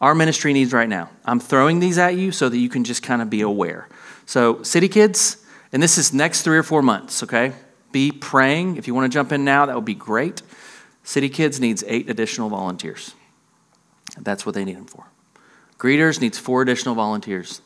our 0.00 0.14
ministry 0.14 0.52
needs 0.52 0.72
right 0.72 0.88
now. 0.88 1.10
I'm 1.24 1.40
throwing 1.40 1.80
these 1.80 1.98
at 1.98 2.16
you 2.16 2.32
so 2.32 2.48
that 2.48 2.58
you 2.58 2.68
can 2.68 2.84
just 2.84 3.02
kind 3.02 3.20
of 3.20 3.28
be 3.28 3.40
aware. 3.40 3.88
So, 4.26 4.62
City 4.62 4.88
Kids, 4.88 5.44
and 5.72 5.82
this 5.82 5.98
is 5.98 6.12
next 6.12 6.42
three 6.42 6.56
or 6.56 6.62
four 6.62 6.82
months, 6.82 7.22
okay? 7.22 7.52
Be 7.92 8.12
praying. 8.12 8.76
If 8.76 8.86
you 8.86 8.94
want 8.94 9.10
to 9.10 9.14
jump 9.14 9.32
in 9.32 9.44
now, 9.44 9.66
that 9.66 9.74
would 9.74 9.84
be 9.84 9.94
great. 9.94 10.42
City 11.02 11.28
Kids 11.28 11.60
needs 11.60 11.84
eight 11.86 12.08
additional 12.08 12.48
volunteers. 12.48 13.14
That's 14.18 14.46
what 14.46 14.54
they 14.54 14.64
need 14.64 14.76
them 14.76 14.86
for. 14.86 15.06
Greeters 15.78 16.20
needs 16.20 16.38
four 16.38 16.62
additional 16.62 16.94
volunteers. 16.94 17.62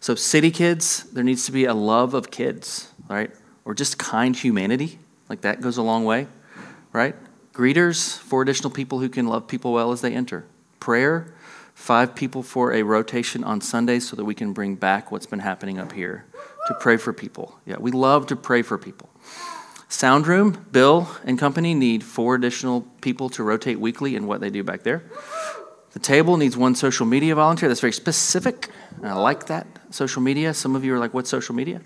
So, 0.00 0.14
City 0.14 0.50
Kids, 0.50 1.04
there 1.04 1.24
needs 1.24 1.46
to 1.46 1.52
be 1.52 1.64
a 1.64 1.74
love 1.74 2.14
of 2.14 2.30
kids 2.30 2.92
right? 3.08 3.30
Or 3.64 3.74
just 3.74 3.98
kind 3.98 4.36
humanity, 4.36 4.98
like 5.28 5.40
that 5.42 5.60
goes 5.60 5.76
a 5.76 5.82
long 5.82 6.04
way, 6.04 6.26
right? 6.92 7.16
Greeters, 7.52 8.18
four 8.18 8.42
additional 8.42 8.70
people 8.70 9.00
who 9.00 9.08
can 9.08 9.26
love 9.26 9.48
people 9.48 9.72
well 9.72 9.90
as 9.90 10.00
they 10.00 10.14
enter. 10.14 10.44
Prayer, 10.78 11.34
five 11.78 12.14
people 12.14 12.42
for 12.42 12.72
a 12.72 12.82
rotation 12.82 13.44
on 13.44 13.60
Sundays 13.60 14.06
so 14.06 14.16
that 14.16 14.24
we 14.24 14.34
can 14.34 14.52
bring 14.52 14.74
back 14.74 15.12
what's 15.12 15.26
been 15.26 15.38
happening 15.38 15.78
up 15.78 15.92
here 15.92 16.26
to 16.66 16.74
pray 16.80 16.96
for 16.96 17.12
people. 17.12 17.58
Yeah, 17.64 17.76
we 17.78 17.92
love 17.92 18.26
to 18.26 18.36
pray 18.36 18.62
for 18.62 18.76
people. 18.76 19.08
Sound 19.88 20.26
room, 20.26 20.66
Bill 20.72 21.08
and 21.24 21.38
company 21.38 21.74
need 21.74 22.02
four 22.02 22.34
additional 22.34 22.82
people 23.00 23.30
to 23.30 23.44
rotate 23.44 23.78
weekly 23.78 24.16
in 24.16 24.26
what 24.26 24.40
they 24.40 24.50
do 24.50 24.64
back 24.64 24.82
there. 24.82 25.04
The 25.92 26.00
table 26.00 26.36
needs 26.36 26.56
one 26.56 26.74
social 26.74 27.06
media 27.06 27.36
volunteer. 27.36 27.68
That's 27.68 27.80
very 27.80 27.92
specific. 27.92 28.68
I 29.02 29.14
like 29.14 29.46
that. 29.46 29.66
Social 29.90 30.20
media. 30.20 30.52
Some 30.54 30.74
of 30.74 30.84
you 30.84 30.94
are 30.94 30.98
like, 30.98 31.14
what's 31.14 31.30
social 31.30 31.54
media? 31.54 31.80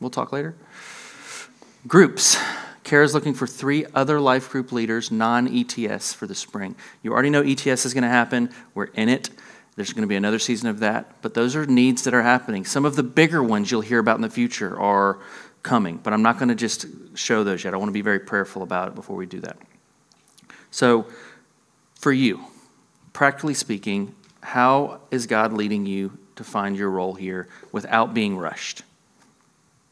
We'll 0.00 0.08
talk 0.08 0.32
later. 0.32 0.54
Groups. 1.86 2.38
Kara's 2.88 3.12
looking 3.12 3.34
for 3.34 3.46
three 3.46 3.84
other 3.94 4.18
life 4.18 4.48
group 4.48 4.72
leaders, 4.72 5.10
non 5.10 5.46
ETS, 5.46 6.14
for 6.14 6.26
the 6.26 6.34
spring. 6.34 6.74
You 7.02 7.12
already 7.12 7.28
know 7.28 7.42
ETS 7.42 7.84
is 7.84 7.92
going 7.92 8.02
to 8.02 8.08
happen. 8.08 8.48
We're 8.72 8.86
in 8.86 9.10
it. 9.10 9.28
There's 9.76 9.92
going 9.92 10.04
to 10.04 10.08
be 10.08 10.16
another 10.16 10.38
season 10.38 10.70
of 10.70 10.78
that. 10.80 11.20
But 11.20 11.34
those 11.34 11.54
are 11.54 11.66
needs 11.66 12.04
that 12.04 12.14
are 12.14 12.22
happening. 12.22 12.64
Some 12.64 12.86
of 12.86 12.96
the 12.96 13.02
bigger 13.02 13.42
ones 13.42 13.70
you'll 13.70 13.82
hear 13.82 13.98
about 13.98 14.16
in 14.16 14.22
the 14.22 14.30
future 14.30 14.80
are 14.80 15.18
coming, 15.62 15.98
but 15.98 16.14
I'm 16.14 16.22
not 16.22 16.38
going 16.38 16.48
to 16.48 16.54
just 16.54 16.86
show 17.14 17.44
those 17.44 17.62
yet. 17.62 17.74
I 17.74 17.76
want 17.76 17.90
to 17.90 17.92
be 17.92 18.00
very 18.00 18.20
prayerful 18.20 18.62
about 18.62 18.88
it 18.88 18.94
before 18.94 19.16
we 19.16 19.26
do 19.26 19.40
that. 19.40 19.58
So, 20.70 21.06
for 21.94 22.10
you, 22.10 22.40
practically 23.12 23.52
speaking, 23.52 24.14
how 24.40 25.02
is 25.10 25.26
God 25.26 25.52
leading 25.52 25.84
you 25.84 26.16
to 26.36 26.42
find 26.42 26.74
your 26.74 26.88
role 26.88 27.12
here 27.12 27.48
without 27.70 28.14
being 28.14 28.38
rushed? 28.38 28.82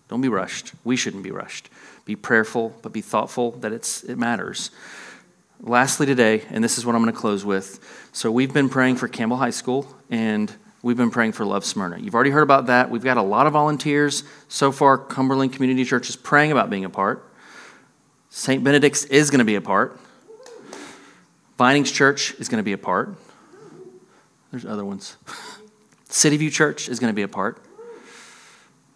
Don't 0.08 0.22
be 0.22 0.28
rushed. 0.28 0.72
We 0.82 0.96
shouldn't 0.96 1.24
be 1.24 1.30
rushed. 1.30 1.68
Be 2.06 2.14
prayerful, 2.14 2.72
but 2.82 2.92
be 2.92 3.00
thoughtful 3.00 3.50
that 3.58 3.72
it's, 3.72 4.04
it 4.04 4.16
matters. 4.16 4.70
Lastly, 5.60 6.06
today, 6.06 6.42
and 6.50 6.62
this 6.62 6.78
is 6.78 6.86
what 6.86 6.94
I'm 6.94 7.02
going 7.02 7.12
to 7.12 7.18
close 7.18 7.44
with. 7.44 8.08
So, 8.12 8.30
we've 8.30 8.54
been 8.54 8.68
praying 8.68 8.96
for 8.96 9.08
Campbell 9.08 9.38
High 9.38 9.50
School, 9.50 9.92
and 10.08 10.54
we've 10.82 10.96
been 10.96 11.10
praying 11.10 11.32
for 11.32 11.44
Love 11.44 11.64
Smyrna. 11.64 11.98
You've 11.98 12.14
already 12.14 12.30
heard 12.30 12.44
about 12.44 12.66
that. 12.66 12.90
We've 12.90 13.02
got 13.02 13.16
a 13.16 13.22
lot 13.22 13.48
of 13.48 13.54
volunteers. 13.54 14.22
So 14.46 14.70
far, 14.70 14.96
Cumberland 14.98 15.52
Community 15.52 15.84
Church 15.84 16.08
is 16.08 16.14
praying 16.14 16.52
about 16.52 16.70
being 16.70 16.84
a 16.84 16.90
part. 16.90 17.28
St. 18.30 18.62
Benedict's 18.62 19.04
is 19.04 19.30
going 19.30 19.40
to 19.40 19.44
be 19.44 19.56
a 19.56 19.60
part. 19.60 19.98
Vinings 21.58 21.90
Church 21.90 22.34
is 22.38 22.48
going 22.48 22.60
to 22.60 22.64
be 22.64 22.72
a 22.72 22.78
part. 22.78 23.16
There's 24.52 24.64
other 24.64 24.84
ones. 24.84 25.16
City 26.08 26.36
View 26.36 26.50
Church 26.50 26.88
is 26.88 27.00
going 27.00 27.10
to 27.10 27.16
be 27.16 27.22
a 27.22 27.28
part 27.28 27.65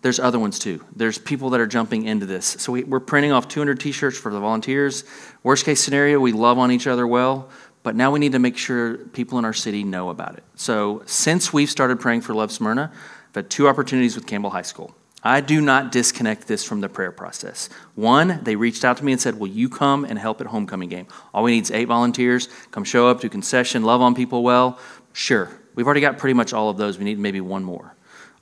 there's 0.03 0.19
other 0.19 0.39
ones 0.39 0.59
too. 0.59 0.85
There's 0.97 1.19
people 1.19 1.51
that 1.51 1.61
are 1.61 1.67
jumping 1.67 2.05
into 2.05 2.27
this. 2.27 2.47
So 2.59 2.73
we, 2.73 2.85
are 2.91 3.01
printing 3.01 3.33
off 3.33 3.49
200 3.49 3.79
t 3.79 3.93
shirts 3.93 4.19
for 4.19 4.33
the 4.33 4.41
volunteers. 4.41 5.05
Worst 5.43 5.65
case 5.65 5.81
scenario, 5.81 6.19
we 6.21 6.33
love 6.33 6.59
on 6.59 6.71
each 6.73 6.87
other 6.87 7.07
well, 7.07 7.51
but 7.83 7.95
now 7.95 8.11
we 8.11 8.19
need 8.19 8.33
to 8.33 8.39
make 8.39 8.57
sure 8.57 8.97
people 8.97 9.39
in 9.39 9.45
our 9.45 9.53
city 9.53 9.85
know 9.85 10.11
about 10.11 10.37
it. 10.37 10.45
So 10.55 11.03
since 11.07 11.53
we've 11.53 11.71
started 11.71 12.01
praying 12.01 12.23
for 12.23 12.35
Love 12.35 12.51
Smyrna, 12.51 12.91
I've 13.29 13.35
had 13.35 13.51
two 13.51 13.69
opportunities 13.69 14.15
with 14.15 14.27
Campbell 14.27 14.51
High 14.51 14.63
School. 14.63 14.95
I 15.23 15.43
do 15.43 15.61
not 15.61 15.93
disconnect 15.93 16.47
this 16.47 16.65
from 16.65 16.81
the 16.81 16.89
prayer 16.89 17.13
process. 17.13 17.69
One, 17.95 18.41
they 18.43 18.57
reached 18.57 18.87
out 18.87 18.97
to 18.97 19.05
me 19.05 19.13
and 19.13 19.21
said, 19.21 19.39
Will 19.39 19.49
you 19.49 19.69
come 19.69 20.07
and 20.07 20.19
help 20.19 20.41
at 20.41 20.47
homecoming 20.47 20.89
game? 20.89 21.07
All 21.35 21.43
we 21.43 21.51
need 21.51 21.65
is 21.65 21.71
eight 21.71 21.87
volunteers. 21.87 22.49
Come 22.71 22.85
show 22.85 23.09
up, 23.09 23.21
do 23.21 23.29
concession, 23.29 23.83
love 23.83 24.01
on 24.01 24.15
people 24.15 24.43
well. 24.43 24.79
Sure. 25.13 25.51
We've 25.75 25.87
already 25.87 26.01
got 26.01 26.17
pretty 26.17 26.35
much 26.35 26.55
all 26.55 26.71
of 26.71 26.79
those. 26.79 26.99
We 26.99 27.05
need 27.05 27.19
maybe 27.19 27.41
one 27.41 27.65
more. 27.65 27.95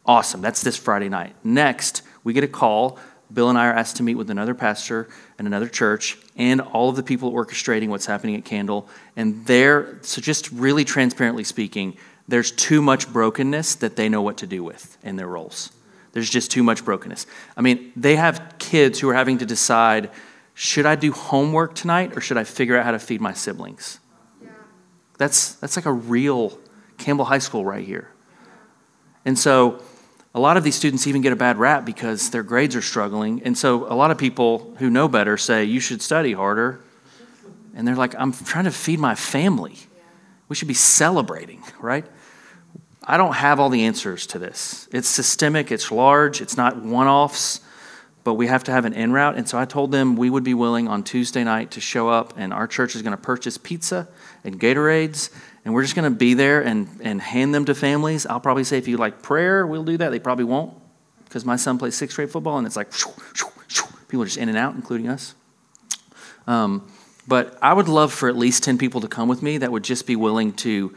Awesome. 0.08 0.40
That's 0.40 0.62
this 0.62 0.78
Friday 0.78 1.10
night. 1.10 1.36
Next, 1.44 2.00
we 2.24 2.32
get 2.32 2.42
a 2.42 2.48
call. 2.48 2.98
Bill 3.30 3.50
and 3.50 3.58
I 3.58 3.66
are 3.66 3.74
asked 3.74 3.96
to 3.96 4.02
meet 4.02 4.14
with 4.14 4.30
another 4.30 4.54
pastor 4.54 5.06
and 5.36 5.46
another 5.46 5.68
church 5.68 6.16
and 6.34 6.62
all 6.62 6.88
of 6.88 6.96
the 6.96 7.02
people 7.02 7.30
orchestrating 7.30 7.88
what's 7.88 8.06
happening 8.06 8.34
at 8.34 8.46
Campbell. 8.46 8.88
And 9.16 9.44
there, 9.44 9.98
so 10.00 10.22
just 10.22 10.50
really 10.50 10.86
transparently 10.86 11.44
speaking, 11.44 11.98
there's 12.26 12.50
too 12.50 12.80
much 12.80 13.12
brokenness 13.12 13.74
that 13.76 13.96
they 13.96 14.08
know 14.08 14.22
what 14.22 14.38
to 14.38 14.46
do 14.46 14.64
with 14.64 14.96
in 15.02 15.16
their 15.16 15.26
roles. 15.26 15.72
There's 16.12 16.30
just 16.30 16.50
too 16.50 16.62
much 16.62 16.86
brokenness. 16.86 17.26
I 17.54 17.60
mean, 17.60 17.92
they 17.94 18.16
have 18.16 18.54
kids 18.58 18.98
who 18.98 19.10
are 19.10 19.14
having 19.14 19.36
to 19.38 19.46
decide 19.46 20.10
should 20.54 20.86
I 20.86 20.96
do 20.96 21.12
homework 21.12 21.74
tonight 21.74 22.16
or 22.16 22.22
should 22.22 22.38
I 22.38 22.44
figure 22.44 22.78
out 22.78 22.86
how 22.86 22.92
to 22.92 22.98
feed 22.98 23.20
my 23.20 23.34
siblings? 23.34 24.00
Yeah. 24.42 24.48
That's, 25.18 25.52
that's 25.56 25.76
like 25.76 25.86
a 25.86 25.92
real 25.92 26.58
Campbell 26.96 27.26
High 27.26 27.38
School 27.38 27.64
right 27.64 27.86
here. 27.86 28.10
And 29.24 29.38
so 29.38 29.82
a 30.38 30.40
lot 30.40 30.56
of 30.56 30.62
these 30.62 30.76
students 30.76 31.08
even 31.08 31.20
get 31.20 31.32
a 31.32 31.36
bad 31.36 31.58
rap 31.58 31.84
because 31.84 32.30
their 32.30 32.44
grades 32.44 32.76
are 32.76 32.82
struggling. 32.82 33.42
And 33.42 33.58
so 33.58 33.92
a 33.92 33.96
lot 33.96 34.12
of 34.12 34.18
people 34.18 34.72
who 34.78 34.88
know 34.88 35.08
better 35.08 35.36
say, 35.36 35.64
you 35.64 35.80
should 35.80 36.00
study 36.00 36.32
harder. 36.32 36.78
And 37.74 37.86
they're 37.86 37.96
like, 37.96 38.14
I'm 38.16 38.32
trying 38.32 38.66
to 38.66 38.70
feed 38.70 39.00
my 39.00 39.16
family. 39.16 39.74
We 40.48 40.54
should 40.54 40.68
be 40.68 40.74
celebrating, 40.74 41.64
right? 41.80 42.06
I 43.02 43.16
don't 43.16 43.34
have 43.34 43.58
all 43.58 43.68
the 43.68 43.84
answers 43.84 44.28
to 44.28 44.38
this. 44.38 44.88
It's 44.92 45.08
systemic, 45.08 45.72
it's 45.72 45.90
large, 45.90 46.40
it's 46.40 46.56
not 46.56 46.76
one 46.84 47.08
offs, 47.08 47.60
but 48.22 48.34
we 48.34 48.46
have 48.46 48.62
to 48.64 48.70
have 48.70 48.84
an 48.84 48.92
in 48.92 49.12
route. 49.12 49.36
And 49.36 49.48
so 49.48 49.58
I 49.58 49.64
told 49.64 49.90
them 49.90 50.14
we 50.14 50.30
would 50.30 50.44
be 50.44 50.54
willing 50.54 50.86
on 50.86 51.02
Tuesday 51.02 51.42
night 51.42 51.72
to 51.72 51.80
show 51.80 52.08
up, 52.08 52.32
and 52.36 52.52
our 52.52 52.68
church 52.68 52.94
is 52.94 53.02
going 53.02 53.16
to 53.16 53.20
purchase 53.20 53.58
pizza 53.58 54.06
and 54.44 54.60
Gatorades 54.60 55.30
and 55.68 55.74
we're 55.74 55.82
just 55.82 55.94
going 55.94 56.10
to 56.10 56.18
be 56.18 56.32
there 56.32 56.62
and, 56.62 56.88
and 57.02 57.20
hand 57.20 57.54
them 57.54 57.66
to 57.66 57.74
families. 57.74 58.24
I'll 58.24 58.40
probably 58.40 58.64
say, 58.64 58.78
if 58.78 58.88
you 58.88 58.96
like 58.96 59.20
prayer, 59.20 59.66
we'll 59.66 59.84
do 59.84 59.98
that. 59.98 60.08
They 60.08 60.18
probably 60.18 60.46
won't 60.46 60.72
because 61.24 61.44
my 61.44 61.56
son 61.56 61.76
plays 61.76 61.94
sixth 61.94 62.16
grade 62.16 62.30
football 62.30 62.56
and 62.56 62.66
it's 62.66 62.74
like 62.74 62.90
people 64.08 64.22
are 64.22 64.24
just 64.24 64.38
in 64.38 64.48
and 64.48 64.56
out, 64.56 64.76
including 64.76 65.10
us. 65.10 65.34
Um, 66.46 66.90
but 67.26 67.58
I 67.60 67.74
would 67.74 67.86
love 67.86 68.14
for 68.14 68.30
at 68.30 68.36
least 68.38 68.62
10 68.62 68.78
people 68.78 69.02
to 69.02 69.08
come 69.08 69.28
with 69.28 69.42
me 69.42 69.58
that 69.58 69.70
would 69.70 69.84
just 69.84 70.06
be 70.06 70.16
willing 70.16 70.54
to 70.54 70.96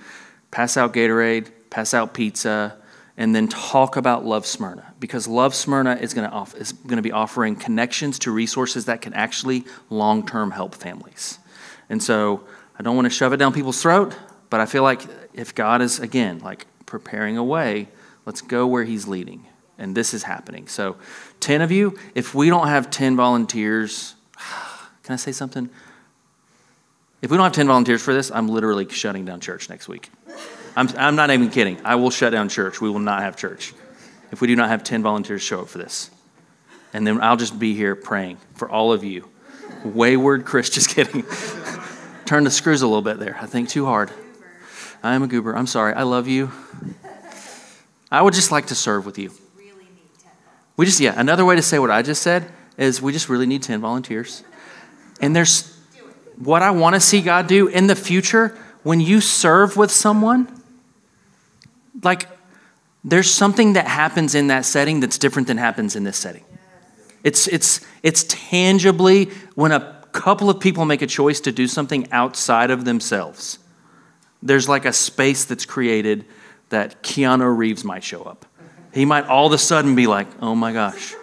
pass 0.51 0.77
out 0.77 0.93
Gatorade, 0.93 1.51
pass 1.69 1.93
out 1.93 2.13
pizza, 2.13 2.77
and 3.17 3.35
then 3.35 3.49
talk 3.49 3.97
about 3.97 4.23
Love 4.23 4.45
Smyrna 4.45 4.93
because 5.01 5.27
Love 5.27 5.53
Smyrna 5.53 5.95
is 5.95 6.13
going 6.13 6.29
off, 6.29 6.55
to 6.55 7.01
be 7.01 7.11
offering 7.11 7.57
connections 7.57 8.19
to 8.19 8.31
resources 8.31 8.85
that 8.85 9.01
can 9.01 9.13
actually 9.15 9.65
long 9.89 10.25
term 10.25 10.51
help 10.51 10.75
families. 10.75 11.39
And 11.89 12.01
so 12.01 12.45
I 12.79 12.83
don't 12.83 12.95
want 12.95 13.07
to 13.07 13.09
shove 13.09 13.33
it 13.33 13.37
down 13.37 13.51
people's 13.51 13.81
throat. 13.81 14.15
But 14.51 14.59
I 14.59 14.67
feel 14.67 14.83
like 14.83 15.01
if 15.33 15.55
God 15.55 15.81
is, 15.81 15.99
again, 15.99 16.39
like 16.39 16.67
preparing 16.85 17.37
a 17.37 17.43
way, 17.43 17.87
let's 18.27 18.41
go 18.41 18.67
where 18.67 18.83
He's 18.83 19.07
leading. 19.07 19.47
And 19.79 19.97
this 19.97 20.13
is 20.13 20.21
happening. 20.21 20.67
So, 20.67 20.97
10 21.39 21.61
of 21.61 21.71
you, 21.71 21.97
if 22.13 22.35
we 22.35 22.49
don't 22.49 22.67
have 22.67 22.91
10 22.91 23.15
volunteers, 23.15 24.13
can 25.03 25.13
I 25.13 25.15
say 25.15 25.31
something? 25.31 25.71
If 27.23 27.31
we 27.31 27.37
don't 27.37 27.45
have 27.45 27.53
10 27.53 27.65
volunteers 27.65 28.01
for 28.03 28.13
this, 28.13 28.29
I'm 28.29 28.47
literally 28.47 28.87
shutting 28.89 29.25
down 29.25 29.39
church 29.39 29.69
next 29.69 29.87
week. 29.87 30.09
I'm, 30.75 30.89
I'm 30.97 31.15
not 31.15 31.31
even 31.31 31.49
kidding. 31.49 31.79
I 31.85 31.95
will 31.95 32.09
shut 32.09 32.31
down 32.31 32.49
church. 32.49 32.81
We 32.81 32.89
will 32.89 32.99
not 32.99 33.21
have 33.21 33.37
church 33.37 33.73
if 34.31 34.41
we 34.41 34.47
do 34.47 34.55
not 34.55 34.69
have 34.69 34.83
10 34.83 35.01
volunteers 35.01 35.41
show 35.41 35.61
up 35.61 35.69
for 35.69 35.77
this. 35.77 36.11
And 36.93 37.07
then 37.07 37.21
I'll 37.21 37.37
just 37.37 37.57
be 37.57 37.73
here 37.73 37.95
praying 37.95 38.37
for 38.55 38.69
all 38.69 38.91
of 38.91 39.03
you. 39.03 39.29
Wayward 39.85 40.45
Chris, 40.45 40.69
just 40.71 40.89
kidding. 40.89 41.23
Turn 42.25 42.43
the 42.43 42.51
screws 42.51 42.81
a 42.81 42.87
little 42.87 43.01
bit 43.01 43.17
there. 43.17 43.37
I 43.39 43.45
think 43.45 43.69
too 43.69 43.85
hard. 43.85 44.11
I 45.03 45.15
am 45.15 45.23
a 45.23 45.27
goober. 45.27 45.55
I'm 45.55 45.67
sorry. 45.67 45.93
I 45.93 46.03
love 46.03 46.27
you. 46.27 46.51
I 48.11 48.21
would 48.21 48.33
just 48.33 48.51
like 48.51 48.67
to 48.67 48.75
serve 48.75 49.05
with 49.05 49.17
you. 49.17 49.31
We 50.77 50.85
just, 50.85 50.99
yeah, 50.99 51.13
another 51.15 51.45
way 51.45 51.55
to 51.55 51.61
say 51.61 51.79
what 51.79 51.91
I 51.91 52.01
just 52.01 52.21
said 52.21 52.51
is 52.77 53.01
we 53.01 53.11
just 53.11 53.29
really 53.29 53.45
need 53.45 53.63
10 53.63 53.81
volunteers. 53.81 54.43
And 55.21 55.35
there's 55.35 55.77
what 56.37 56.61
I 56.63 56.71
want 56.71 56.95
to 56.95 56.99
see 56.99 57.21
God 57.21 57.47
do 57.47 57.67
in 57.67 57.87
the 57.87 57.95
future 57.95 58.57
when 58.83 58.99
you 58.99 59.21
serve 59.21 59.77
with 59.77 59.91
someone, 59.91 60.61
like 62.03 62.27
there's 63.03 63.29
something 63.29 63.73
that 63.73 63.87
happens 63.87 64.35
in 64.35 64.47
that 64.47 64.65
setting 64.65 64.99
that's 64.99 65.17
different 65.17 65.47
than 65.47 65.57
happens 65.57 65.95
in 65.95 66.03
this 66.03 66.17
setting. 66.17 66.43
It's, 67.23 67.47
it's, 67.47 67.81
it's 68.01 68.25
tangibly 68.27 69.25
when 69.55 69.71
a 69.71 70.03
couple 70.11 70.49
of 70.49 70.59
people 70.59 70.85
make 70.85 71.01
a 71.01 71.07
choice 71.07 71.39
to 71.41 71.51
do 71.51 71.67
something 71.67 72.11
outside 72.11 72.71
of 72.71 72.85
themselves, 72.85 73.59
there's 74.43 74.67
like 74.67 74.85
a 74.85 74.93
space 74.93 75.45
that's 75.45 75.65
created 75.65 76.25
that 76.69 77.03
Keanu 77.03 77.55
Reeves 77.55 77.83
might 77.83 78.03
show 78.03 78.23
up. 78.23 78.45
He 78.93 79.05
might 79.05 79.25
all 79.27 79.47
of 79.47 79.53
a 79.53 79.57
sudden 79.57 79.95
be 79.95 80.07
like, 80.07 80.27
oh 80.41 80.55
my 80.55 80.73
gosh, 80.73 81.13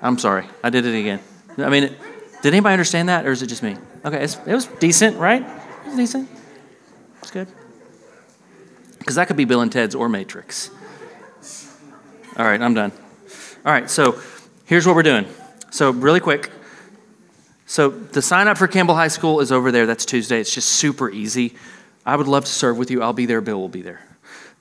I'm 0.00 0.18
sorry, 0.18 0.46
I 0.62 0.70
did 0.70 0.86
it 0.86 0.98
again. 0.98 1.20
I 1.58 1.68
mean, 1.68 1.94
did 2.42 2.52
anybody 2.52 2.72
understand 2.72 3.08
that, 3.08 3.26
or 3.26 3.30
is 3.30 3.42
it 3.42 3.46
just 3.46 3.62
me? 3.62 3.76
Okay, 4.04 4.22
it 4.22 4.46
was 4.46 4.66
decent, 4.80 5.16
right? 5.18 5.42
It 5.42 5.86
was 5.86 5.96
decent. 5.96 6.28
It's 7.20 7.30
good. 7.30 7.48
Because 8.98 9.14
that 9.16 9.28
could 9.28 9.36
be 9.36 9.44
Bill 9.44 9.60
and 9.60 9.70
Ted's 9.70 9.94
or 9.94 10.08
Matrix. 10.08 10.70
All 12.36 12.44
right, 12.44 12.60
I'm 12.60 12.74
done. 12.74 12.92
All 13.64 13.72
right, 13.72 13.88
so 13.88 14.18
here's 14.64 14.86
what 14.86 14.96
we're 14.96 15.02
doing. 15.02 15.26
So, 15.70 15.90
really 15.90 16.20
quick. 16.20 16.50
So, 17.66 17.90
the 17.90 18.22
sign 18.22 18.48
up 18.48 18.58
for 18.58 18.66
Campbell 18.66 18.94
High 18.94 19.08
School 19.08 19.40
is 19.40 19.52
over 19.52 19.70
there. 19.70 19.86
That's 19.86 20.04
Tuesday. 20.04 20.40
It's 20.40 20.52
just 20.52 20.68
super 20.68 21.10
easy. 21.10 21.54
I 22.04 22.16
would 22.16 22.28
love 22.28 22.44
to 22.44 22.50
serve 22.50 22.78
with 22.78 22.90
you. 22.90 23.02
I'll 23.02 23.12
be 23.12 23.26
there. 23.26 23.40
Bill 23.40 23.60
will 23.60 23.68
be 23.68 23.82
there. 23.82 24.00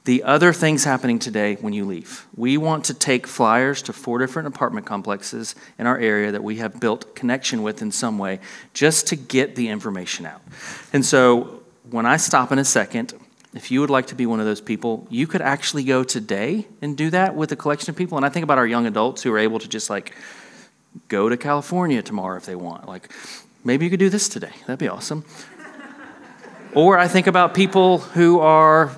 The 0.03 0.23
other 0.23 0.51
things 0.51 0.83
happening 0.83 1.19
today 1.19 1.55
when 1.61 1.73
you 1.73 1.85
leave. 1.85 2.25
We 2.35 2.57
want 2.57 2.85
to 2.85 2.93
take 2.95 3.27
flyers 3.27 3.83
to 3.83 3.93
four 3.93 4.17
different 4.17 4.47
apartment 4.47 4.87
complexes 4.87 5.53
in 5.77 5.85
our 5.85 5.97
area 5.97 6.31
that 6.31 6.43
we 6.43 6.57
have 6.57 6.79
built 6.79 7.13
connection 7.13 7.61
with 7.61 7.83
in 7.83 7.91
some 7.91 8.17
way 8.17 8.39
just 8.73 9.07
to 9.07 9.15
get 9.15 9.55
the 9.55 9.69
information 9.69 10.25
out. 10.25 10.41
And 10.91 11.05
so 11.05 11.61
when 11.91 12.07
I 12.07 12.17
stop 12.17 12.51
in 12.51 12.57
a 12.57 12.65
second, 12.65 13.13
if 13.53 13.69
you 13.69 13.79
would 13.81 13.91
like 13.91 14.07
to 14.07 14.15
be 14.15 14.25
one 14.25 14.39
of 14.39 14.47
those 14.47 14.61
people, 14.61 15.05
you 15.11 15.27
could 15.27 15.41
actually 15.41 15.83
go 15.83 16.03
today 16.03 16.67
and 16.81 16.97
do 16.97 17.11
that 17.11 17.35
with 17.35 17.51
a 17.51 17.55
collection 17.55 17.91
of 17.91 17.95
people. 17.95 18.17
And 18.17 18.25
I 18.25 18.29
think 18.29 18.43
about 18.43 18.57
our 18.57 18.67
young 18.67 18.87
adults 18.87 19.21
who 19.21 19.31
are 19.33 19.39
able 19.39 19.59
to 19.59 19.67
just 19.67 19.89
like 19.89 20.15
go 21.09 21.29
to 21.29 21.37
California 21.37 22.01
tomorrow 22.01 22.37
if 22.37 22.45
they 22.45 22.55
want. 22.55 22.87
Like 22.87 23.11
maybe 23.63 23.85
you 23.85 23.91
could 23.91 23.99
do 23.99 24.09
this 24.09 24.29
today. 24.29 24.53
That'd 24.65 24.79
be 24.79 24.87
awesome. 24.87 25.25
Or 26.73 26.97
I 26.97 27.07
think 27.07 27.27
about 27.27 27.53
people 27.53 27.99
who 27.99 28.39
are 28.39 28.95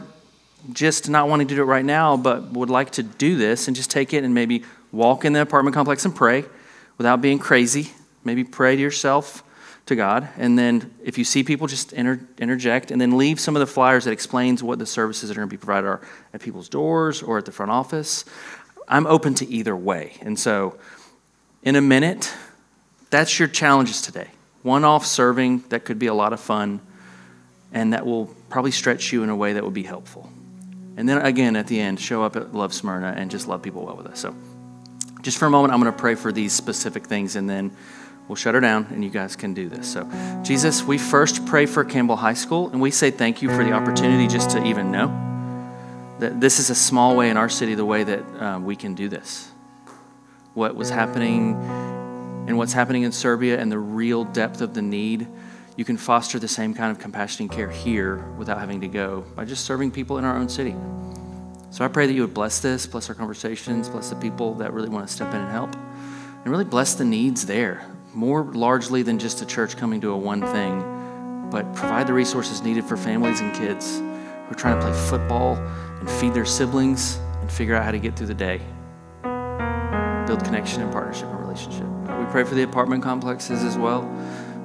just 0.71 1.09
not 1.09 1.28
wanting 1.28 1.47
to 1.47 1.55
do 1.55 1.61
it 1.61 1.65
right 1.65 1.84
now, 1.84 2.15
but 2.15 2.51
would 2.51 2.69
like 2.69 2.91
to 2.91 3.03
do 3.03 3.36
this 3.36 3.67
and 3.67 3.76
just 3.76 3.91
take 3.91 4.13
it 4.13 4.24
and 4.24 4.34
maybe 4.34 4.63
walk 4.91 5.26
in 5.26 5.34
the 5.34 5.41
apartment 5.41 5.74
complex 5.74 6.05
and 6.05 6.15
pray 6.15 6.45
without 6.97 7.21
being 7.21 7.39
crazy. 7.39 7.91
Maybe 8.24 8.43
pray 8.43 8.76
to 8.76 8.82
yourself, 8.82 9.43
to 9.88 9.95
God. 9.95 10.30
And 10.38 10.57
then 10.57 10.93
if 11.03 11.17
you 11.17 11.24
see 11.24 11.43
people, 11.43 11.67
just 11.67 11.91
inter- 11.93 12.26
interject 12.38 12.91
and 12.91 13.01
then 13.01 13.17
leave 13.17 13.39
some 13.39 13.55
of 13.55 13.59
the 13.59 13.67
flyers 13.67 14.05
that 14.05 14.11
explains 14.11 14.63
what 14.63 14.80
the 14.80 14.86
services 14.86 15.30
that 15.30 15.38
are 15.38 15.41
going 15.41 15.49
to 15.49 15.53
be 15.53 15.57
provided 15.57 15.88
are 15.88 16.01
at 16.34 16.41
people's 16.41 16.69
doors 16.69 17.21
or 17.21 17.38
at 17.38 17.45
the 17.45 17.51
front 17.51 17.71
office. 17.71 18.24
I'm 18.88 19.07
open 19.07 19.34
to 19.36 19.47
either 19.47 19.76
way. 19.76 20.17
And 20.21 20.39
so 20.39 20.78
in 21.63 21.76
a 21.76 21.82
minute, 21.82 22.34
that's 23.09 23.39
your 23.39 23.47
challenges 23.47 24.01
today. 24.01 24.30
One 24.61 24.86
off 24.86 25.05
serving 25.05 25.65
that 25.69 25.84
could 25.84 25.99
be 25.99 26.07
a 26.07 26.13
lot 26.13 26.32
of 26.32 26.39
fun 26.39 26.80
and 27.74 27.93
that 27.93 28.05
will 28.05 28.28
probably 28.49 28.71
stretch 28.71 29.11
you 29.11 29.24
in 29.24 29.30
a 29.30 29.36
way 29.36 29.53
that 29.53 29.63
will 29.63 29.71
be 29.71 29.84
helpful. 29.84 30.32
And 30.95 31.09
then 31.09 31.17
again, 31.26 31.55
at 31.55 31.67
the 31.67 31.80
end, 31.80 31.99
show 31.99 32.24
up 32.24 32.36
at 32.36 32.53
Love 32.53 32.74
Smyrna 32.74 33.15
and 33.17 33.32
just 33.32 33.47
love 33.47 33.61
people 33.61 33.86
well 33.86 33.97
with 33.97 34.05
us. 34.05 34.19
So, 34.19 34.36
just 35.21 35.38
for 35.38 35.45
a 35.45 35.49
moment, 35.49 35.74
I'm 35.74 35.82
going 35.82 35.91
to 35.91 35.97
pray 35.97 36.15
for 36.15 36.32
these 36.32 36.53
specific 36.53 37.07
things 37.07 37.36
and 37.36 37.49
then 37.49 37.76
we'll 38.28 38.36
shut 38.36 38.53
her 38.53 38.61
down 38.61 38.88
and 38.91 39.03
you 39.03 39.09
guys 39.09 39.36
can 39.36 39.53
do 39.53 39.69
this. 39.69 39.91
So, 39.91 40.07
Jesus, 40.43 40.84
we 40.84 40.99
first 40.99 41.45
pray 41.47 41.65
for 41.65 41.84
Campbell 41.84 42.17
High 42.17 42.36
School 42.36 42.69
and 42.69 42.80
we 42.80 42.91
say 42.91 43.09
thank 43.09 43.41
you 43.41 43.49
for 43.49 43.63
the 43.63 43.71
opportunity 43.71 44.28
just 44.28 44.51
to 44.51 44.63
even 44.63 44.91
know 44.91 45.07
that 46.19 46.39
this 46.39 46.59
is 46.59 46.69
a 46.69 46.76
small 46.76 47.17
way 47.17 47.30
in 47.30 47.38
our 47.38 47.49
city, 47.49 47.74
the 47.74 47.86
way 47.86 48.03
that 48.03 48.24
um, 48.41 48.65
we 48.65 48.76
can 48.76 48.93
do 48.93 49.09
this. 49.09 49.49
What 50.53 50.76
was 50.76 50.91
happening 50.91 51.55
and 52.47 52.57
what's 52.57 52.74
happening 52.74 53.01
in 53.01 53.11
Serbia 53.11 53.59
and 53.59 53.71
the 53.71 53.80
real 53.80 54.26
depth 54.26 54.61
of 54.61 54.76
the 54.76 54.82
need 54.82 55.28
you 55.76 55.84
can 55.84 55.97
foster 55.97 56.38
the 56.38 56.47
same 56.47 56.74
kind 56.74 56.91
of 56.91 56.99
compassion 56.99 57.43
and 57.43 57.51
care 57.51 57.69
here 57.69 58.17
without 58.38 58.59
having 58.59 58.82
to 58.82 58.88
go 58.88 59.21
by 59.36 59.43
just 59.43 59.65
serving 59.65 59.91
people 59.91 60.17
in 60.17 60.26
our 60.26 60.38
own 60.38 60.47
city. 60.47 60.76
So 61.71 61.84
I 61.84 61.88
pray 61.88 62.05
that 62.05 62.13
you 62.13 62.21
would 62.21 62.34
bless 62.34 62.59
this, 62.59 62.86
bless 62.86 63.09
our 63.09 63.15
conversations, 63.15 63.89
bless 63.89 64.09
the 64.11 64.15
people 64.15 64.53
that 64.55 64.71
really 64.74 64.89
want 64.89 65.07
to 65.07 65.13
step 65.13 65.34
in 65.34 65.41
and 65.41 65.51
help, 65.51 65.76
and 65.76 66.47
really 66.47 66.65
bless 66.65 66.93
the 66.93 67.05
needs 67.05 67.47
there, 67.47 67.88
more 68.13 68.43
largely 68.43 69.01
than 69.01 69.17
just 69.17 69.41
a 69.41 69.45
church 69.45 69.76
coming 69.76 69.99
to 70.01 70.11
a 70.11 70.17
one 70.17 70.41
thing, 70.41 71.49
but 71.49 71.63
provide 71.74 72.05
the 72.05 72.13
resources 72.13 72.61
needed 72.61 72.86
for 72.86 72.95
families 72.95 73.39
and 73.39 73.51
kids 73.55 73.97
who 73.97 74.51
are 74.51 74.55
trying 74.55 74.80
to 74.80 74.86
play 74.86 74.93
football 75.09 75.55
and 75.99 76.07
feed 76.07 76.36
their 76.36 76.45
siblings 76.45 77.17
and 77.41 77.51
figure 77.51 77.74
out 77.74 77.84
how 77.84 77.91
to 77.91 77.99
get 77.99 78.15
through 78.15 78.28
the 78.28 78.34
day. 78.36 78.61
Build 80.28 80.43
connection 80.43 80.84
and 80.84 80.91
partnership 80.91 81.26
and 81.26 81.39
relationship. 81.39 81.88
We 82.19 82.26
pray 82.26 82.43
for 82.43 82.53
the 82.53 82.63
apartment 82.63 83.01
complexes 83.01 83.63
as 83.63 83.80
well 83.80 84.03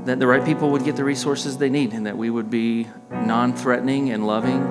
that 0.09 0.19
the 0.19 0.27
right 0.27 0.43
people 0.43 0.71
would 0.71 0.85
get 0.85 0.97
the 0.97 1.05
resources 1.05 1.59
they 1.59 1.69
need 1.69 1.93
and 1.93 2.07
that 2.07 2.17
we 2.17 2.31
would 2.31 2.49
be 2.49 2.87
non-threatening 3.11 4.11
and 4.11 4.27
loving 4.27 4.63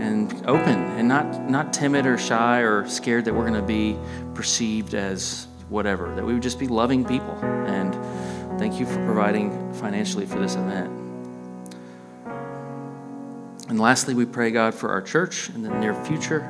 and 0.00 0.32
open 0.46 0.80
and 0.98 1.06
not 1.06 1.48
not 1.48 1.72
timid 1.72 2.04
or 2.04 2.18
shy 2.18 2.58
or 2.58 2.88
scared 2.88 3.24
that 3.24 3.32
we're 3.32 3.48
going 3.48 3.60
to 3.60 3.62
be 3.62 3.96
perceived 4.34 4.94
as 4.94 5.46
whatever 5.68 6.12
that 6.16 6.24
we 6.24 6.32
would 6.32 6.42
just 6.42 6.58
be 6.58 6.66
loving 6.66 7.04
people. 7.04 7.34
And 7.66 7.94
thank 8.58 8.80
you 8.80 8.86
for 8.86 8.96
providing 9.04 9.72
financially 9.74 10.26
for 10.26 10.40
this 10.40 10.56
event. 10.56 10.90
And 13.68 13.78
lastly 13.78 14.14
we 14.14 14.26
pray 14.26 14.50
god 14.50 14.74
for 14.74 14.90
our 14.90 15.00
church 15.00 15.48
in 15.50 15.62
the 15.62 15.70
near 15.78 15.94
future 16.04 16.40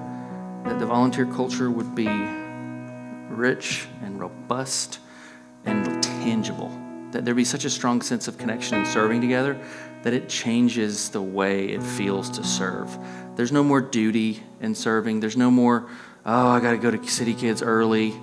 that 0.65 0.79
the 0.79 0.87
volunteer 0.87 1.27
culture 1.27 1.71
would 1.71 1.95
be 1.95 2.09
rich 3.29 3.87
and 4.03 4.19
robust 4.19 5.01
and 5.67 6.03
tangible 6.03 6.82
that 7.13 7.25
there 7.25 7.35
be 7.35 7.45
such 7.45 7.65
a 7.65 7.71
strong 7.71 8.01
sense 8.03 8.27
of 8.29 8.39
connection 8.39 8.79
and 8.79 8.87
serving 8.87 9.21
together 9.21 9.59
that 10.03 10.13
it 10.13 10.29
changes 10.29 11.11
the 11.11 11.23
way 11.23 11.67
it 11.67 11.83
feels 11.83 12.29
to 12.31 12.45
serve. 12.45 12.97
There's 13.37 13.53
no 13.53 13.63
more 13.63 13.81
duty 13.81 14.43
in 14.61 14.75
serving. 14.75 15.21
There's 15.21 15.37
no 15.37 15.51
more, 15.51 15.89
oh, 16.27 16.49
I 16.49 16.61
got 16.61 16.73
to 16.73 16.79
go 16.79 16.91
to 16.91 17.07
City 17.07 17.35
Kids 17.35 17.63
early. 17.63 18.15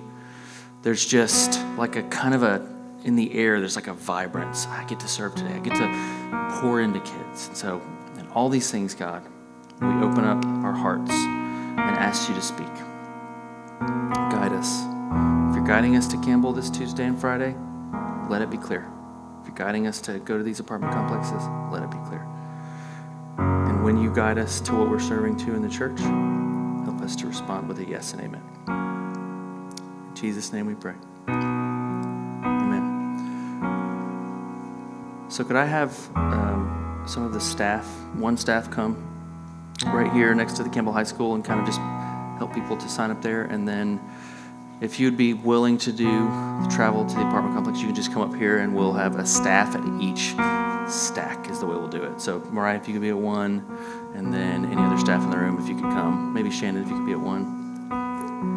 There's 0.82 1.04
just 1.04 1.60
like 1.76 1.96
a 1.96 2.02
kind 2.04 2.34
of 2.34 2.42
a, 2.42 2.68
in 3.04 3.16
the 3.16 3.32
air, 3.34 3.60
there's 3.60 3.76
like 3.76 3.86
a 3.86 3.94
vibrance. 3.94 4.66
I 4.66 4.84
get 4.84 5.00
to 5.00 5.08
serve 5.08 5.34
today. 5.34 5.54
I 5.54 5.58
get 5.58 5.74
to 5.74 6.60
pour 6.60 6.80
into 6.80 7.00
kids. 7.00 7.48
And 7.48 7.56
so, 7.56 7.80
in 8.18 8.26
all 8.28 8.48
these 8.48 8.70
things, 8.70 8.94
God, 8.94 9.24
we 9.80 9.88
open 9.88 10.24
up 10.24 10.44
our 10.64 10.72
hearts 10.72 11.10
and 11.10 11.80
ask 11.80 12.28
you 12.28 12.34
to 12.34 12.42
speak. 12.42 12.72
Guide 13.80 14.52
us. 14.52 14.82
If 15.50 15.56
you're 15.56 15.66
guiding 15.66 15.96
us 15.96 16.06
to 16.08 16.18
Campbell 16.18 16.52
this 16.52 16.68
Tuesday 16.68 17.06
and 17.06 17.18
Friday, 17.18 17.54
let 18.30 18.40
it 18.42 18.48
be 18.48 18.56
clear. 18.56 18.88
If 19.40 19.48
you're 19.48 19.56
guiding 19.56 19.88
us 19.88 20.00
to 20.02 20.20
go 20.20 20.38
to 20.38 20.44
these 20.44 20.60
apartment 20.60 20.92
complexes, 20.92 21.42
let 21.72 21.82
it 21.82 21.90
be 21.90 21.98
clear. 22.06 22.24
And 23.38 23.82
when 23.82 24.00
you 24.00 24.14
guide 24.14 24.38
us 24.38 24.60
to 24.60 24.72
what 24.72 24.88
we're 24.88 25.00
serving 25.00 25.36
to 25.38 25.54
in 25.54 25.62
the 25.62 25.68
church, 25.68 25.98
help 26.84 27.00
us 27.00 27.16
to 27.16 27.26
respond 27.26 27.66
with 27.66 27.80
a 27.80 27.84
yes 27.84 28.12
and 28.12 28.22
amen. 28.22 28.40
In 30.08 30.14
Jesus' 30.14 30.52
name 30.52 30.66
we 30.66 30.76
pray. 30.76 30.94
Amen. 31.26 31.66
So, 35.28 35.42
could 35.42 35.56
I 35.56 35.66
have 35.66 35.98
um, 36.14 37.02
some 37.08 37.24
of 37.24 37.32
the 37.32 37.40
staff, 37.40 37.84
one 38.14 38.36
staff, 38.36 38.70
come 38.70 39.08
right 39.86 40.12
here 40.12 40.32
next 40.36 40.52
to 40.58 40.62
the 40.62 40.70
Campbell 40.70 40.92
High 40.92 41.02
School 41.02 41.34
and 41.34 41.44
kind 41.44 41.58
of 41.58 41.66
just 41.66 41.80
help 42.38 42.54
people 42.54 42.76
to 42.76 42.88
sign 42.88 43.10
up 43.10 43.22
there? 43.22 43.42
And 43.42 43.66
then 43.66 44.00
if 44.80 44.98
you'd 44.98 45.16
be 45.16 45.34
willing 45.34 45.76
to 45.78 45.92
do 45.92 46.28
travel 46.70 47.04
to 47.04 47.14
the 47.14 47.26
apartment 47.26 47.54
complex, 47.54 47.80
you 47.80 47.86
can 47.86 47.94
just 47.94 48.12
come 48.12 48.22
up 48.22 48.34
here 48.34 48.58
and 48.58 48.74
we'll 48.74 48.94
have 48.94 49.16
a 49.16 49.26
staff 49.26 49.74
at 49.74 50.02
each 50.02 50.34
stack, 50.90 51.50
is 51.50 51.60
the 51.60 51.66
way 51.66 51.74
we'll 51.74 51.88
do 51.88 52.02
it. 52.02 52.20
So, 52.20 52.40
Mariah, 52.50 52.76
if 52.76 52.88
you 52.88 52.94
could 52.94 53.02
be 53.02 53.10
at 53.10 53.18
one, 53.18 53.64
and 54.14 54.32
then 54.32 54.64
any 54.64 54.80
other 54.80 54.98
staff 54.98 55.22
in 55.22 55.30
the 55.30 55.36
room, 55.36 55.58
if 55.60 55.68
you 55.68 55.74
could 55.74 55.90
come. 55.90 56.32
Maybe 56.32 56.50
Shannon, 56.50 56.82
if 56.82 56.88
you 56.88 56.96
could 56.96 57.06
be 57.06 57.12
at 57.12 57.20
one. 57.20 57.58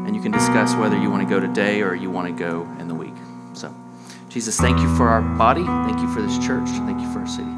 And 0.07 0.15
you 0.15 0.21
can 0.21 0.32
discuss 0.32 0.76
whether 0.76 0.97
you 0.97 1.09
want 1.09 1.28
to 1.28 1.30
go 1.30 1.39
today 1.39 1.82
or 1.82 1.93
you 1.95 2.09
want 2.09 2.28
to 2.28 2.34
go 2.34 2.63
in 2.80 2.88
the 2.88 2.95
week. 2.95 3.13
So, 3.53 3.74
Jesus, 4.30 4.57
thank 4.57 4.80
you 4.80 4.95
for 4.95 5.09
our 5.09 5.21
body. 5.21 5.63
Thank 5.63 5.99
you 5.99 6.13
for 6.13 6.21
this 6.21 6.38
church. 6.45 6.67
Thank 6.67 7.01
you 7.01 7.11
for 7.11 7.19
our 7.19 7.28
city. 7.28 7.51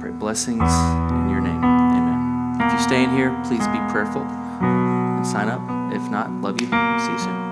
Pray 0.00 0.10
blessings 0.10 0.60
in 0.60 1.30
your 1.30 1.40
name. 1.40 1.62
Amen. 1.62 2.60
If 2.60 2.72
you 2.72 2.80
stay 2.80 3.04
in 3.04 3.10
here, 3.10 3.30
please 3.46 3.66
be 3.68 3.78
prayerful 3.90 4.22
and 4.22 5.26
sign 5.26 5.48
up. 5.48 5.60
If 5.94 6.10
not, 6.10 6.30
love 6.40 6.60
you. 6.60 6.66
See 6.66 7.12
you 7.12 7.18
soon. 7.18 7.51